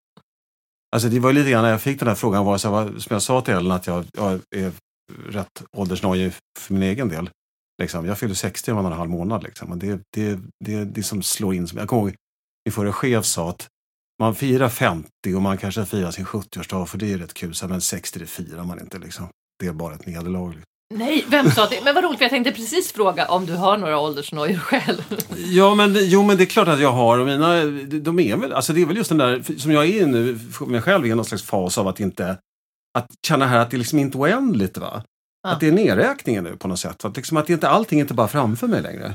Alltså 0.95 1.09
det 1.09 1.19
var 1.19 1.33
lite 1.33 1.49
grann 1.49 1.63
när 1.63 1.71
jag 1.71 1.81
fick 1.81 1.99
den 1.99 2.07
här 2.07 2.15
frågan, 2.15 2.45
var 2.45 2.57
så 2.57 2.75
här, 2.75 2.99
som 2.99 3.13
jag 3.13 3.21
sa 3.21 3.41
till 3.41 3.53
Ellen, 3.53 3.71
att 3.71 3.87
jag, 3.87 4.05
jag 4.13 4.39
är 4.55 4.71
rätt 5.29 5.63
åldersnojig 5.71 6.33
för 6.59 6.73
min 6.73 6.83
egen 6.83 7.09
del. 7.09 7.29
Liksom. 7.81 8.05
Jag 8.05 8.17
fyller 8.17 8.35
60 8.35 8.71
om 8.71 8.77
en 8.77 8.85
och 8.85 8.91
en 8.91 8.97
halv 8.97 9.09
månad. 9.09 9.43
Liksom. 9.43 9.71
Och 9.71 9.77
det, 9.77 10.01
det, 10.15 10.39
det, 10.65 10.75
det 10.75 10.83
som 10.85 10.93
liksom 10.93 11.23
slår 11.23 11.53
in. 11.53 11.67
Som, 11.67 11.79
jag 11.79 11.87
kommer 11.87 12.01
ihåg 12.01 12.15
min 12.65 12.73
förra 12.73 12.93
chef 12.93 13.25
sa 13.25 13.49
att 13.49 13.67
man 14.19 14.35
firar 14.35 14.69
50 14.69 15.09
och 15.35 15.41
man 15.41 15.57
kanske 15.57 15.85
firar 15.85 16.11
sin 16.11 16.25
70-årsdag 16.25 16.85
för 16.85 16.97
det 16.97 17.13
är 17.13 17.17
rätt 17.17 17.33
kul. 17.33 17.55
Så 17.55 17.65
här, 17.65 17.71
Men 17.71 17.81
60 17.81 18.19
det 18.19 18.25
firar 18.25 18.63
man 18.63 18.79
inte. 18.79 18.97
Liksom. 18.97 19.27
Det 19.59 19.67
är 19.67 19.73
bara 19.73 19.95
ett 19.95 20.05
nederlag. 20.05 20.49
Liksom. 20.49 20.63
Nej, 20.93 21.25
vem 21.27 21.51
sa 21.51 21.65
det? 21.65 21.81
Men 21.83 21.95
vad 21.95 22.03
roligt, 22.03 22.17
för 22.17 22.25
jag 22.25 22.31
tänkte 22.31 22.51
precis 22.51 22.91
fråga 22.91 23.25
om 23.27 23.45
du 23.45 23.53
har 23.53 23.77
några 23.77 23.99
åldersnojor 23.99 24.57
själv. 24.57 25.15
Ja, 25.37 25.75
men, 25.75 25.95
jo, 25.99 26.23
men 26.23 26.37
det 26.37 26.43
är 26.43 26.45
klart 26.45 26.67
att 26.67 26.79
jag 26.79 26.91
har. 26.91 27.19
Och 27.19 27.25
mina, 27.25 27.65
de 27.85 28.19
är 28.19 28.35
väl, 28.35 28.53
alltså 28.53 28.73
det 28.73 28.81
är 28.81 28.85
väl 28.85 28.97
just 28.97 29.09
den 29.09 29.17
där, 29.17 29.59
som 29.59 29.71
jag 29.71 29.87
är 29.87 30.05
nu, 30.05 30.39
mig 30.67 30.81
själv 30.81 31.05
i 31.05 31.09
någon 31.09 31.25
slags 31.25 31.43
fas 31.43 31.77
av 31.77 31.87
att 31.87 31.99
inte, 31.99 32.37
att 32.97 33.07
känna 33.27 33.47
här 33.47 33.59
att 33.59 33.71
det 33.71 33.77
liksom 33.77 33.99
inte 33.99 34.17
är 34.17 34.19
oändligt. 34.19 34.77
Va? 34.77 35.03
Ja. 35.47 35.53
Att 35.53 35.59
det 35.59 35.67
är 35.67 35.71
nedräkningen 35.71 36.43
nu 36.43 36.55
på 36.57 36.67
något 36.67 36.79
sätt. 36.79 37.05
Att, 37.05 37.15
liksom 37.15 37.37
att 37.37 37.47
det 37.47 37.53
inte, 37.53 37.69
allting 37.69 37.99
är 37.99 38.03
inte 38.03 38.13
bara 38.13 38.27
framför 38.27 38.67
mig 38.67 38.81
längre. 38.81 39.13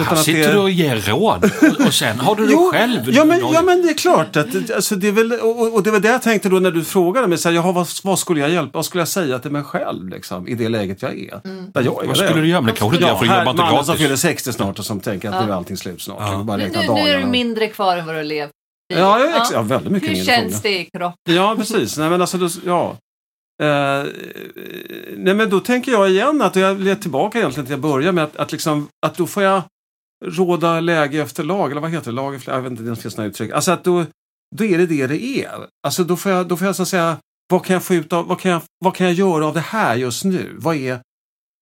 Utan 0.00 0.06
Här 0.06 0.16
sitter 0.16 0.40
det- 0.46 0.52
du 0.52 0.58
och 0.58 0.70
ger 0.70 0.96
råd 0.96 1.44
och, 1.80 1.86
och 1.86 1.94
sen 1.94 2.18
har 2.20 2.34
du 2.36 2.46
dig 2.46 2.56
själv. 2.72 3.00
ja, 3.06 3.24
men, 3.24 3.40
ja, 3.52 3.62
men 3.62 3.82
det 3.82 3.88
är 3.90 3.94
klart. 3.94 4.36
Att, 4.36 4.70
alltså, 4.74 4.96
det 4.96 5.08
är 5.08 5.12
väl, 5.12 5.32
och, 5.32 5.74
och 5.74 5.82
det 5.82 5.90
var 5.90 6.00
det 6.00 6.08
jag 6.08 6.22
tänkte 6.22 6.48
då 6.48 6.56
när 6.58 6.70
du 6.70 6.84
frågade 6.84 7.26
mig. 7.26 7.38
Så 7.38 7.48
här, 7.48 7.56
jaha, 7.56 7.72
vad, 7.72 7.86
vad 8.02 8.18
skulle 8.18 8.40
jag 8.40 8.50
hjälpa? 8.50 8.78
Vad 8.78 8.86
skulle 8.86 9.00
jag 9.00 9.08
säga 9.08 9.38
till 9.38 9.50
mig 9.50 9.62
själv 9.62 10.08
liksom, 10.08 10.48
i 10.48 10.54
det 10.54 10.68
läget 10.68 11.02
jag 11.02 11.18
är? 11.18 11.40
Mm. 11.44 11.70
Där 11.74 11.82
jag 11.82 12.02
är 12.04 12.08
Vad 12.08 12.16
skulle 12.16 12.40
du 12.40 12.48
göra? 12.48 12.60
Men 12.60 12.74
det 12.74 12.78
kanske 12.80 12.98
du 12.98 13.04
gör 13.06 13.14
för 13.16 13.24
du 13.24 13.30
jobbar 13.30 13.50
inte 13.50 13.62
mannen 13.62 13.84
som 13.84 13.92
gratis. 13.92 14.02
fyller 14.02 14.16
60 14.16 14.52
snart 14.52 14.78
och 14.78 14.84
som 14.84 15.00
tänker 15.00 15.28
att 15.28 15.34
Ja. 15.34 15.46
nu 15.46 15.52
är 15.52 15.56
allting 15.56 15.76
slut 15.76 16.02
snart. 16.02 16.18
Ja. 16.20 16.42
Bara 16.42 16.56
Nu, 16.56 16.64
räkna 16.64 16.80
nu, 16.80 16.86
nu 16.88 16.92
är 17.00 17.04
det 17.06 17.12
dagarna. 17.12 17.30
mindre 17.32 17.66
kvar 17.68 17.96
än 17.96 18.06
vad 18.06 18.14
du 18.14 18.22
levt. 18.22 18.50
Ja, 18.94 19.20
ja, 19.20 19.46
ja, 19.52 19.62
väldigt 19.62 19.92
mycket 19.92 20.10
Hur 20.10 20.24
känns 20.24 20.62
det 20.62 20.80
i 20.80 20.84
kroppen? 20.84 21.34
Ja, 21.34 21.54
precis. 21.58 21.98
Nej, 21.98 22.10
men 22.10 22.20
alltså, 22.20 22.38
ja. 22.66 22.96
Eh, 23.62 24.04
nej, 25.16 25.34
men 25.34 25.50
då 25.50 25.60
tänker 25.60 25.92
jag 25.92 26.10
igen 26.10 26.42
att 26.42 26.56
jag 26.56 26.86
är 26.86 26.94
tillbaka 26.94 27.38
egentligen 27.38 27.66
till 27.66 27.72
jag 27.72 27.80
började 27.80 28.12
med 28.12 28.24
att, 28.24 28.36
att, 28.36 28.52
liksom, 28.52 28.88
att 29.06 29.16
då 29.16 29.26
får 29.26 29.42
jag 29.42 29.62
råda 30.24 30.80
läge 30.80 31.22
efter 31.22 31.44
lag, 31.44 31.70
eller 31.70 31.80
vad 31.80 31.90
heter 31.90 32.10
det? 32.10 32.16
Lag 32.16 32.34
efter, 32.34 32.52
jag 32.52 32.62
vet 32.62 32.70
inte, 32.70 32.82
det 32.82 32.96
finns 32.96 33.16
några 33.16 33.28
uttryck. 33.28 33.50
Alltså 33.52 33.70
att 33.70 33.84
då, 33.84 34.06
då 34.56 34.64
är 34.64 34.78
det 34.78 34.86
det 34.86 35.06
det 35.06 35.24
är. 35.24 35.66
Alltså 35.86 36.04
då 36.04 36.16
får 36.16 36.32
jag, 36.32 36.48
då 36.48 36.56
får 36.56 36.66
jag 36.66 36.76
så 36.76 36.82
att 36.82 36.88
säga, 36.88 37.16
vad 37.48 37.64
kan 37.64 37.74
jag 37.74 37.82
få 37.82 37.94
ut 37.94 38.12
av, 38.12 38.26
vad 38.26 38.40
kan 38.40 38.50
jag, 38.50 38.62
vad 38.78 38.94
kan 38.94 39.06
jag 39.06 39.14
göra 39.14 39.46
av 39.46 39.54
det 39.54 39.60
här 39.60 39.96
just 39.96 40.24
nu? 40.24 40.54
Vad 40.58 40.76
är, 40.76 41.00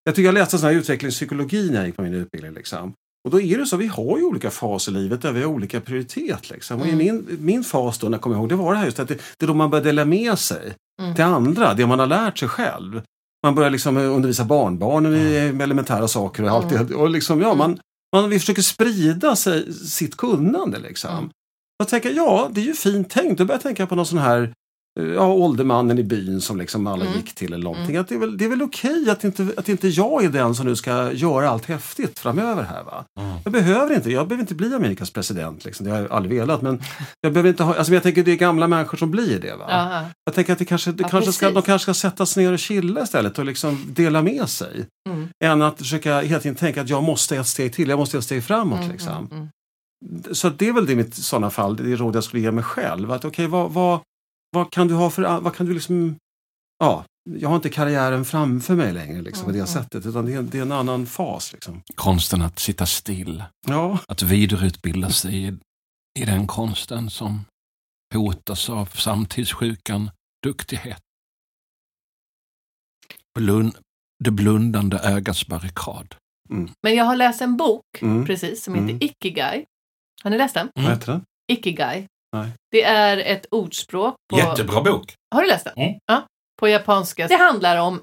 jag 0.05 0.15
tycker 0.15 0.27
jag 0.27 0.35
läste 0.35 0.59
sån 0.59 0.69
här 0.69 0.77
utvecklingspsykologi 0.77 1.71
när 1.71 1.77
jag 1.77 1.87
gick 1.87 1.97
på 1.97 2.03
min 2.03 2.15
utbildning. 2.15 2.55
Liksom. 2.55 2.95
Och 3.25 3.31
då 3.31 3.41
är 3.41 3.59
det 3.59 3.67
så, 3.67 3.77
vi 3.77 3.87
har 3.87 4.19
ju 4.19 4.25
olika 4.25 4.51
faser 4.51 4.93
i 4.93 4.95
livet 4.95 5.23
där 5.23 5.33
vi 5.33 5.41
har 5.43 5.47
olika 5.49 5.81
prioritet. 5.81 6.51
Liksom. 6.51 6.81
Och 6.81 6.87
i 6.87 6.91
Mm. 6.91 6.99
min, 6.99 7.37
min 7.41 7.65
fas 7.65 7.99
då, 7.99 8.09
när 8.09 8.17
jag 8.17 8.23
kommer 8.23 8.37
ihåg, 8.37 8.49
det 8.49 8.55
var 8.55 8.73
det 8.73 8.79
här 8.79 8.85
just 8.85 8.99
att 9.01 9.09
det, 9.09 9.19
det 9.39 9.45
är 9.45 9.47
då 9.47 9.55
man 9.55 9.71
börjar 9.71 9.85
dela 9.85 10.05
med 10.05 10.39
sig 10.39 10.75
Mm. 11.03 11.15
till 11.15 11.25
andra, 11.25 11.75
det 11.75 11.87
man 11.87 11.99
har 11.99 12.07
lärt 12.07 12.39
sig 12.39 12.49
själv. 12.49 13.03
Man 13.47 13.55
börjar 13.55 13.71
liksom 13.71 13.97
eh, 13.97 14.15
undervisa 14.15 14.45
barnbarnen 14.45 15.15
i 15.15 15.35
elementära 15.63 16.09
saker 16.09 16.43
och 16.43 16.51
allt 16.51 16.73
Mm. 16.73 16.87
det. 16.87 16.95
Och 16.95 17.11
liksom, 17.11 17.41
ja, 17.41 17.55
man, 17.55 17.79
man, 18.17 18.31
vi 18.31 18.39
försöker 18.39 18.63
sprida 18.63 19.37
sig, 19.37 19.73
sitt 19.73 20.17
kunnande. 20.17 20.79
Liksom. 20.79 21.11
Mm. 21.19 21.31
Jag 21.79 21.89
tänker, 21.89 22.11
ja, 22.11 22.49
det 22.53 22.61
är 22.61 22.65
ju 22.65 22.75
fint 22.75 23.11
tänkt. 23.11 23.39
Då 23.39 23.45
börjar 23.45 23.57
jag 23.57 23.63
tänka 23.63 23.87
på 23.87 23.95
någon 23.95 24.07
sån 24.07 24.19
här 24.19 24.53
ja, 25.01 25.33
åldermannen 25.33 25.99
i 25.99 26.03
byn 26.03 26.41
som 26.41 26.59
liksom 26.59 26.87
alla 26.87 27.05
Mm. 27.05 27.17
gick 27.17 27.35
till 27.35 27.53
eller 27.53 27.65
någonting. 27.65 27.97
Att 27.97 28.09
det 28.09 28.15
är 28.15 28.19
väl, 28.19 28.39
det 28.39 28.45
är 28.45 28.49
väl 28.49 28.63
okej 28.63 29.11
att 29.11 29.25
inte, 29.25 29.49
att 29.57 29.69
inte 29.69 29.89
jag 29.89 30.25
är 30.25 30.29
den 30.29 30.55
som 30.55 30.67
nu 30.67 30.77
ska 30.77 31.13
göra 31.13 31.51
allt 31.51 31.67
häftigt 31.67 32.19
framöver 32.19 32.63
här. 32.63 32.85
Va? 32.85 33.05
Mm. 33.21 33.33
Jag 33.45 33.53
behöver 33.53 33.95
inte, 33.95 34.11
jag 34.11 34.29
behöver 34.29 34.43
inte 34.43 34.55
bli 34.55 34.75
Amerikas 34.75 35.11
president. 35.11 35.65
Liksom. 35.65 35.87
Det 35.87 35.93
har 35.93 35.99
jag 35.99 36.13
aldrig 36.13 36.41
velat. 36.41 36.63
Men 36.63 36.83
jag 37.21 37.33
behöver 37.33 37.51
inte 37.51 37.63
ha, 37.63 37.75
alltså, 37.75 37.93
jag 37.93 38.03
tänker 38.03 38.23
det 38.25 38.33
är 38.33 38.37
gamla 38.37 38.67
människor 38.69 38.99
som 38.99 39.11
blir 39.11 39.41
det. 39.41 39.57
Va? 39.57 39.65
Ja. 39.69 40.05
Jag 40.25 40.35
tänker 40.35 40.53
att 40.53 40.59
det 40.59 40.65
kanske, 40.65 40.93
det 40.93 41.03
Ja, 41.03 41.09
kanske 41.09 41.33
ska, 41.33 41.51
de 41.51 41.63
kanske 41.63 41.85
ska 41.85 42.09
sätta 42.09 42.27
sig 42.27 42.45
ner 42.45 42.53
och 42.53 42.59
chilla 42.59 43.03
istället 43.03 43.39
och 43.39 43.45
liksom 43.45 43.85
dela 43.89 44.23
med 44.23 44.49
sig. 44.49 44.87
Mm. 45.09 45.29
Än 45.45 45.63
att 45.63 45.79
försöka 45.79 46.21
hela 46.21 46.41
tiden 46.41 46.55
tänka 46.57 46.81
att 46.81 46.89
jag 46.89 47.03
måste 47.03 47.37
ett 47.37 47.47
steg 47.47 47.73
till, 47.73 47.89
jag 47.89 47.99
måste 47.99 48.19
ett 48.19 48.25
steg 48.25 48.45
framåt. 48.45 48.79
Mm, 48.79 48.93
liksom. 48.93 49.13
mm, 49.13 49.29
mm. 49.33 49.49
Så 50.33 50.49
det 50.49 50.69
är 50.69 50.73
väl 50.73 50.87
det 50.87 50.93
i 50.93 50.97
mitt 50.97 51.15
sådana 51.15 51.51
fall, 51.51 51.77
det 51.77 51.93
är 51.93 51.97
råd 51.97 52.17
jag 52.17 52.25
skulle 52.25 52.43
ge 52.43 52.51
mig 52.51 52.65
själv. 52.65 53.13
Att 53.13 53.25
okej, 53.25 53.47
vad, 53.47 53.71
vad, 53.71 54.01
vad 54.53 54.73
kan 54.73 54.89
du 54.89 54.95
ha 54.95 55.11
för, 55.11 55.41
vad 55.41 55.55
kan 55.55 55.67
du 55.67 55.75
liksom, 55.75 56.17
ja, 56.79 57.05
jag 57.31 57.49
har 57.49 57.57
inte 57.57 57.69
karriären 57.71 58.25
framför 58.25 58.75
mig 58.75 58.93
längre 58.93 59.23
liksom, 59.23 59.45
på 59.45 59.51
det 59.51 59.59
Mm. 59.59 59.67
sättet. 59.67 60.07
Utan 60.07 60.27
det 60.27 60.33
är, 60.35 60.43
det 60.43 60.59
är 60.59 60.63
en 60.63 60.73
annan 60.73 61.07
fas. 61.07 61.53
Liksom. 61.53 61.83
Konsten 61.95 62.43
att 62.43 62.59
sitta 62.59 62.87
still. 62.87 63.45
Ja, 63.67 63.99
Att 64.09 64.23
vidareutbilda 64.23 65.11
sig 65.11 65.45
i, 65.47 65.53
i 66.21 66.25
den 66.25 66.47
konsten 66.47 67.11
som 67.11 67.45
hotas 68.15 68.71
av 68.71 68.87
samtidssjukan 68.87 70.11
duktighet. 70.43 71.01
Blund, 73.35 73.75
det 74.25 74.31
blundande 74.31 74.99
ögats 74.99 75.47
barrikad. 75.47 76.15
Men 76.83 76.95
jag 76.95 77.05
har 77.05 77.17
läst 77.17 77.41
en 77.43 77.57
bok 77.57 77.85
Mm. 78.01 78.27
precis 78.27 78.65
som 78.65 78.75
heter 78.75 78.89
Mm. 78.89 78.99
Ikigai. 79.03 79.65
Har 80.23 80.31
ni 80.31 80.39
läst 80.39 80.55
den? 80.55 80.69
vad 80.75 80.85
heter 80.85 81.13
den? 81.13 81.25
Ikigai. 81.53 82.07
Nej. 82.33 82.49
Det 82.71 82.83
är 82.83 83.19
ett 83.19 83.47
ordspråk. 83.51 84.15
På, 84.33 84.39
Jättebra 84.39 84.83
bok. 84.83 85.15
Har 85.35 85.43
du 85.43 85.49
läst 85.49 85.65
den? 85.65 85.75
Mm. 85.77 85.95
Ja, 86.07 86.27
på 86.61 86.69
japanska. 86.69 87.27
Det 87.29 87.37
handlar 87.37 87.77
om 87.77 88.01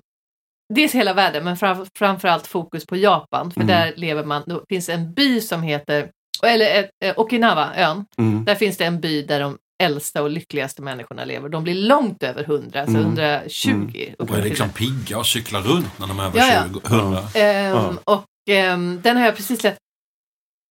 dels 0.74 0.96
hela 0.96 1.14
världen, 1.14 1.44
men 1.44 1.58
fram, 1.58 1.86
framförallt 2.00 2.48
fokus 2.48 2.86
på 2.86 2.96
Japan. 2.96 3.52
För 3.52 3.62
Mm. 3.62 3.68
där 3.68 3.94
lever 3.96 4.24
man, 4.24 4.44
det 4.46 4.60
finns 4.70 4.90
en 4.90 5.14
by 5.14 5.42
som 5.42 5.62
heter, 5.64 6.10
eller 6.46 6.80
ett, 6.80 6.90
eh, 7.06 7.14
Okinawa, 7.20 7.70
ön. 7.76 8.06
Mm. 8.18 8.46
Där 8.46 8.56
finns 8.56 8.78
det 8.78 8.86
en 8.86 9.00
by 9.02 9.22
där 9.22 9.40
de 9.40 9.58
äldsta 9.84 10.24
och 10.24 10.30
lyckligaste 10.30 10.82
människorna 10.82 11.26
lever. 11.26 11.50
De 11.50 11.64
blir 11.64 11.76
långt 11.76 12.24
över 12.24 12.44
100, 12.44 12.86
så 12.86 12.92
Mm. 12.92 13.02
120. 13.06 14.14
De 14.18 14.34
är 14.34 14.42
liksom 14.44 14.70
pigga 14.70 15.18
och 15.18 15.26
cyklar 15.26 15.62
runt 15.62 16.00
när 16.00 16.08
de 16.08 16.20
är 16.20 16.24
över 16.26 16.40
Ja, 16.40 16.48
ja. 16.54 16.64
20, 16.68 16.80
100. 16.96 17.20
Ehm, 17.36 17.66
Ja. 17.76 17.94
Och 18.04 18.24
ehm, 18.50 19.00
den 19.04 19.18
har 19.18 19.26
jag 19.26 19.36
precis 19.36 19.64
läst. 19.64 19.78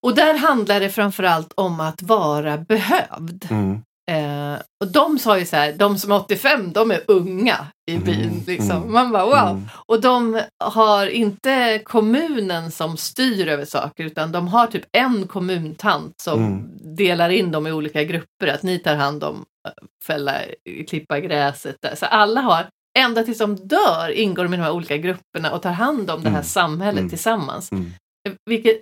Och 0.07 0.15
där 0.15 0.35
handlar 0.39 0.81
det 0.81 0.91
framförallt 0.91 1.53
om 1.57 1.81
att 1.81 2.03
vara 2.03 2.59
behövd. 2.59 3.47
Mm. 3.51 3.83
Eh, 4.11 4.61
och 4.85 4.93
de 4.93 5.19
sa 5.19 5.39
ju 5.39 5.47
så 5.47 5.57
här, 5.57 5.73
de 5.73 5.99
som 5.99 6.13
är 6.13 6.17
85, 6.17 6.73
de 6.73 6.91
är 6.91 7.01
unga 7.09 7.67
i 7.91 7.95
Mm, 7.95 8.05
byn. 8.05 8.45
Liksom. 8.47 8.71
mm, 8.77 8.93
Man 8.93 9.13
bara 9.13 9.25
wow. 9.25 9.51
Mm. 9.57 9.69
Och 9.87 10.01
de 10.01 10.41
har 10.65 11.07
inte 11.07 11.81
kommunen 11.85 12.71
som 12.71 12.97
styr 12.97 13.49
över 13.49 13.65
saker 13.65 14.05
utan 14.05 14.33
de 14.33 14.49
har 14.49 14.67
typ 14.67 14.85
en 14.93 15.27
kommuntant 15.27 16.15
som 16.23 16.41
Mm. 16.45 16.97
delar 16.97 17.31
in 17.31 17.51
dem 17.51 17.67
i 17.67 17.73
olika 17.73 18.05
grupper. 18.05 18.47
Att 18.55 18.63
ni 18.63 18.79
tar 18.79 18.97
hand 18.97 19.25
om 19.25 19.45
eh, 19.69 19.73
fälla, 20.07 20.35
klippa 20.89 21.21
gräset. 21.21 21.77
Där. 21.83 21.95
Så 21.95 22.07
alla 22.07 22.41
har, 22.41 22.67
ända 22.99 23.23
tills 23.25 23.39
de 23.39 23.57
dör 23.57 24.11
ingår 24.11 24.45
de 24.45 24.55
i 24.55 24.57
de 24.57 24.63
här 24.63 24.73
olika 24.73 24.97
grupperna 24.97 25.53
och 25.53 25.63
tar 25.63 25.71
hand 25.73 26.11
om 26.11 26.21
det 26.23 26.29
här 26.29 26.37
Mm. 26.37 26.45
samhället 26.45 26.99
Mm. 26.99 27.09
tillsammans. 27.11 27.73
Mm. 27.73 27.93
Vilket, 28.47 28.81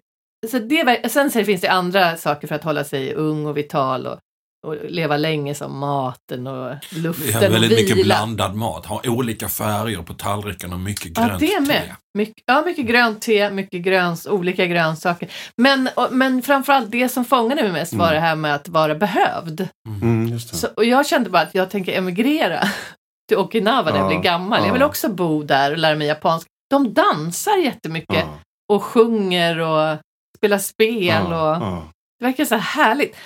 så 0.49 0.59
det, 0.59 0.85
var- 0.85 1.09
sen 1.09 1.31
så 1.31 1.45
finns 1.45 1.61
det 1.61 1.69
andra 1.69 2.17
saker 2.17 2.49
för 2.49 2.55
att 2.55 2.65
hålla 2.65 2.85
sig 2.85 3.15
ung 3.15 3.47
och 3.47 3.57
vital 3.57 4.07
och, 4.07 4.19
och 4.67 4.77
leva 4.89 5.17
länge 5.17 5.55
som 5.55 5.79
maten 5.79 6.47
och 6.47 6.75
luften 6.91 7.35
har 7.35 7.41
väldigt 7.41 7.73
och 7.73 7.77
mycket 7.79 7.97
vila. 7.97 8.05
blandad 8.05 8.55
mat. 8.55 8.87
Har 8.87 9.09
olika 9.09 9.49
färger 9.49 10.03
på 10.03 10.15
tallriken 10.15 10.73
och 10.73 10.81
mycket 10.81 11.13
grönt 11.13 11.43
Ja, 11.43 11.49
det 11.49 11.61
med. 11.61 11.83
te. 11.83 11.93
Mycket, 12.19 12.45
ja, 12.47 12.63
mycket 12.67 12.87
grönt 12.87 13.21
te, 13.23 13.51
mycket 13.51 13.83
gröns, 13.83 14.27
olika 14.27 14.67
grönsaker. 14.67 15.29
Men, 15.57 15.89
och, 15.97 16.09
men 16.13 16.43
framförallt 16.43 16.91
det 16.91 17.09
som 17.09 17.25
fångade 17.25 17.63
mig 17.63 17.73
mest 17.73 17.93
var 17.93 18.07
Mm. 18.07 18.15
det 18.15 18.21
här 18.21 18.37
med 18.37 18.55
att 18.55 18.69
vara 18.69 18.95
behövd. 18.95 19.69
Mm, 20.03 20.29
just 20.29 20.51
det. 20.51 20.57
Så, 20.57 20.67
och 20.77 20.85
jag 20.85 21.07
kände 21.07 21.31
bara 21.31 21.43
att 21.43 21.55
jag 21.55 21.71
tänker 21.71 21.99
emigrera 21.99 22.61
till 23.29 23.37
Okinawa 23.39 23.91
när 23.91 23.97
jag 23.97 24.05
Ja, 24.05 24.09
blir 24.09 24.19
gammal. 24.31 24.65
Jag 24.67 24.73
vill 24.73 24.81
ja. 24.81 24.87
också 24.87 25.09
bo 25.09 25.43
där 25.43 25.73
och 25.73 25.79
lära 25.79 25.95
mig 25.97 26.07
japanska. 26.07 26.49
De 26.71 26.95
dansar 26.95 27.57
jättemycket 27.57 28.17
ja, 28.17 28.39
och 28.73 28.83
sjunger 28.83 29.59
och 29.61 29.97
spelar 30.37 30.59
spel. 30.59 31.05
ja, 31.05 31.23
och 31.23 31.63
ja. 31.63 31.93
Det 32.19 32.25
verkar 32.25 32.45
så 32.45 32.55
här 32.55 32.85
härligt. 32.85 33.17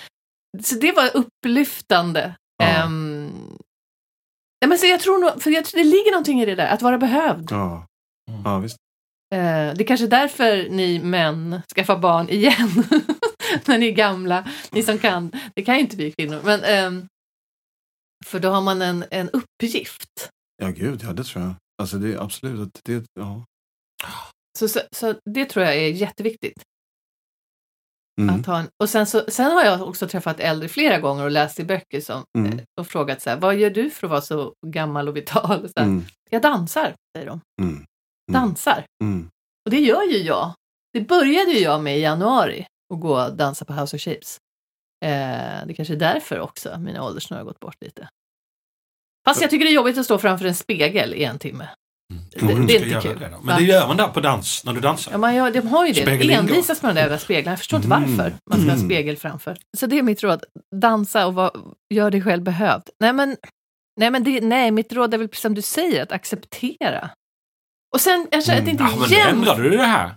Så 0.62 0.74
det 0.74 0.92
var 0.92 1.10
upplyftande. 1.16 2.34
Ja. 2.56 2.66
Ehm, 2.66 3.58
ja, 4.60 4.68
men 4.68 4.78
så 4.78 4.86
jag 4.86 5.00
tror 5.00 5.18
nog, 5.18 5.42
för 5.42 5.50
jag 5.50 5.64
tror 5.64 5.78
det 5.78 5.84
ligger 5.84 6.10
någonting 6.10 6.40
i 6.40 6.46
det 6.46 6.54
där, 6.54 6.66
att 6.66 6.82
vara 6.82 6.98
behövd. 6.98 7.48
Ja. 7.50 7.86
Mm. 8.30 8.42
ja, 8.44 8.58
visst. 8.58 8.76
Eh, 9.34 9.74
det 9.74 9.82
är 9.82 9.86
kanske 9.86 10.06
är 10.06 10.10
därför 10.10 10.68
ni 10.68 10.98
män 10.98 11.62
skaffar 11.74 11.98
barn 11.98 12.28
igen. 12.28 12.84
När 13.66 13.78
ni 13.78 13.88
är 13.88 13.92
gamla. 13.92 14.48
Ni 14.70 14.82
som 14.82 14.98
kan. 14.98 15.32
Det 15.54 15.62
kan 15.62 15.74
ju 15.74 15.80
inte 15.80 15.96
vi 15.96 16.12
kvinnor. 16.12 16.40
Men, 16.44 16.64
ehm, 16.64 17.06
för 18.26 18.40
då 18.40 18.50
har 18.50 18.60
man 18.60 18.82
en, 18.82 19.04
en 19.10 19.30
uppgift. 19.30 20.30
Ja, 20.62 20.68
gud, 20.68 21.02
ja, 21.02 21.12
det 21.12 21.24
tror 21.24 21.44
jag. 21.44 21.54
Alltså, 21.82 21.96
det 21.98 22.12
är 22.12 22.18
absolut. 22.18 22.80
Det, 22.84 23.04
ja. 23.14 23.44
Så, 24.58 24.68
så, 24.68 24.80
så 24.96 25.14
det 25.24 25.44
tror 25.44 25.64
jag 25.64 25.76
är 25.76 25.88
jätteviktigt. 25.88 26.62
Mm. 28.22 28.40
Att 28.40 28.46
ha 28.46 28.58
en, 28.58 28.68
och 28.82 28.88
sen, 28.88 29.06
så, 29.06 29.24
sen 29.28 29.52
har 29.52 29.64
jag 29.64 29.82
också 29.88 30.08
träffat 30.08 30.40
äldre 30.40 30.68
flera 30.68 30.98
gånger 30.98 31.24
och 31.24 31.30
läst 31.30 31.60
i 31.60 31.64
böcker 31.64 32.00
som, 32.00 32.24
Mm. 32.38 32.52
eh, 32.58 32.64
och 32.80 32.86
frågat 32.86 33.22
så 33.22 33.30
här, 33.30 33.36
vad 33.36 33.56
gör 33.56 33.70
du 33.70 33.90
för 33.90 34.06
att 34.06 34.10
vara 34.10 34.20
så 34.20 34.54
gammal 34.66 35.08
och 35.08 35.16
vital? 35.16 35.68
Så 35.76 35.80
här, 35.80 35.86
Mm. 35.86 36.04
Jag 36.30 36.42
dansar, 36.42 36.94
säger 37.16 37.26
de. 37.26 37.40
Mm. 37.62 37.74
Mm. 37.74 37.86
Dansar. 38.32 38.84
Mm. 39.02 39.28
Och 39.64 39.70
det 39.70 39.80
gör 39.80 40.02
ju 40.02 40.18
jag. 40.18 40.54
Det 40.92 41.00
började 41.00 41.50
ju 41.50 41.58
jag 41.58 41.82
med 41.82 41.98
i 41.98 42.00
januari, 42.00 42.66
att 42.94 43.00
gå 43.00 43.20
och 43.24 43.36
dansa 43.36 43.64
på 43.64 43.72
House 43.72 43.96
of 43.96 44.02
Shapes. 44.02 44.38
Eh, 45.04 45.66
det 45.66 45.74
kanske 45.76 45.94
är 45.94 45.98
därför 45.98 46.40
också 46.40 46.78
mina 46.78 47.04
åldersnöre 47.04 47.40
har 47.40 47.44
gått 47.44 47.60
bort 47.60 47.76
lite. 47.80 48.08
Fast 49.28 49.40
jag 49.40 49.50
tycker 49.50 49.64
det 49.64 49.70
är 49.70 49.74
jobbigt 49.74 49.98
att 49.98 50.04
stå 50.04 50.18
framför 50.18 50.46
en 50.46 50.54
spegel 50.54 51.14
i 51.14 51.24
en 51.24 51.38
timme. 51.38 51.68
Det, 52.10 52.42
Mm. 52.42 52.66
det 52.66 52.76
är 52.76 52.86
inte 52.86 53.00
kul. 53.08 53.18
det? 53.18 53.32
Men 53.42 53.56
det 53.58 53.64
gör 53.64 53.86
man 53.88 53.96
där 53.96 54.08
på 54.08 54.20
dans, 54.20 54.64
när 54.64 54.72
du 54.72 54.80
dansar. 54.80 55.12
Ja, 55.12 55.18
man 55.18 55.34
gör, 55.34 55.50
de 55.50 55.60
har 55.66 55.86
ju 55.86 55.92
det. 55.92 56.32
Envisas 56.34 56.82
med 56.82 56.94
de 56.96 57.00
där 57.02 57.18
speglarna. 57.18 57.52
Jag 57.52 57.58
förstår 57.58 57.76
inte 57.76 57.86
Mm. 57.86 58.16
varför 58.16 58.34
man 58.50 58.58
ska 58.60 58.68
ha 58.70 58.74
Mm. 58.76 58.88
spegel 58.88 59.16
framför. 59.16 59.56
Så 59.78 59.86
det 59.86 59.98
är 59.98 60.02
mitt 60.02 60.22
råd. 60.22 60.44
Dansa 60.76 61.26
och 61.26 61.34
var, 61.34 61.50
gör 61.94 62.10
dig 62.10 62.22
själv 62.22 62.42
behövd. 62.42 62.82
Nej, 63.00 63.12
men, 63.12 63.36
nej, 64.00 64.10
men 64.10 64.24
det, 64.24 64.40
nej, 64.40 64.70
mitt 64.70 64.92
råd 64.92 65.14
är 65.14 65.18
väl 65.18 65.28
precis 65.28 65.42
som 65.42 65.54
du 65.54 65.62
säger, 65.62 66.02
att 66.02 66.12
acceptera. 66.12 67.10
Och 67.94 68.00
sen, 68.00 68.28
jag 68.30 68.44
känner 68.44 68.58
att 68.58 68.64
det 68.64 68.70
inte 68.70 68.82
Ja, 68.84 68.96
men 69.00 69.08
nu 69.08 69.14
jämnt. 69.16 69.32
ändrade 69.38 69.62
du 69.62 69.70
det 69.76 69.84
här. 69.86 70.14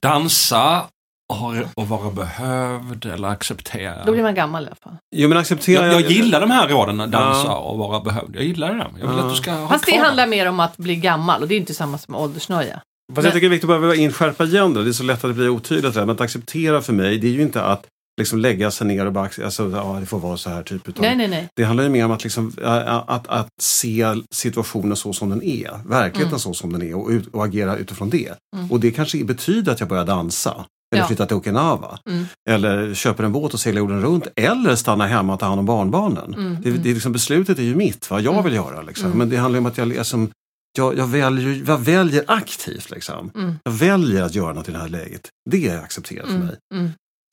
Dansa 0.00 0.86
och 1.32 1.54
och 1.82 1.88
vara 1.88 2.10
behövd 2.10 3.06
eller 3.06 3.28
acceptera. 3.28 4.04
Då 4.04 4.12
blir 4.12 4.22
man 4.22 4.34
gammal 4.34 4.62
i 4.64 4.66
alla 4.66 4.76
fall. 4.76 4.96
Jo, 5.16 5.28
men 5.28 5.38
acceptera... 5.38 5.86
jag, 5.86 5.94
jag 6.00 6.10
gillar 6.10 6.40
de 6.40 6.50
här 6.50 6.68
råden, 6.68 6.96
dansa 6.98 7.42
Ja. 7.46 7.56
och 7.58 7.78
vara 7.78 8.00
behövd. 8.00 8.36
Jag 8.36 8.44
gillar 8.44 8.74
det. 8.74 8.86
Jag 9.00 9.08
vill 9.08 9.16
Ja. 9.18 9.24
att 9.24 9.30
du 9.30 9.36
ska 9.36 9.52
ha 9.52 9.68
Fast 9.68 9.86
det 9.86 9.92
kvar 9.92 10.04
handlar 10.04 10.26
mer 10.26 10.48
om 10.48 10.60
att 10.60 10.76
bli 10.76 10.96
gammal 10.96 11.42
och 11.42 11.48
det 11.48 11.54
är 11.54 11.58
inte 11.58 11.74
samma 11.74 11.98
som 11.98 12.14
åldersnöja. 12.14 12.80
Fast 13.14 13.24
jag 13.24 13.34
tycker 13.34 13.40
det 13.40 13.46
är 13.46 13.56
viktigt 13.56 13.70
att 13.70 13.80
bara 13.80 13.94
inskärpa 13.94 14.44
igen 14.44 14.74
det. 14.74 14.84
Det 14.84 14.90
är 14.90 14.92
så 14.92 15.02
lätt 15.02 15.24
att 15.24 15.30
det 15.30 15.34
blir 15.34 15.48
otydligt. 15.48 15.94
där. 15.94 16.00
Men 16.00 16.10
att 16.14 16.20
acceptera 16.20 16.80
för 16.82 16.92
mig, 16.92 17.18
det 17.18 17.26
är 17.26 17.32
ju 17.32 17.42
inte 17.42 17.62
att 17.62 17.86
liksom 18.20 18.38
lägga 18.38 18.70
sig 18.70 18.86
ner 18.86 19.06
och 19.06 19.12
bara, 19.12 19.28
alltså, 19.44 19.70
ja, 19.70 19.96
det 20.00 20.06
får 20.06 20.18
vara 20.18 20.36
så 20.36 20.50
här 20.50 20.62
typ. 20.62 20.88
Utan 20.88 21.02
Nej, 21.04 21.16
nej, 21.16 21.28
nej. 21.28 21.48
Det 21.56 21.64
handlar 21.64 21.84
ju 21.84 21.90
mer 21.90 22.04
om 22.04 22.10
att, 22.10 22.24
liksom, 22.24 22.52
ä- 22.64 23.02
att, 23.06 23.28
att 23.28 23.48
se 23.60 24.06
situationen 24.34 24.96
så 24.96 25.12
som 25.12 25.30
den 25.30 25.42
är. 25.42 25.70
Verkligheten 25.88 26.26
Mm. 26.28 26.38
så 26.38 26.54
som 26.54 26.72
den 26.72 26.82
är 26.82 26.94
och, 26.96 27.10
och 27.32 27.44
agera 27.44 27.76
utifrån 27.76 28.10
det. 28.10 28.32
Mm. 28.56 28.70
Och 28.72 28.80
det 28.80 28.90
kanske 28.90 29.24
betyder 29.24 29.72
att 29.72 29.80
jag 29.80 29.88
börjar 29.88 30.04
dansa. 30.04 30.64
Eller 30.92 31.02
Ja. 31.02 31.06
flyttar 31.06 31.26
till 31.26 31.36
Okinawa. 31.36 31.98
Mm. 32.10 32.24
Eller 32.50 32.94
köper 32.94 33.24
en 33.24 33.32
båt 33.32 33.54
och 33.54 33.60
seglar 33.60 33.78
jorden 33.78 34.02
runt. 34.02 34.26
Eller 34.36 34.74
stannar 34.76 35.06
hemma 35.06 35.34
och 35.34 35.40
tar 35.40 35.46
hand 35.46 35.58
om 35.58 35.66
barnbarnen. 35.66 36.34
Mm, 36.34 36.56
Det, 36.62 36.68
mm. 36.68 36.82
det 36.82 36.90
är 36.90 36.94
liksom, 36.94 37.12
beslutet 37.12 37.58
är 37.58 37.62
ju 37.62 37.74
mitt, 37.74 38.10
vad 38.10 38.22
jag 38.22 38.32
Mm. 38.32 38.44
vill 38.44 38.54
göra. 38.54 38.82
Liksom. 38.82 39.06
Mm. 39.06 39.18
Men 39.18 39.28
det 39.28 39.36
handlar 39.36 39.58
om 39.58 39.66
att 39.66 39.78
jag, 39.78 39.88
liksom, 39.88 40.30
jag, 40.78 40.98
jag, 40.98 41.06
väljer, 41.06 41.62
jag 41.66 41.78
väljer 41.78 42.24
aktivt. 42.26 42.90
Liksom. 42.90 43.30
Mm. 43.34 43.54
Jag 43.64 43.72
väljer 43.72 44.22
att 44.22 44.34
göra 44.34 44.52
något 44.52 44.68
i 44.68 44.72
det 44.72 44.78
här 44.78 44.88
läget. 44.88 45.28
Det 45.50 45.68
är 45.68 45.78
accepterat 45.78 46.26
för 46.28 46.38
mig. 46.38 46.56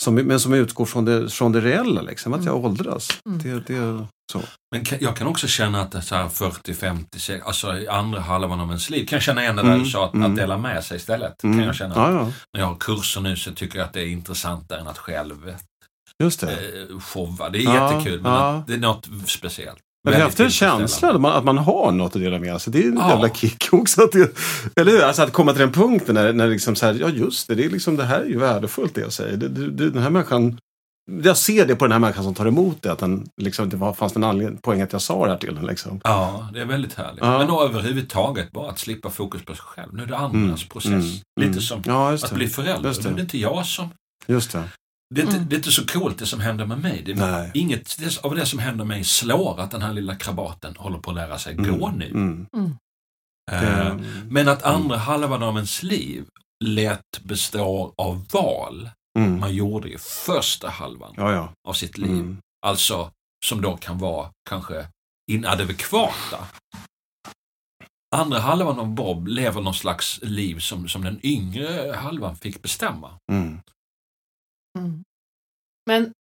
Mm. 0.04 0.18
Som, 0.22 0.28
men 0.28 0.40
som 0.40 0.54
utgår 0.54 0.86
från 0.86 1.06
det, 1.06 1.30
från 1.30 1.52
det 1.52 1.62
reella, 1.62 2.02
liksom, 2.02 2.34
att 2.34 2.40
Mm. 2.42 2.54
jag 2.54 2.66
åldras. 2.66 3.10
Mm. 3.26 3.40
Det, 3.44 3.74
det, 3.74 4.08
så. 4.32 4.42
Men 4.72 4.86
kan- 4.86 4.98
jag 5.02 5.16
kan 5.18 5.28
också 5.28 5.48
känna 5.48 5.82
att 5.82 5.92
det 5.92 5.98
är 5.98 6.02
så 6.02 6.16
här 6.16 6.30
40, 6.30 6.74
50, 6.74 7.20
60, 7.20 7.44
alltså 7.48 7.78
i 7.80 7.88
andra 7.88 8.20
halvan 8.20 8.60
av 8.60 8.68
ens 8.68 8.90
liv. 8.90 9.06
Kan 9.08 9.16
jag 9.16 9.24
känna 9.24 9.42
igen 9.44 9.56
det 9.56 9.62
där 9.62 9.70
Mm, 9.70 9.84
du 9.84 9.90
sa, 9.90 10.06
att, 10.06 10.14
mm. 10.14 10.32
att 10.32 10.38
dela 10.38 10.58
med 10.58 10.84
sig 10.84 10.98
istället. 10.98 11.44
Mm. 11.44 11.58
Kan 11.58 11.66
jag 11.66 11.76
känna. 11.76 11.96
Ja, 11.96 12.12
ja, 12.12 12.32
När 12.54 12.62
jag 12.62 12.68
har 12.68 12.76
kurser 12.76 13.22
nu 13.22 13.36
så 13.36 13.52
tycker 13.54 13.78
jag 13.80 13.86
att 13.86 13.94
det 13.94 14.02
är 14.02 14.08
intressantare 14.08 14.80
än 14.80 14.88
att 14.88 14.98
själv 14.98 15.56
just 16.24 16.40
det. 16.40 16.52
eh, 16.52 17.00
showa. 17.00 17.50
Det 17.50 17.58
är 17.60 17.64
Ja, 17.64 17.92
jättekul, 17.94 18.22
men 18.22 18.32
ja. 18.32 18.54
att 18.56 18.68
det 18.68 18.74
är 18.74 18.78
något 18.78 19.08
speciellt. 19.26 19.80
Men 20.06 20.12
det 20.14 20.18
är 20.18 20.22
Väldigt 20.22 20.40
häftig 20.40 20.52
känsla 20.56 21.10
att 21.14 21.22
man, 21.22 21.32
att 21.34 21.44
man 21.44 21.58
har 21.58 21.92
något 21.92 22.16
att 22.16 22.22
dela 22.22 22.40
med 22.40 22.62
sig. 22.62 22.74
Det 22.74 22.80
är 22.84 22.88
en 22.88 22.98
Ja. 22.98 23.10
jävla 23.10 23.30
kick 23.30 23.68
också. 23.72 24.04
Att 24.04 24.12
det, 24.12 24.38
eller 24.76 24.92
hur? 24.92 25.02
Alltså 25.02 25.22
att 25.22 25.34
komma 25.34 25.52
till 25.52 25.62
den 25.62 25.72
punkten 25.72 26.16
när, 26.16 26.34
när 26.34 26.48
liksom 26.48 26.76
så 26.76 26.86
här, 26.86 26.94
ja 27.02 27.10
just 27.10 27.48
det, 27.48 27.56
det, 27.56 27.66
är 27.66 27.70
liksom, 27.70 27.96
det 27.96 28.04
här 28.04 28.20
är 28.22 28.26
ju 28.26 28.38
värdefullt 28.40 28.96
det 28.96 29.02
jag 29.02 29.14
säger. 29.14 29.38
Det, 29.38 29.48
det, 29.48 29.72
det, 29.72 29.90
den 29.90 30.04
här 30.04 30.10
människan, 30.10 30.58
jag 31.24 31.38
ser 31.38 31.66
det 31.66 31.76
på 31.76 31.86
den 31.86 31.92
här 31.92 32.00
människan 32.00 32.24
som 32.24 32.34
tar 32.34 32.46
emot 32.46 32.82
det, 32.82 32.92
att 32.92 33.00
den, 33.00 33.28
liksom, 33.42 33.70
det 33.70 33.78
var, 33.78 33.94
fanns 33.94 34.16
en 34.16 34.58
poäng 34.58 34.82
att 34.82 34.94
jag 34.94 35.02
sa 35.02 35.26
det 35.26 35.32
här 35.32 35.38
till 35.40 35.56
den. 35.56 35.66
Liksom. 35.66 36.02
Ja, 36.04 36.50
det 36.54 36.62
är 36.62 36.66
väldigt 36.66 36.94
härligt. 36.94 37.20
Ja. 37.24 37.38
Men 37.38 37.48
då 37.48 37.64
överhuvudtaget 37.64 38.52
bara 38.52 38.70
att 38.70 38.80
slippa 38.80 39.10
fokus 39.10 39.46
på 39.46 39.54
sig 39.56 39.64
själv. 39.66 39.94
Nu 39.94 40.04
är 40.04 40.08
det 40.08 40.18
andras 40.18 40.34
Mm, 40.62 40.70
process. 40.70 40.92
mm, 40.92 41.02
Lite 41.40 41.50
mm. 41.52 41.62
som 41.62 41.82
Ja, 41.86 42.14
att 42.14 42.30
det. 42.30 42.36
bli 42.36 42.48
förälder. 42.48 42.90
Just 42.90 43.04
Nu 43.04 43.10
det. 43.10 43.14
är 43.14 43.16
det 43.16 43.22
inte 43.22 43.38
jag 43.38 43.66
som... 43.66 43.90
Just 44.28 44.52
det. 44.52 44.64
Det 45.16 45.22
är, 45.22 45.26
inte, 45.26 45.38
Mm. 45.38 45.50
det 45.50 45.56
är 45.56 45.58
inte 45.58 45.72
så 45.72 45.86
coolt 45.88 46.18
det 46.18 46.26
som 46.26 46.40
händer 46.40 46.66
med 46.66 46.80
mig. 46.82 47.02
Det 47.06 47.12
är 47.12 47.52
inget 47.54 47.98
det, 47.98 48.24
av 48.26 48.36
det 48.36 48.46
som 48.46 48.60
händer 48.60 48.86
mig 48.86 49.04
slår 49.04 49.60
att 49.60 49.72
den 49.72 49.82
här 49.82 49.94
lilla 49.94 50.16
krabaten 50.16 50.76
håller 50.78 50.98
på 51.00 51.10
att 51.12 51.16
lära 51.16 51.38
sig 51.40 51.54
gå 51.56 51.90
nu. 51.98 52.10
Mm. 52.10 52.48
Det- 53.52 54.04
Men 54.30 54.48
att 54.48 54.64
andra 54.64 54.98
halvan 54.98 55.44
av 55.44 55.56
ens 55.56 55.84
liv 55.84 56.26
lätt 56.64 57.20
består 57.24 57.94
av 57.98 58.26
val 58.34 58.90
mm. 59.20 59.40
man 59.40 59.56
gjorde 59.56 59.90
i 59.90 59.98
första 59.98 60.70
halvan 60.70 61.14
Ja, 61.18 61.32
ja. 61.32 61.54
av 61.68 61.74
sitt 61.74 61.98
liv. 61.98 62.10
Mm. 62.12 62.38
Alltså 62.66 63.12
som 63.46 63.62
då 63.62 63.78
kan 63.78 63.98
vara 63.98 64.30
kanske 64.50 64.88
inadekvata. 65.32 66.38
andra 68.16 68.40
halvan 68.40 68.80
av 68.80 68.88
Bob 68.88 69.28
lever 69.28 69.62
någon 69.62 69.74
slags 69.74 70.20
liv 70.24 70.60
som, 70.60 70.88
som 70.90 71.04
den 71.04 71.20
yngre 71.24 71.96
halvan 71.96 72.36
fick 72.36 72.62
bestämma. 72.62 73.10
Mm. 73.32 73.60
Mm. 74.76 75.04
Men 75.86 76.12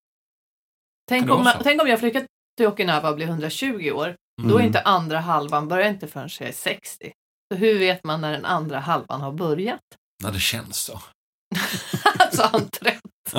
tänk 1.09 1.31
om, 1.31 1.45
så? 1.45 1.51
tänk 1.63 1.83
om 1.83 1.89
jag 1.89 2.01
flyttar 2.01 2.27
till 2.57 2.67
Okinawa 2.67 3.11
och 3.11 3.17
blir 3.17 3.27
120 3.27 3.91
år. 3.95 4.17
Då 4.43 4.49
är 4.49 4.55
Mm. 4.55 4.67
inte 4.67 4.81
andra 4.81 5.21
halvan, 5.21 5.69
börjar 5.69 5.89
inte 5.89 6.07
förrän 6.09 6.29
jag 6.41 6.49
är 6.49 6.53
60. 6.53 7.13
Så 7.53 7.59
hur 7.59 7.79
vet 7.79 8.05
man 8.05 8.21
när 8.21 8.33
den 8.33 8.45
andra 8.45 8.79
halvan 8.79 9.21
har 9.21 9.33
börjat? 9.33 9.81
När 10.23 10.33
det 10.33 10.41
känns 10.41 10.77
så. 10.77 11.01
alltså 12.19 12.43
han 12.53 12.69
trött. 12.69 13.01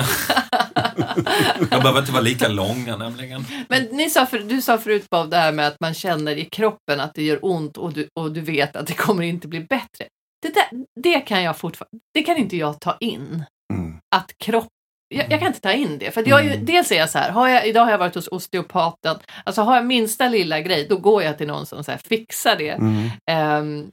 De 1.70 1.78
behöver 1.80 2.00
inte 2.00 2.12
vara 2.12 2.22
lika 2.22 2.48
långa 2.48 2.96
nämligen. 2.96 3.44
Men 3.68 3.82
ni 3.82 4.10
sa 4.10 4.26
för, 4.26 4.38
du 4.38 4.62
sa 4.62 4.78
förut 4.78 5.10
Bob 5.10 5.30
det 5.30 5.36
här 5.36 5.52
med 5.52 5.66
att 5.66 5.80
man 5.80 5.94
känner 5.94 6.36
i 6.36 6.44
kroppen 6.44 7.00
att 7.00 7.14
det 7.14 7.22
gör 7.22 7.38
ont 7.42 7.76
och 7.76 7.92
du, 7.92 8.08
och 8.20 8.32
du 8.32 8.40
vet 8.40 8.76
att 8.76 8.86
det 8.86 8.94
kommer 8.94 9.22
inte 9.22 9.48
bli 9.48 9.60
bättre. 9.60 10.08
Det, 10.42 10.54
där, 10.54 10.68
det 11.00 11.20
kan 11.20 11.42
jag 11.42 11.56
fortfarande, 11.58 11.98
det 12.14 12.22
kan 12.22 12.36
inte 12.36 12.56
jag 12.56 12.80
ta 12.80 12.96
in. 13.00 13.44
Mm. 13.74 13.98
Att 14.16 14.32
kropp, 14.38 14.68
jag, 15.08 15.32
jag 15.32 15.38
kan 15.40 15.48
inte 15.48 15.60
ta 15.60 15.72
in 15.72 15.98
det. 15.98 16.10
För 16.10 16.28
jag, 16.28 16.46
Mm. 16.46 16.64
dels 16.64 16.92
är 16.92 16.96
jag 16.96 17.10
så 17.10 17.18
här, 17.18 17.30
har 17.30 17.48
jag, 17.48 17.66
idag 17.66 17.84
har 17.84 17.90
jag 17.90 17.98
varit 17.98 18.14
hos 18.14 18.28
osteopaten, 18.28 19.16
alltså 19.44 19.62
har 19.62 19.76
jag 19.76 19.86
minsta 19.86 20.28
lilla 20.28 20.60
grej, 20.60 20.86
då 20.88 20.96
går 20.96 21.22
jag 21.22 21.38
till 21.38 21.46
någon 21.46 21.66
som 21.66 21.84
så 21.84 21.90
här, 21.90 21.98
fixar 21.98 22.56
det. 22.56 22.68
Mm. 22.70 23.08
Ehm, 23.30 23.90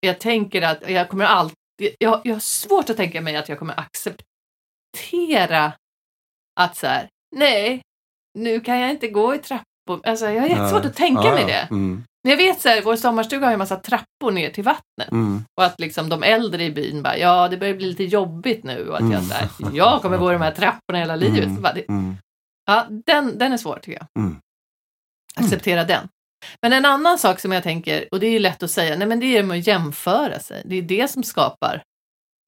jag 0.00 0.18
tänker 0.20 0.62
att 0.62 0.90
jag 0.90 1.08
kommer 1.08 1.24
alltid, 1.24 1.56
jag, 1.98 2.20
jag 2.24 2.34
har 2.34 2.40
svårt 2.40 2.90
att 2.90 2.96
tänka 2.96 3.20
mig 3.20 3.36
att 3.36 3.48
jag 3.48 3.58
kommer 3.58 3.74
acceptera 3.80 5.72
att 6.60 6.76
så 6.76 6.86
här, 6.86 7.08
nej, 7.36 7.82
nu 8.38 8.60
kan 8.60 8.78
jag 8.80 8.90
inte 8.90 9.08
gå 9.08 9.34
i 9.34 9.38
trappor. 9.38 9.64
Alltså 10.02 10.30
jag 10.30 10.40
har 10.40 10.48
jättesvårt 10.48 10.84
att 10.84 10.96
tänka 10.96 11.22
Ja, 11.24 11.32
mig 11.34 11.40
ja. 11.42 11.46
det. 11.48 11.68
Mm. 11.70 12.04
Jag 12.28 12.36
vet 12.36 12.60
så 12.60 12.68
här, 12.68 12.82
vår 12.82 12.96
sommarstuga 12.96 13.46
har 13.46 13.50
ju 13.50 13.54
en 13.54 13.58
massa 13.58 13.76
trappor 13.76 14.30
ner 14.30 14.50
till 14.50 14.64
vattnet. 14.64 15.10
Mm. 15.12 15.44
Och 15.58 15.64
att 15.64 15.80
liksom 15.80 16.08
de 16.08 16.22
äldre 16.22 16.64
i 16.64 16.70
byn 16.70 17.02
bara, 17.02 17.16
ja 17.18 17.48
det 17.48 17.56
börjar 17.56 17.74
bli 17.74 17.86
lite 17.86 18.04
jobbigt 18.04 18.64
nu. 18.64 18.88
Och 18.88 18.94
att 18.96 19.00
jag 19.02 19.12
Mm. 19.12 19.24
så 19.24 19.34
här, 19.34 19.48
jag 19.72 20.02
kommer 20.02 20.18
gå 20.18 20.30
i 20.30 20.32
de 20.32 20.42
här 20.42 20.50
trapporna 20.52 20.98
hela 20.98 21.16
livet. 21.16 21.44
Mm. 21.44 21.62
Bara, 21.62 21.72
det, 21.72 21.88
Mm. 21.88 22.16
ja, 22.66 22.86
den, 23.06 23.38
den 23.38 23.52
är 23.52 23.56
svår 23.56 23.78
tycker 23.82 23.98
jag. 23.98 24.22
Mm. 24.24 24.36
Acceptera 25.36 25.84
den. 25.84 26.08
Men 26.62 26.72
en 26.72 26.84
annan 26.84 27.18
sak 27.18 27.40
som 27.40 27.52
jag 27.52 27.62
tänker, 27.62 28.08
och 28.12 28.20
det 28.20 28.26
är 28.26 28.30
ju 28.30 28.38
lätt 28.38 28.62
att 28.62 28.70
säga, 28.70 28.96
nej 28.96 29.06
men 29.08 29.20
det 29.20 29.26
är 29.26 29.42
med 29.42 29.58
att 29.58 29.66
jämföra 29.66 30.38
sig. 30.40 30.62
Det 30.64 30.76
är 30.76 30.82
det 30.82 31.08
som 31.10 31.22
skapar 31.22 31.82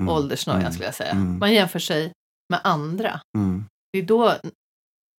Mm. 0.02 0.14
åldersnoja 0.14 0.58
Mm. 0.60 0.72
skulle 0.72 0.86
jag 0.86 0.94
säga. 0.94 1.14
Man 1.14 1.52
jämför 1.54 1.78
sig 1.78 2.12
med 2.50 2.60
andra. 2.64 3.20
Det 3.92 3.98
är 3.98 4.02
då 4.02 4.34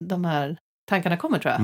de 0.05 0.25
här 0.25 0.57
tankarna 0.89 1.17
kommer 1.17 1.39
tror 1.39 1.51
jag. 1.51 1.61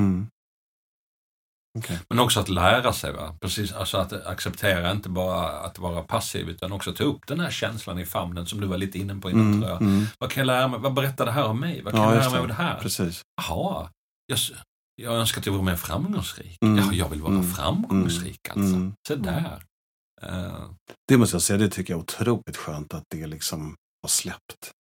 Mm. 1.78 1.84
Okej. 1.86 2.00
Men 2.10 2.20
också 2.20 2.40
att 2.40 2.50
lära 2.50 2.94
sig. 2.94 3.12
Va? 3.12 3.36
Precis, 3.42 3.74
alltså 3.74 3.98
att 3.98 4.14
acceptera 4.14 4.92
inte 4.92 5.10
bara 5.10 5.50
att 5.50 5.80
vara 5.80 6.04
passiv 6.04 6.50
utan 6.50 6.72
också 6.72 6.94
ta 6.94 7.04
upp 7.04 7.28
den 7.28 7.40
här 7.40 7.52
känslan 7.52 8.00
i 8.00 8.06
famnen 8.06 8.46
som 8.46 8.62
du 8.62 8.68
var 8.68 8.78
lite 8.78 9.00
inne 9.00 9.16
på 9.16 9.30
innan 9.30 9.64
Mm. 9.64 9.78
Mm. 9.78 10.06
Vad 10.20 10.32
kan 10.32 10.42
jag 10.42 10.48
lära 10.48 10.68
mig? 10.68 10.80
Vad 10.80 10.94
berättar 10.94 11.26
det 11.26 11.32
här 11.32 11.46
om 11.46 11.60
mig? 11.60 11.82
Vad 11.82 11.94
kan 11.94 12.02
Ja, 12.04 12.14
jag 12.14 12.20
lära 12.20 12.30
mig 12.30 12.40
av 12.40 12.48
det 12.48 12.54
här? 12.54 12.80
Precis. 12.80 13.22
Jaha, 13.42 13.90
jag, 14.28 14.40
jag 15.02 15.14
önskar 15.16 15.40
att 15.42 15.46
jag 15.46 15.54
vore 15.54 15.64
mer 15.64 15.76
framgångsrik. 15.76 16.58
Mm. 16.62 16.78
Ja, 16.86 16.94
jag 16.94 17.10
vill 17.10 17.22
vara 17.22 17.34
Mm. 17.34 17.52
framgångsrik 17.54 18.40
alltså. 18.50 18.76
Mm. 18.76 18.94
Så 19.08 19.16
där. 19.16 19.64
Eh, 20.22 20.70
Det 21.08 21.18
måste 21.18 21.36
jag 21.36 21.42
säga, 21.42 21.58
det 21.58 21.70
tycker 21.70 21.94
jag 21.94 22.00
är 22.00 22.04
otroligt 22.04 22.58
skönt 22.58 22.94
att 22.94 23.04
det 23.10 23.28
liksom 23.28 23.76
har 24.02 24.10
släppt. 24.10 24.72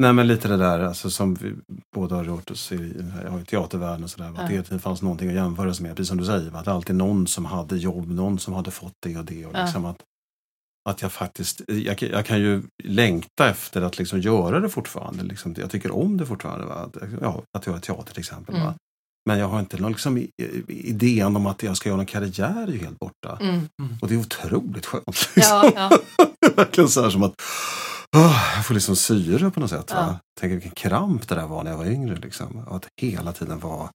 Nej 0.00 0.12
men 0.12 0.26
lite 0.26 0.48
det 0.48 0.56
där 0.56 0.80
alltså, 0.80 1.10
som 1.10 1.34
vi 1.34 1.54
båda 1.94 2.16
har 2.16 2.24
gjort 2.24 2.50
oss 2.50 2.72
i, 2.72 2.76
ju 2.76 3.44
teatervärlden 3.44 4.04
och 4.04 4.10
sådär. 4.10 4.32
Ja. 4.50 4.60
Att 4.60 4.70
det 4.70 4.78
fanns 4.78 5.02
någonting 5.02 5.28
att 5.28 5.34
jämföra 5.34 5.74
sig 5.74 5.82
med, 5.86 5.96
precis 5.96 6.08
som 6.08 6.18
du 6.18 6.24
säger. 6.24 6.56
Att 6.56 6.64
det 6.64 6.72
alltid 6.72 6.96
någon 6.96 7.26
som 7.26 7.44
hade 7.44 7.76
jobb, 7.76 8.10
någon 8.10 8.38
som 8.38 8.54
hade 8.54 8.70
fått 8.70 8.92
det 9.02 9.16
och 9.16 9.24
det. 9.24 9.46
Och 9.46 9.52
Ja. 9.54 9.62
liksom 9.62 9.84
att, 9.84 9.98
att 10.88 11.02
jag 11.02 11.12
faktiskt, 11.12 11.60
jag, 11.68 11.98
kan- 11.98 12.08
jag 12.08 12.26
kan 12.26 12.38
ju 12.40 12.62
längta 12.84 13.48
efter 13.50 13.82
att 13.82 13.98
liksom 13.98 14.20
göra 14.20 14.60
det 14.60 14.68
fortfarande. 14.68 15.22
Liksom, 15.22 15.54
jag 15.58 15.70
tycker 15.70 15.90
om 15.94 16.16
det 16.16 16.26
fortfarande. 16.26 16.66
Va? 16.66 16.74
Att, 16.74 16.96
ja, 17.20 17.42
att 17.58 17.66
göra 17.66 17.80
teater 17.80 18.12
till 18.12 18.20
exempel. 18.20 18.54
Mm. 18.56 18.72
Men 19.28 19.38
jag 19.38 19.48
har 19.48 19.60
inte 19.60 19.76
någon 19.80 19.92
liksom, 19.92 20.18
i- 20.18 20.30
i- 20.42 20.88
idén 20.88 21.36
om 21.36 21.46
att 21.46 21.62
jag 21.62 21.76
ska 21.76 21.88
göra 21.88 21.96
någon 21.96 22.06
karriär 22.06 22.66
är 22.68 22.72
ju 22.72 22.78
helt 22.78 22.98
borta. 22.98 23.38
Mm. 23.40 23.68
Och 24.02 24.08
det 24.08 24.14
är 24.14 24.18
otroligt 24.18 24.86
skönt. 24.86 25.06
Liksom. 25.06 25.72
Ja, 25.74 25.90
ja. 25.90 25.90
Verkligen 26.56 26.88
så 26.88 27.02
här 27.02 27.10
som 27.10 27.22
att 27.22 27.34
jag 28.56 28.66
får 28.66 28.74
liksom 28.74 28.96
syre 28.96 29.50
på 29.50 29.60
något 29.60 29.70
sätt. 29.70 29.90
Ja. 29.90 30.18
Tänk 30.40 30.52
vilken 30.52 30.70
kramp 30.70 31.28
det 31.28 31.34
där 31.34 31.46
var 31.46 31.64
när 31.64 31.70
jag 31.70 31.78
var 31.78 31.84
yngre. 31.86 32.16
Liksom. 32.16 32.58
Och 32.58 32.76
att 32.76 32.86
hela 33.00 33.32
tiden 33.32 33.58
vara 33.58 33.88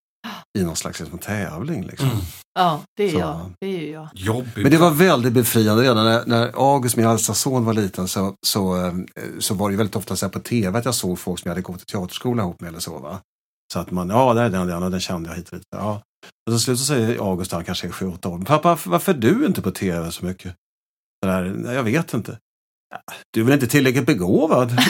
i 0.60 0.64
någon 0.64 0.76
slags 0.76 1.00
liksom, 1.00 1.20
tävling. 1.20 1.84
Liksom. 1.84 2.10
mm. 2.10 2.22
ja, 2.54 2.82
det 2.98 3.04
är 3.04 3.12
Så. 3.12 3.18
jag. 3.20 3.52
Det 3.60 3.68
är 3.68 3.80
ju 3.82 3.90
jag. 3.92 4.10
Jobbigt. 4.14 4.56
Men 4.56 4.72
det 4.72 4.78
var 4.78 4.92
väldigt 4.92 5.34
befriande 5.34 5.84
redan 5.84 6.06
när, 6.06 6.26
när 6.26 6.52
August, 6.74 6.96
min 6.98 7.06
äldsta 7.06 7.34
son, 7.34 7.66
var 7.66 7.74
liten 7.74 8.08
så, 8.08 8.36
så, 8.48 8.86
eh, 8.86 8.94
så 9.40 9.54
var 9.54 9.70
det 9.70 9.76
väldigt 9.78 9.96
ofta 9.96 10.16
så 10.16 10.26
här 10.26 10.32
på 10.32 10.40
tv 10.40 10.80
att 10.80 10.86
jag 10.86 10.96
såg 10.96 11.20
folk 11.20 11.40
som 11.40 11.50
jag 11.50 11.52
hade 11.52 11.62
gått 11.62 11.82
i 11.82 11.86
teaterskola 11.86 12.44
ihop 12.44 12.62
med 12.62 12.68
eller 12.68 12.80
så. 12.80 13.00
Va? 13.00 13.20
Så 13.74 13.80
att 13.80 13.92
man, 13.92 14.10
ja, 14.10 14.34
där 14.34 14.44
är 14.44 14.50
den, 14.50 14.68
den 14.68 14.84
och 14.84 14.92
den 14.92 15.00
kände 15.00 15.30
jag 15.30 15.36
hit 15.36 15.50
och 15.50 15.58
dit. 15.58 15.68
Ja. 15.76 16.02
Och 16.48 16.54
så 16.54 16.60
slut 16.60 16.80
så 16.80 16.86
säger 16.86 17.20
August, 17.32 17.52
han 17.52 17.64
kanske 17.64 17.88
är 17.88 17.92
7-8 17.92 18.28
år, 18.28 18.46
pappa 18.46 18.78
varför- 18.86 19.14
är 19.14 19.18
du 19.18 19.46
inte 19.46 19.62
på 19.62 19.72
tv 19.72 20.12
så 20.12 20.26
mycket? 20.26 20.56
Så 21.24 21.30
där, 21.30 21.44
"Nej, 21.44 21.76
jag 21.76 21.84
vet 21.84 22.14
inte. 22.14 22.40
"Ja, 23.06 23.14
Du 23.34 23.40
är 23.42 23.46
väl 23.46 23.54
inte 23.54 23.68
tillräckligt 23.68 24.06
begåvad? 24.06 24.72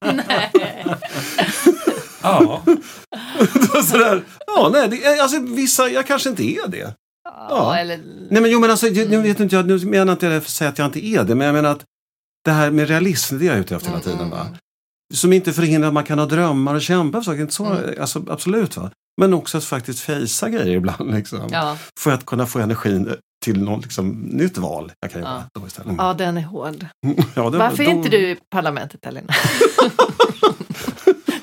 Nej. 0.00 0.50
Ja, 2.22 2.62
Sådär, 3.90 4.24
ja, 4.46 4.70
nej, 4.72 4.88
det, 4.88 5.20
alltså, 5.20 5.40
vissa, 5.40 5.88
jag 5.88 6.06
kanske 6.06 6.28
inte 6.28 6.42
är 6.44 6.68
det. 6.68 6.94
Ja, 7.24 7.76
eller... 7.76 7.96
Nej 8.30 8.42
men 8.42 8.50
jo 8.50 8.60
men 8.60 8.70
alltså, 8.70 8.86
jag- 8.88 9.10
nu 9.10 9.22
vet 9.22 9.40
inte 9.40 9.56
jag, 9.56 9.66
nu 9.66 9.78
menar 9.84 10.06
jag 10.06 10.14
inte 10.14 10.28
det 10.28 10.40
för 10.40 10.46
att 10.46 10.50
säga 10.50 10.70
att 10.70 10.78
jag 10.78 10.86
inte 10.88 11.06
är 11.06 11.24
det, 11.24 11.34
men 11.34 11.46
jag 11.46 11.54
menar 11.54 11.70
att 11.70 11.84
det 12.44 12.50
här 12.50 12.70
med 12.70 12.88
realism, 12.88 13.38
det 13.38 13.46
är 13.46 13.50
jag 13.50 13.58
ute 13.58 13.76
efter 13.76 13.88
hela 13.88 14.00
Mm, 14.00 14.04
tiden. 14.04 14.18
mm, 14.26 14.30
Va? 14.30 14.40
mm. 14.40 14.56
Som 15.14 15.32
inte 15.32 15.52
förhindrar 15.52 15.88
att 15.88 15.94
man 15.94 16.04
kan 16.04 16.18
ha 16.18 16.26
drömmar 16.26 16.74
och 16.74 16.82
kämpa 16.82 17.18
för 17.18 17.24
saker, 17.24 17.40
inte 17.40 17.54
så, 17.54 17.64
Mm. 17.66 17.94
alltså, 18.00 18.24
absolut. 18.30 18.76
Va? 18.76 18.90
Men 19.20 19.34
också 19.34 19.58
att 19.58 19.64
faktiskt 19.64 20.00
fejsa 20.00 20.48
grejer 20.48 20.76
ibland. 20.76 21.14
Liksom, 21.14 21.48
Ja. 21.50 21.78
För 22.00 22.10
att 22.10 22.26
kunna 22.26 22.46
få 22.46 22.58
energin 22.58 23.14
till 23.42 23.62
något 23.62 23.82
liksom, 23.82 24.10
nytt 24.10 24.58
val 24.58 24.92
jag 25.00 25.10
kan 25.12 25.22
Ja. 25.22 25.28
göra. 25.28 25.44
Då 25.60 25.66
istället. 25.66 25.94
ja, 25.98 26.14
den 26.14 26.36
är 26.36 26.42
hård. 26.42 26.86
Ja, 27.36 27.50
det- 27.50 27.58
Varför 27.58 27.82
är 27.82 27.86
då- 27.86 27.92
inte 27.92 28.08
du 28.08 28.18
i 28.30 28.36
parlamentet, 28.50 29.06
Elina? 29.06 29.32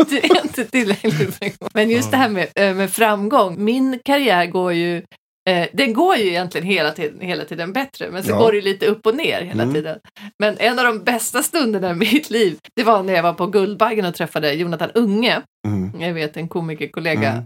du 0.09 0.17
är 0.17 0.41
inte 0.45 0.65
tillräckligt. 0.65 1.57
Men 1.73 1.89
just 1.89 2.11
det 2.11 2.17
här 2.17 2.29
med, 2.29 2.47
eh, 2.55 2.75
med 2.75 2.91
framgång. 2.91 3.63
Min 3.63 3.99
karriär 4.05 4.45
går 4.45 4.73
ju 4.73 5.03
Eh, 5.49 5.67
den 5.73 5.93
går 5.93 6.15
ju 6.15 6.27
egentligen 6.27 6.67
hela 6.67 6.91
tiden, 6.91 7.21
hela 7.21 7.45
tiden 7.45 7.73
bättre, 7.73 8.11
men 8.11 8.23
så 8.23 8.29
Ja. 8.31 8.37
går 8.37 8.51
det 8.51 8.61
lite 8.61 8.85
upp 8.85 9.05
och 9.05 9.15
ner 9.15 9.41
hela 9.41 9.63
Mm. 9.63 9.75
tiden. 9.75 9.99
Men 10.39 10.55
en 10.59 10.79
av 10.79 10.85
de 10.85 11.03
bästa 11.03 11.43
stunderna 11.43 11.89
i 11.91 11.93
mitt 11.93 12.29
liv, 12.29 12.57
det 12.75 12.83
var 12.83 13.03
när 13.03 13.13
jag 13.13 13.23
var 13.23 13.33
på 13.33 13.47
Guldbaggen 13.47 14.05
och 14.05 14.15
träffade 14.15 14.53
Jonathan 14.53 14.89
Unge, 14.93 15.41
Mm. 15.67 16.01
jag 16.01 16.13
vet 16.13 16.37
en 16.37 16.47
komikerkollega. 16.47 17.31
Mm. 17.31 17.43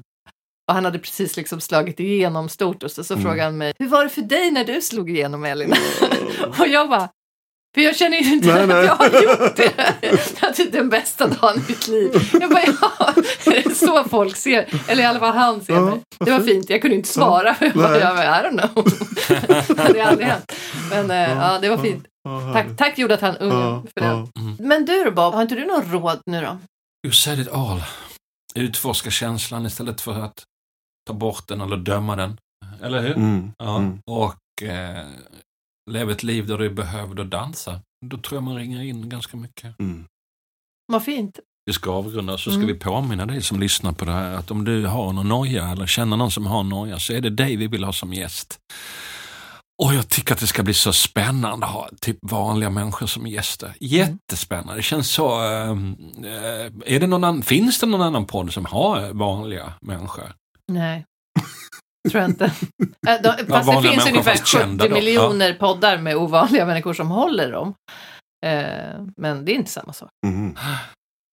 Och 0.67 0.73
han 0.73 0.85
hade 0.85 0.99
precis 0.99 1.37
liksom 1.37 1.61
slagit 1.61 1.99
igenom 1.99 2.49
stort 2.49 2.83
och 2.83 2.91
så, 2.91 3.03
så 3.03 3.13
Mm. 3.13 3.23
frågade 3.23 3.43
han 3.43 3.57
mig, 3.57 3.73
hur 3.79 3.87
var 3.87 4.03
det 4.03 4.09
för 4.09 4.21
dig 4.21 4.51
när 4.51 4.63
du 4.65 4.81
slog 4.81 5.09
igenom 5.09 5.43
Elina? 5.45 5.75
och 6.59 6.67
jag 6.67 6.89
bara, 6.89 7.09
för 7.75 7.81
jag 7.81 7.95
känner 7.95 8.17
ju 8.17 8.33
inte 8.33 8.47
Nej, 8.53 8.61
att 8.61 8.67
nej. 8.69 8.85
jag 8.85 8.95
har 8.95 9.05
gjort 9.05 9.55
det. 9.55 9.73
Det 10.57 10.59
är 10.63 10.71
den 10.71 10.89
bästa 10.89 11.27
dagen 11.27 11.55
i 11.57 11.63
mitt 11.69 11.87
liv. 11.87 12.11
Jag 12.41 12.49
bara, 12.49 12.63
ja, 12.81 13.13
är 13.53 13.63
det 13.69 13.75
så 13.75 14.03
folk 14.03 14.35
ser? 14.35 14.65
Eller 14.87 15.03
i 15.03 15.05
alla 15.05 15.19
fall 15.19 15.33
han 15.35 15.61
ser 15.61 15.73
Ja, 15.73 15.81
mig. 15.81 15.99
Det 16.19 16.31
var 16.31 16.39
fint, 16.39 16.69
jag 16.69 16.81
kunde 16.81 16.95
inte 16.95 17.09
svara. 17.09 17.55
Jag 17.59 17.73
bara, 17.73 17.99
ja, 17.99 18.13
men 18.13 18.23
I 18.23 18.47
don't 18.59 18.67
know. 18.73 18.85
det 19.75 19.81
hade 19.81 20.05
aldrig 20.05 20.27
hänt. 20.27 20.53
Men 20.89 21.11
eh, 21.11 21.29
ja, 21.37 21.59
det 21.61 21.69
var 21.69 21.77
fint. 21.77 22.05
Ja, 22.23 22.53
Tack, 22.53 22.65
tack 22.77 22.97
Jonathan 22.97 23.37
Unge 23.37 23.53
ja, 23.53 23.83
för 23.93 24.01
det. 24.01 24.07
ja. 24.07 24.27
Men 24.59 24.85
du 24.85 25.03
då 25.03 25.11
Bob, 25.11 25.33
har 25.33 25.41
inte 25.41 25.55
du 25.55 25.65
någon 25.65 25.91
råd 25.91 26.21
nu 26.25 26.41
då? 26.41 26.57
You 27.07 27.13
said 27.13 27.39
it 27.39 27.47
all. 27.51 27.83
Utforska 28.55 29.09
känslan 29.11 29.65
istället 29.65 30.01
för 30.01 30.19
att 30.19 30.43
ta 31.07 31.13
bort 31.13 31.47
den 31.47 31.61
eller 31.61 31.77
döma 31.77 32.15
den. 32.15 32.37
Eller 32.81 33.01
hur? 33.01 33.15
Mm. 33.15 33.51
Ja. 33.57 33.77
Mm. 33.77 33.99
Och 34.05 34.63
eh, 34.63 35.07
lev 35.91 36.11
ett 36.11 36.23
liv 36.23 36.47
där 36.47 36.57
du 36.57 36.65
är 36.65 36.69
behövd 36.73 37.19
att 37.19 37.29
dansa. 37.29 37.79
Då 38.05 38.17
tror 38.17 38.35
jag 38.37 38.43
man 38.43 38.55
ringer 38.55 38.81
in 38.81 39.09
ganska 39.09 39.37
mycket. 39.37 39.79
Mm. 39.79 40.05
Vad 40.87 41.03
fint. 41.03 41.39
Vi 41.65 41.73
ska 41.73 41.91
avrunda 41.91 42.37
så 42.37 42.49
ska 42.51 42.53
Mm. 42.55 42.67
vi 42.67 42.73
påminna 42.73 43.25
dig 43.25 43.41
som 43.41 43.59
lyssnar 43.59 43.91
på 43.91 44.05
det 44.05 44.11
här 44.11 44.33
att 44.33 44.51
om 44.51 44.65
du 44.65 44.85
har 44.85 45.13
någon 45.13 45.27
noja 45.29 45.67
eller 45.67 45.87
känner 45.87 46.17
någon 46.17 46.31
som 46.31 46.45
har 46.45 46.63
noja 46.63 46.99
så 46.99 47.13
är 47.13 47.21
det 47.21 47.29
dig 47.29 47.55
vi 47.55 47.67
vill 47.67 47.83
ha 47.83 47.93
som 47.93 48.13
gäst. 48.13 48.59
Och 49.83 49.93
jag 49.93 50.09
tycker 50.09 50.33
att 50.33 50.39
det 50.39 50.47
ska 50.47 50.63
bli 50.63 50.73
så 50.73 50.93
spännande 50.93 51.65
att 51.65 51.71
ha 51.71 51.89
typ 52.01 52.17
vanliga 52.21 52.69
människor 52.69 53.07
som 53.07 53.27
gäster. 53.27 53.73
Jättespännande. 53.79 54.75
Det 54.75 54.81
känns 54.83 55.09
så... 55.09 55.41
eh, 55.43 55.71
är 56.85 56.99
det 56.99 57.07
någon 57.07 57.23
annan, 57.23 57.41
finns 57.43 57.79
det 57.79 57.85
någon 57.85 58.01
annan 58.01 58.25
podd 58.25 58.53
som 58.53 58.65
har 58.65 59.13
vanliga 59.13 59.73
människor? 59.81 60.33
Nej. 60.71 61.05
Tror 62.09 62.21
jag 62.21 62.29
inte. 62.31 62.45
Äh, 63.07 63.15
då, 63.23 63.33
fast 63.47 63.83
det 63.83 63.89
finns 63.89 64.07
ungefär 64.07 64.31
fast 64.31 64.47
kända 64.47 64.83
70 64.83 64.89
då. 64.89 64.95
miljoner 64.95 65.53
poddar 65.53 65.97
med 65.97 66.15
ovanliga 66.17 66.65
människor 66.65 66.93
som 66.93 67.07
håller 67.11 67.51
dem. 67.51 67.73
Eh, 68.45 69.05
men 69.17 69.45
det 69.45 69.51
är 69.51 69.55
inte 69.55 69.71
samma 69.71 69.93
sak. 69.93 70.09
Mm. 70.27 70.57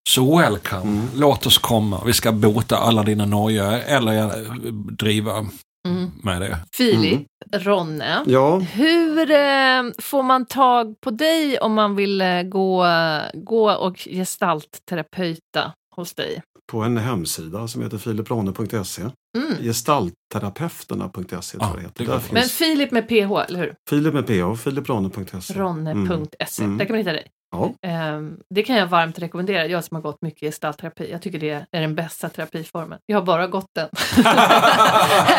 Så 0.08 0.38
welcome. 0.38 0.82
Mm. 0.82 1.08
Låt 1.16 1.46
oss 1.46 1.58
komma. 1.58 2.02
Vi 2.06 2.12
ska 2.12 2.32
bota 2.32 2.76
alla 2.76 3.02
dina 3.02 3.26
nojor 3.26 3.72
eller 3.74 4.24
eh, 4.24 4.52
driva 4.72 5.46
Mm. 5.88 6.10
med 6.22 6.40
det. 6.42 6.58
Filip, 6.76 7.26
Ronne. 7.52 8.24
Ja, 8.26 8.58
Hur 8.58 9.30
eh, 9.30 9.82
får 9.98 10.22
man 10.22 10.46
tag 10.46 10.94
på 11.00 11.10
dig 11.10 11.58
om 11.58 11.74
man 11.74 11.96
vill 11.96 12.20
eh, 12.20 12.42
gå, 12.42 12.86
gå 13.34 13.72
och 13.72 13.96
gestaltterapeuta 13.98 15.72
hos 15.96 16.14
dig? 16.14 16.42
På 16.70 16.82
en 16.82 16.96
hemsida 16.98 17.68
som 17.68 17.82
heter 17.82 17.98
filipronne.se. 17.98 19.02
Mm. 19.02 19.56
Gestaltterapeuterna.se 19.62 21.58
tror 21.58 21.70
jag 21.70 21.76
det 21.76 21.80
heter. 21.82 21.92
det 21.96 22.04
går 22.04 22.12
Där 22.12 22.20
fint. 22.20 22.32
Men 22.32 22.42
finns 22.42 22.52
Filip 22.52 22.90
med 22.90 23.08
PH, 23.08 23.44
eller 23.48 23.58
hur? 23.58 23.74
Filip 23.90 24.14
med 24.14 24.26
PH, 24.26 24.54
filipronne.se. 24.62 25.54
Ronne.se. 25.54 26.62
Mm. 26.64 26.78
Där 26.78 26.84
kan 26.84 26.92
man 26.92 26.98
hitta 26.98 27.12
dig. 27.12 27.26
Ja. 27.52 27.72
Ehm, 27.86 28.36
det 28.54 28.62
kan 28.62 28.76
jag 28.76 28.86
varmt 28.86 29.18
rekommendera. 29.18 29.66
Jag 29.66 29.84
som 29.84 29.94
har 29.94 30.02
gått 30.02 30.18
mycket 30.22 30.40
gestaltterapi. 30.40 31.10
Jag 31.10 31.22
tycker 31.22 31.38
det 31.38 31.50
är 31.72 31.80
den 31.80 31.94
bästa 31.94 32.28
terapiformen. 32.28 32.98
Jag 33.06 33.16
har 33.18 33.22
bara 33.26 33.46
gått 33.46 33.66
den. 33.74 33.88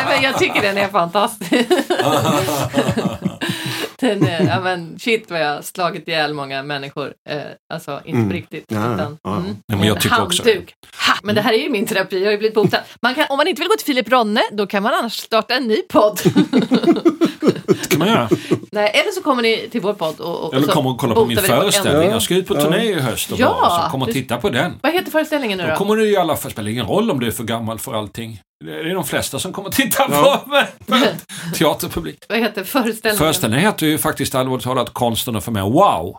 Men 0.08 0.22
jag 0.22 0.38
tycker 0.38 0.62
den 0.62 0.78
är 0.78 0.88
fantastisk. 0.88 1.50
den 4.00 4.24
är, 4.26 4.46
ja, 4.46 4.60
men 4.60 4.98
shit 4.98 5.30
vad 5.30 5.40
jag 5.40 5.54
har 5.54 5.62
slagit 5.62 6.08
ihjäl 6.08 6.34
många 6.34 6.62
människor. 6.62 7.14
Eh, 7.28 7.40
alltså 7.74 8.00
inte 8.04 8.16
Mm. 8.18 8.28
på 8.28 8.34
riktigt. 8.34 8.64
Ja, 8.68 8.94
utan, 8.94 9.18
ja. 9.22 9.30
mm, 9.36 9.44
Nej, 9.44 9.78
men 9.78 9.82
jag 9.88 10.00
tycker 10.00 10.22
också- 10.22 10.42
handduk. 10.42 10.74
Ha, 11.06 11.11
men 11.22 11.34
det 11.34 11.40
här 11.40 11.52
är 11.52 11.58
ju 11.58 11.70
min 11.70 11.86
terapi, 11.86 12.18
jag 12.18 12.26
har 12.26 12.32
ju 12.32 12.38
blivit 12.38 12.54
botad. 12.54 12.80
Man 13.02 13.14
kan, 13.14 13.26
om 13.28 13.36
man 13.36 13.48
inte 13.48 13.60
vill 13.60 13.68
gå 13.68 13.74
till 13.76 13.86
Filip 13.86 14.12
Ronne, 14.12 14.42
då 14.52 14.66
kan 14.66 14.82
man 14.82 14.94
annars 14.94 15.12
starta 15.18 15.54
en 15.54 15.62
ny 15.68 15.82
podd. 15.82 16.20
Det 17.66 17.88
kan 17.90 17.98
man 17.98 18.08
göra. 18.08 18.28
Nej, 18.72 18.90
eller 18.94 19.10
så 19.12 19.22
kommer 19.22 19.42
ni 19.42 19.68
till 19.72 19.80
vår 19.80 19.92
podd 19.94 20.20
och, 20.20 20.44
och 20.46 20.54
Eller 20.54 20.66
så 20.66 20.72
kommer 20.72 20.90
och 20.90 20.98
kolla 20.98 21.14
på 21.14 21.20
botar 21.24 21.28
min 21.28 21.36
vi 21.36 21.42
det 21.42 21.48
på 21.48 21.54
en- 21.54 21.60
föreställning. 21.60 22.06
Ja. 22.08 22.10
Jag 22.12 22.22
ska 22.22 22.34
ut 22.34 22.46
på 22.48 22.54
turné 22.54 22.84
i 22.84 23.00
höst 23.00 23.32
och 23.32 23.40
Ja, 23.40 23.58
bara, 23.62 23.84
så 23.84 23.90
kom 23.90 24.00
och 24.02 24.06
du- 24.08 24.12
titta 24.14 24.36
på 24.36 24.48
den. 24.50 24.72
Vad 24.82 24.92
heter 24.92 25.10
föreställningen 25.10 25.58
nu 25.58 25.64
Då 25.64 25.70
då? 25.70 25.76
kommer 25.76 25.96
det 25.96 26.04
i 26.06 26.16
alla 26.16 26.36
fall, 26.36 26.50
spelar 26.50 26.70
ingen 26.70 26.86
roll 26.86 27.10
om 27.10 27.20
du 27.20 27.26
är 27.26 27.30
för 27.30 27.44
gammal 27.44 27.78
för 27.78 27.94
allting. 27.94 28.40
Det 28.64 28.72
är 28.90 28.94
de 28.94 29.04
flesta 29.04 29.38
som 29.38 29.52
kommer 29.52 29.70
titta 29.70 30.06
Ja. 30.10 30.42
på 30.44 30.50
mig. 30.94 31.14
Teaterpublik. 31.54 32.24
Vad 32.28 32.38
heter 32.38 32.64
föreställningen? 32.64 33.18
Föreställningen 33.18 33.66
heter 33.66 33.86
ju 33.86 33.98
faktiskt 33.98 34.34
allvarligt 34.34 34.64
talat 34.64 34.92
konsten 34.92 35.36
att 35.36 35.44
få 35.44 35.50
mer 35.50 35.62
wow. 35.62 36.16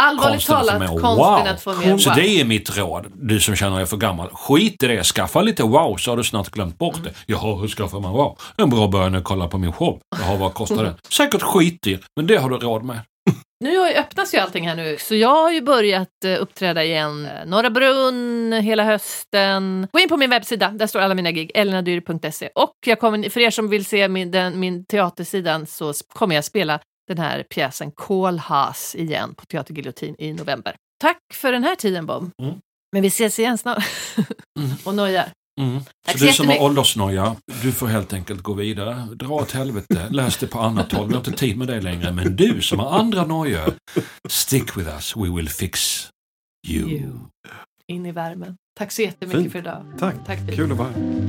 Allvarligt 0.00 0.46
talat, 0.46 0.78
konsten 0.88 1.16
wow. 1.16 1.46
att 1.46 1.62
få 1.62 1.74
mer 1.74 1.98
Så 1.98 2.10
wow. 2.10 2.16
det 2.16 2.40
är 2.40 2.44
mitt 2.44 2.78
råd, 2.78 3.06
du 3.14 3.40
som 3.40 3.56
känner 3.56 3.76
dig 3.76 3.86
för 3.86 3.96
gammal. 3.96 4.28
Skit 4.32 4.82
i 4.82 4.86
det, 4.86 5.04
skaffa 5.04 5.42
lite 5.42 5.62
wow 5.62 5.96
så 5.96 6.10
har 6.10 6.16
du 6.16 6.24
snart 6.24 6.48
glömt 6.50 6.78
bort 6.78 6.96
Mm. 6.96 7.04
det. 7.04 7.32
Jaha, 7.32 7.56
hur 7.56 7.68
skaffar 7.68 8.00
man 8.00 8.12
wow? 8.12 8.38
En 8.56 8.70
bra 8.70 8.88
början 8.88 9.14
är 9.14 9.18
att 9.18 9.24
kolla 9.24 9.48
på 9.48 9.58
min 9.58 9.72
show. 9.72 10.00
Jaha, 10.18 10.36
vad 10.36 10.54
kostar 10.54 10.84
den? 10.84 10.94
Säkert 11.08 11.42
skitdyr, 11.42 12.00
men 12.16 12.26
det 12.26 12.36
har 12.36 12.50
du 12.50 12.56
råd 12.56 12.84
med. 12.84 13.00
Nu 13.64 13.88
öppnas 13.88 14.34
ju 14.34 14.38
allting 14.38 14.68
här 14.68 14.76
nu, 14.76 14.96
så 15.00 15.14
jag 15.14 15.28
har 15.28 15.50
ju 15.50 15.60
börjat 15.60 16.24
eh, 16.24 16.42
uppträda 16.42 16.84
igen. 16.84 17.26
Eh, 17.26 17.46
Norra 17.46 17.70
Brunn 17.70 18.52
hela 18.52 18.84
hösten. 18.84 19.88
Gå 19.92 19.98
in 19.98 20.08
på 20.08 20.16
min 20.16 20.30
webbsida, 20.30 20.70
där 20.70 20.86
står 20.86 21.00
alla 21.00 21.14
mina 21.14 21.30
gig, 21.30 21.50
elinadyr.se. 21.54 22.48
Och 22.54 22.74
jag 22.86 23.00
kommer, 23.00 23.30
för 23.30 23.40
er 23.40 23.50
som 23.50 23.68
vill 23.68 23.84
se 23.84 24.08
min, 24.08 24.30
den, 24.30 24.60
min 24.60 24.84
teatersidan 24.84 25.66
så 25.66 25.92
kommer 26.12 26.34
jag 26.34 26.44
spela 26.44 26.80
den 27.14 27.18
här 27.18 27.42
pjäsen 27.42 27.90
Kolhas 27.90 28.94
igen 28.94 29.34
på 29.34 29.46
Teater 29.46 29.74
Giljotin 29.74 30.14
i 30.18 30.32
november. 30.32 30.76
Tack 31.00 31.18
för 31.34 31.52
den 31.52 31.64
här 31.64 31.74
tiden 31.76 32.06
Bob. 32.06 32.30
Mm. 32.42 32.54
Men 32.92 33.02
vi 33.02 33.08
ses 33.08 33.38
igen 33.38 33.58
snart. 33.58 33.84
Mm. 34.58 34.70
och 34.84 34.94
nojar. 34.94 35.32
Mm. 35.60 35.80
Så 36.08 36.18
du 36.18 36.32
som 36.32 36.48
har 36.48 36.62
åldersnoja, 36.62 37.36
du 37.62 37.72
får 37.72 37.86
helt 37.86 38.12
enkelt 38.12 38.42
gå 38.42 38.52
vidare. 38.52 39.08
Dra 39.14 39.28
åt 39.28 39.52
helvete, 39.52 40.06
läs 40.10 40.36
det 40.36 40.46
på 40.46 40.58
annat 40.58 40.92
håll. 40.92 41.08
Vi 41.08 41.14
har 41.14 41.20
inte 41.20 41.32
tid 41.32 41.56
med 41.56 41.68
det 41.68 41.80
längre. 41.80 42.12
Men 42.12 42.36
du 42.36 42.62
som 42.62 42.78
har 42.78 42.98
andra 42.98 43.26
nojor, 43.26 43.74
stick 44.28 44.76
with 44.76 44.88
us, 44.88 45.16
we 45.16 45.36
will 45.36 45.48
fix 45.48 46.08
you. 46.68 46.88
You. 46.88 47.12
In 47.86 48.06
i 48.06 48.12
värmen. 48.12 48.56
Tack 48.78 48.92
så 48.92 49.02
jättemycket 49.02 49.40
Fint. 49.40 49.52
för 49.52 49.58
idag. 49.58 49.84
Tack, 49.98 50.14
Tack 50.26 50.38
kul 50.56 50.72
att 50.72 50.78
vara 50.78 50.88
här. 50.88 51.20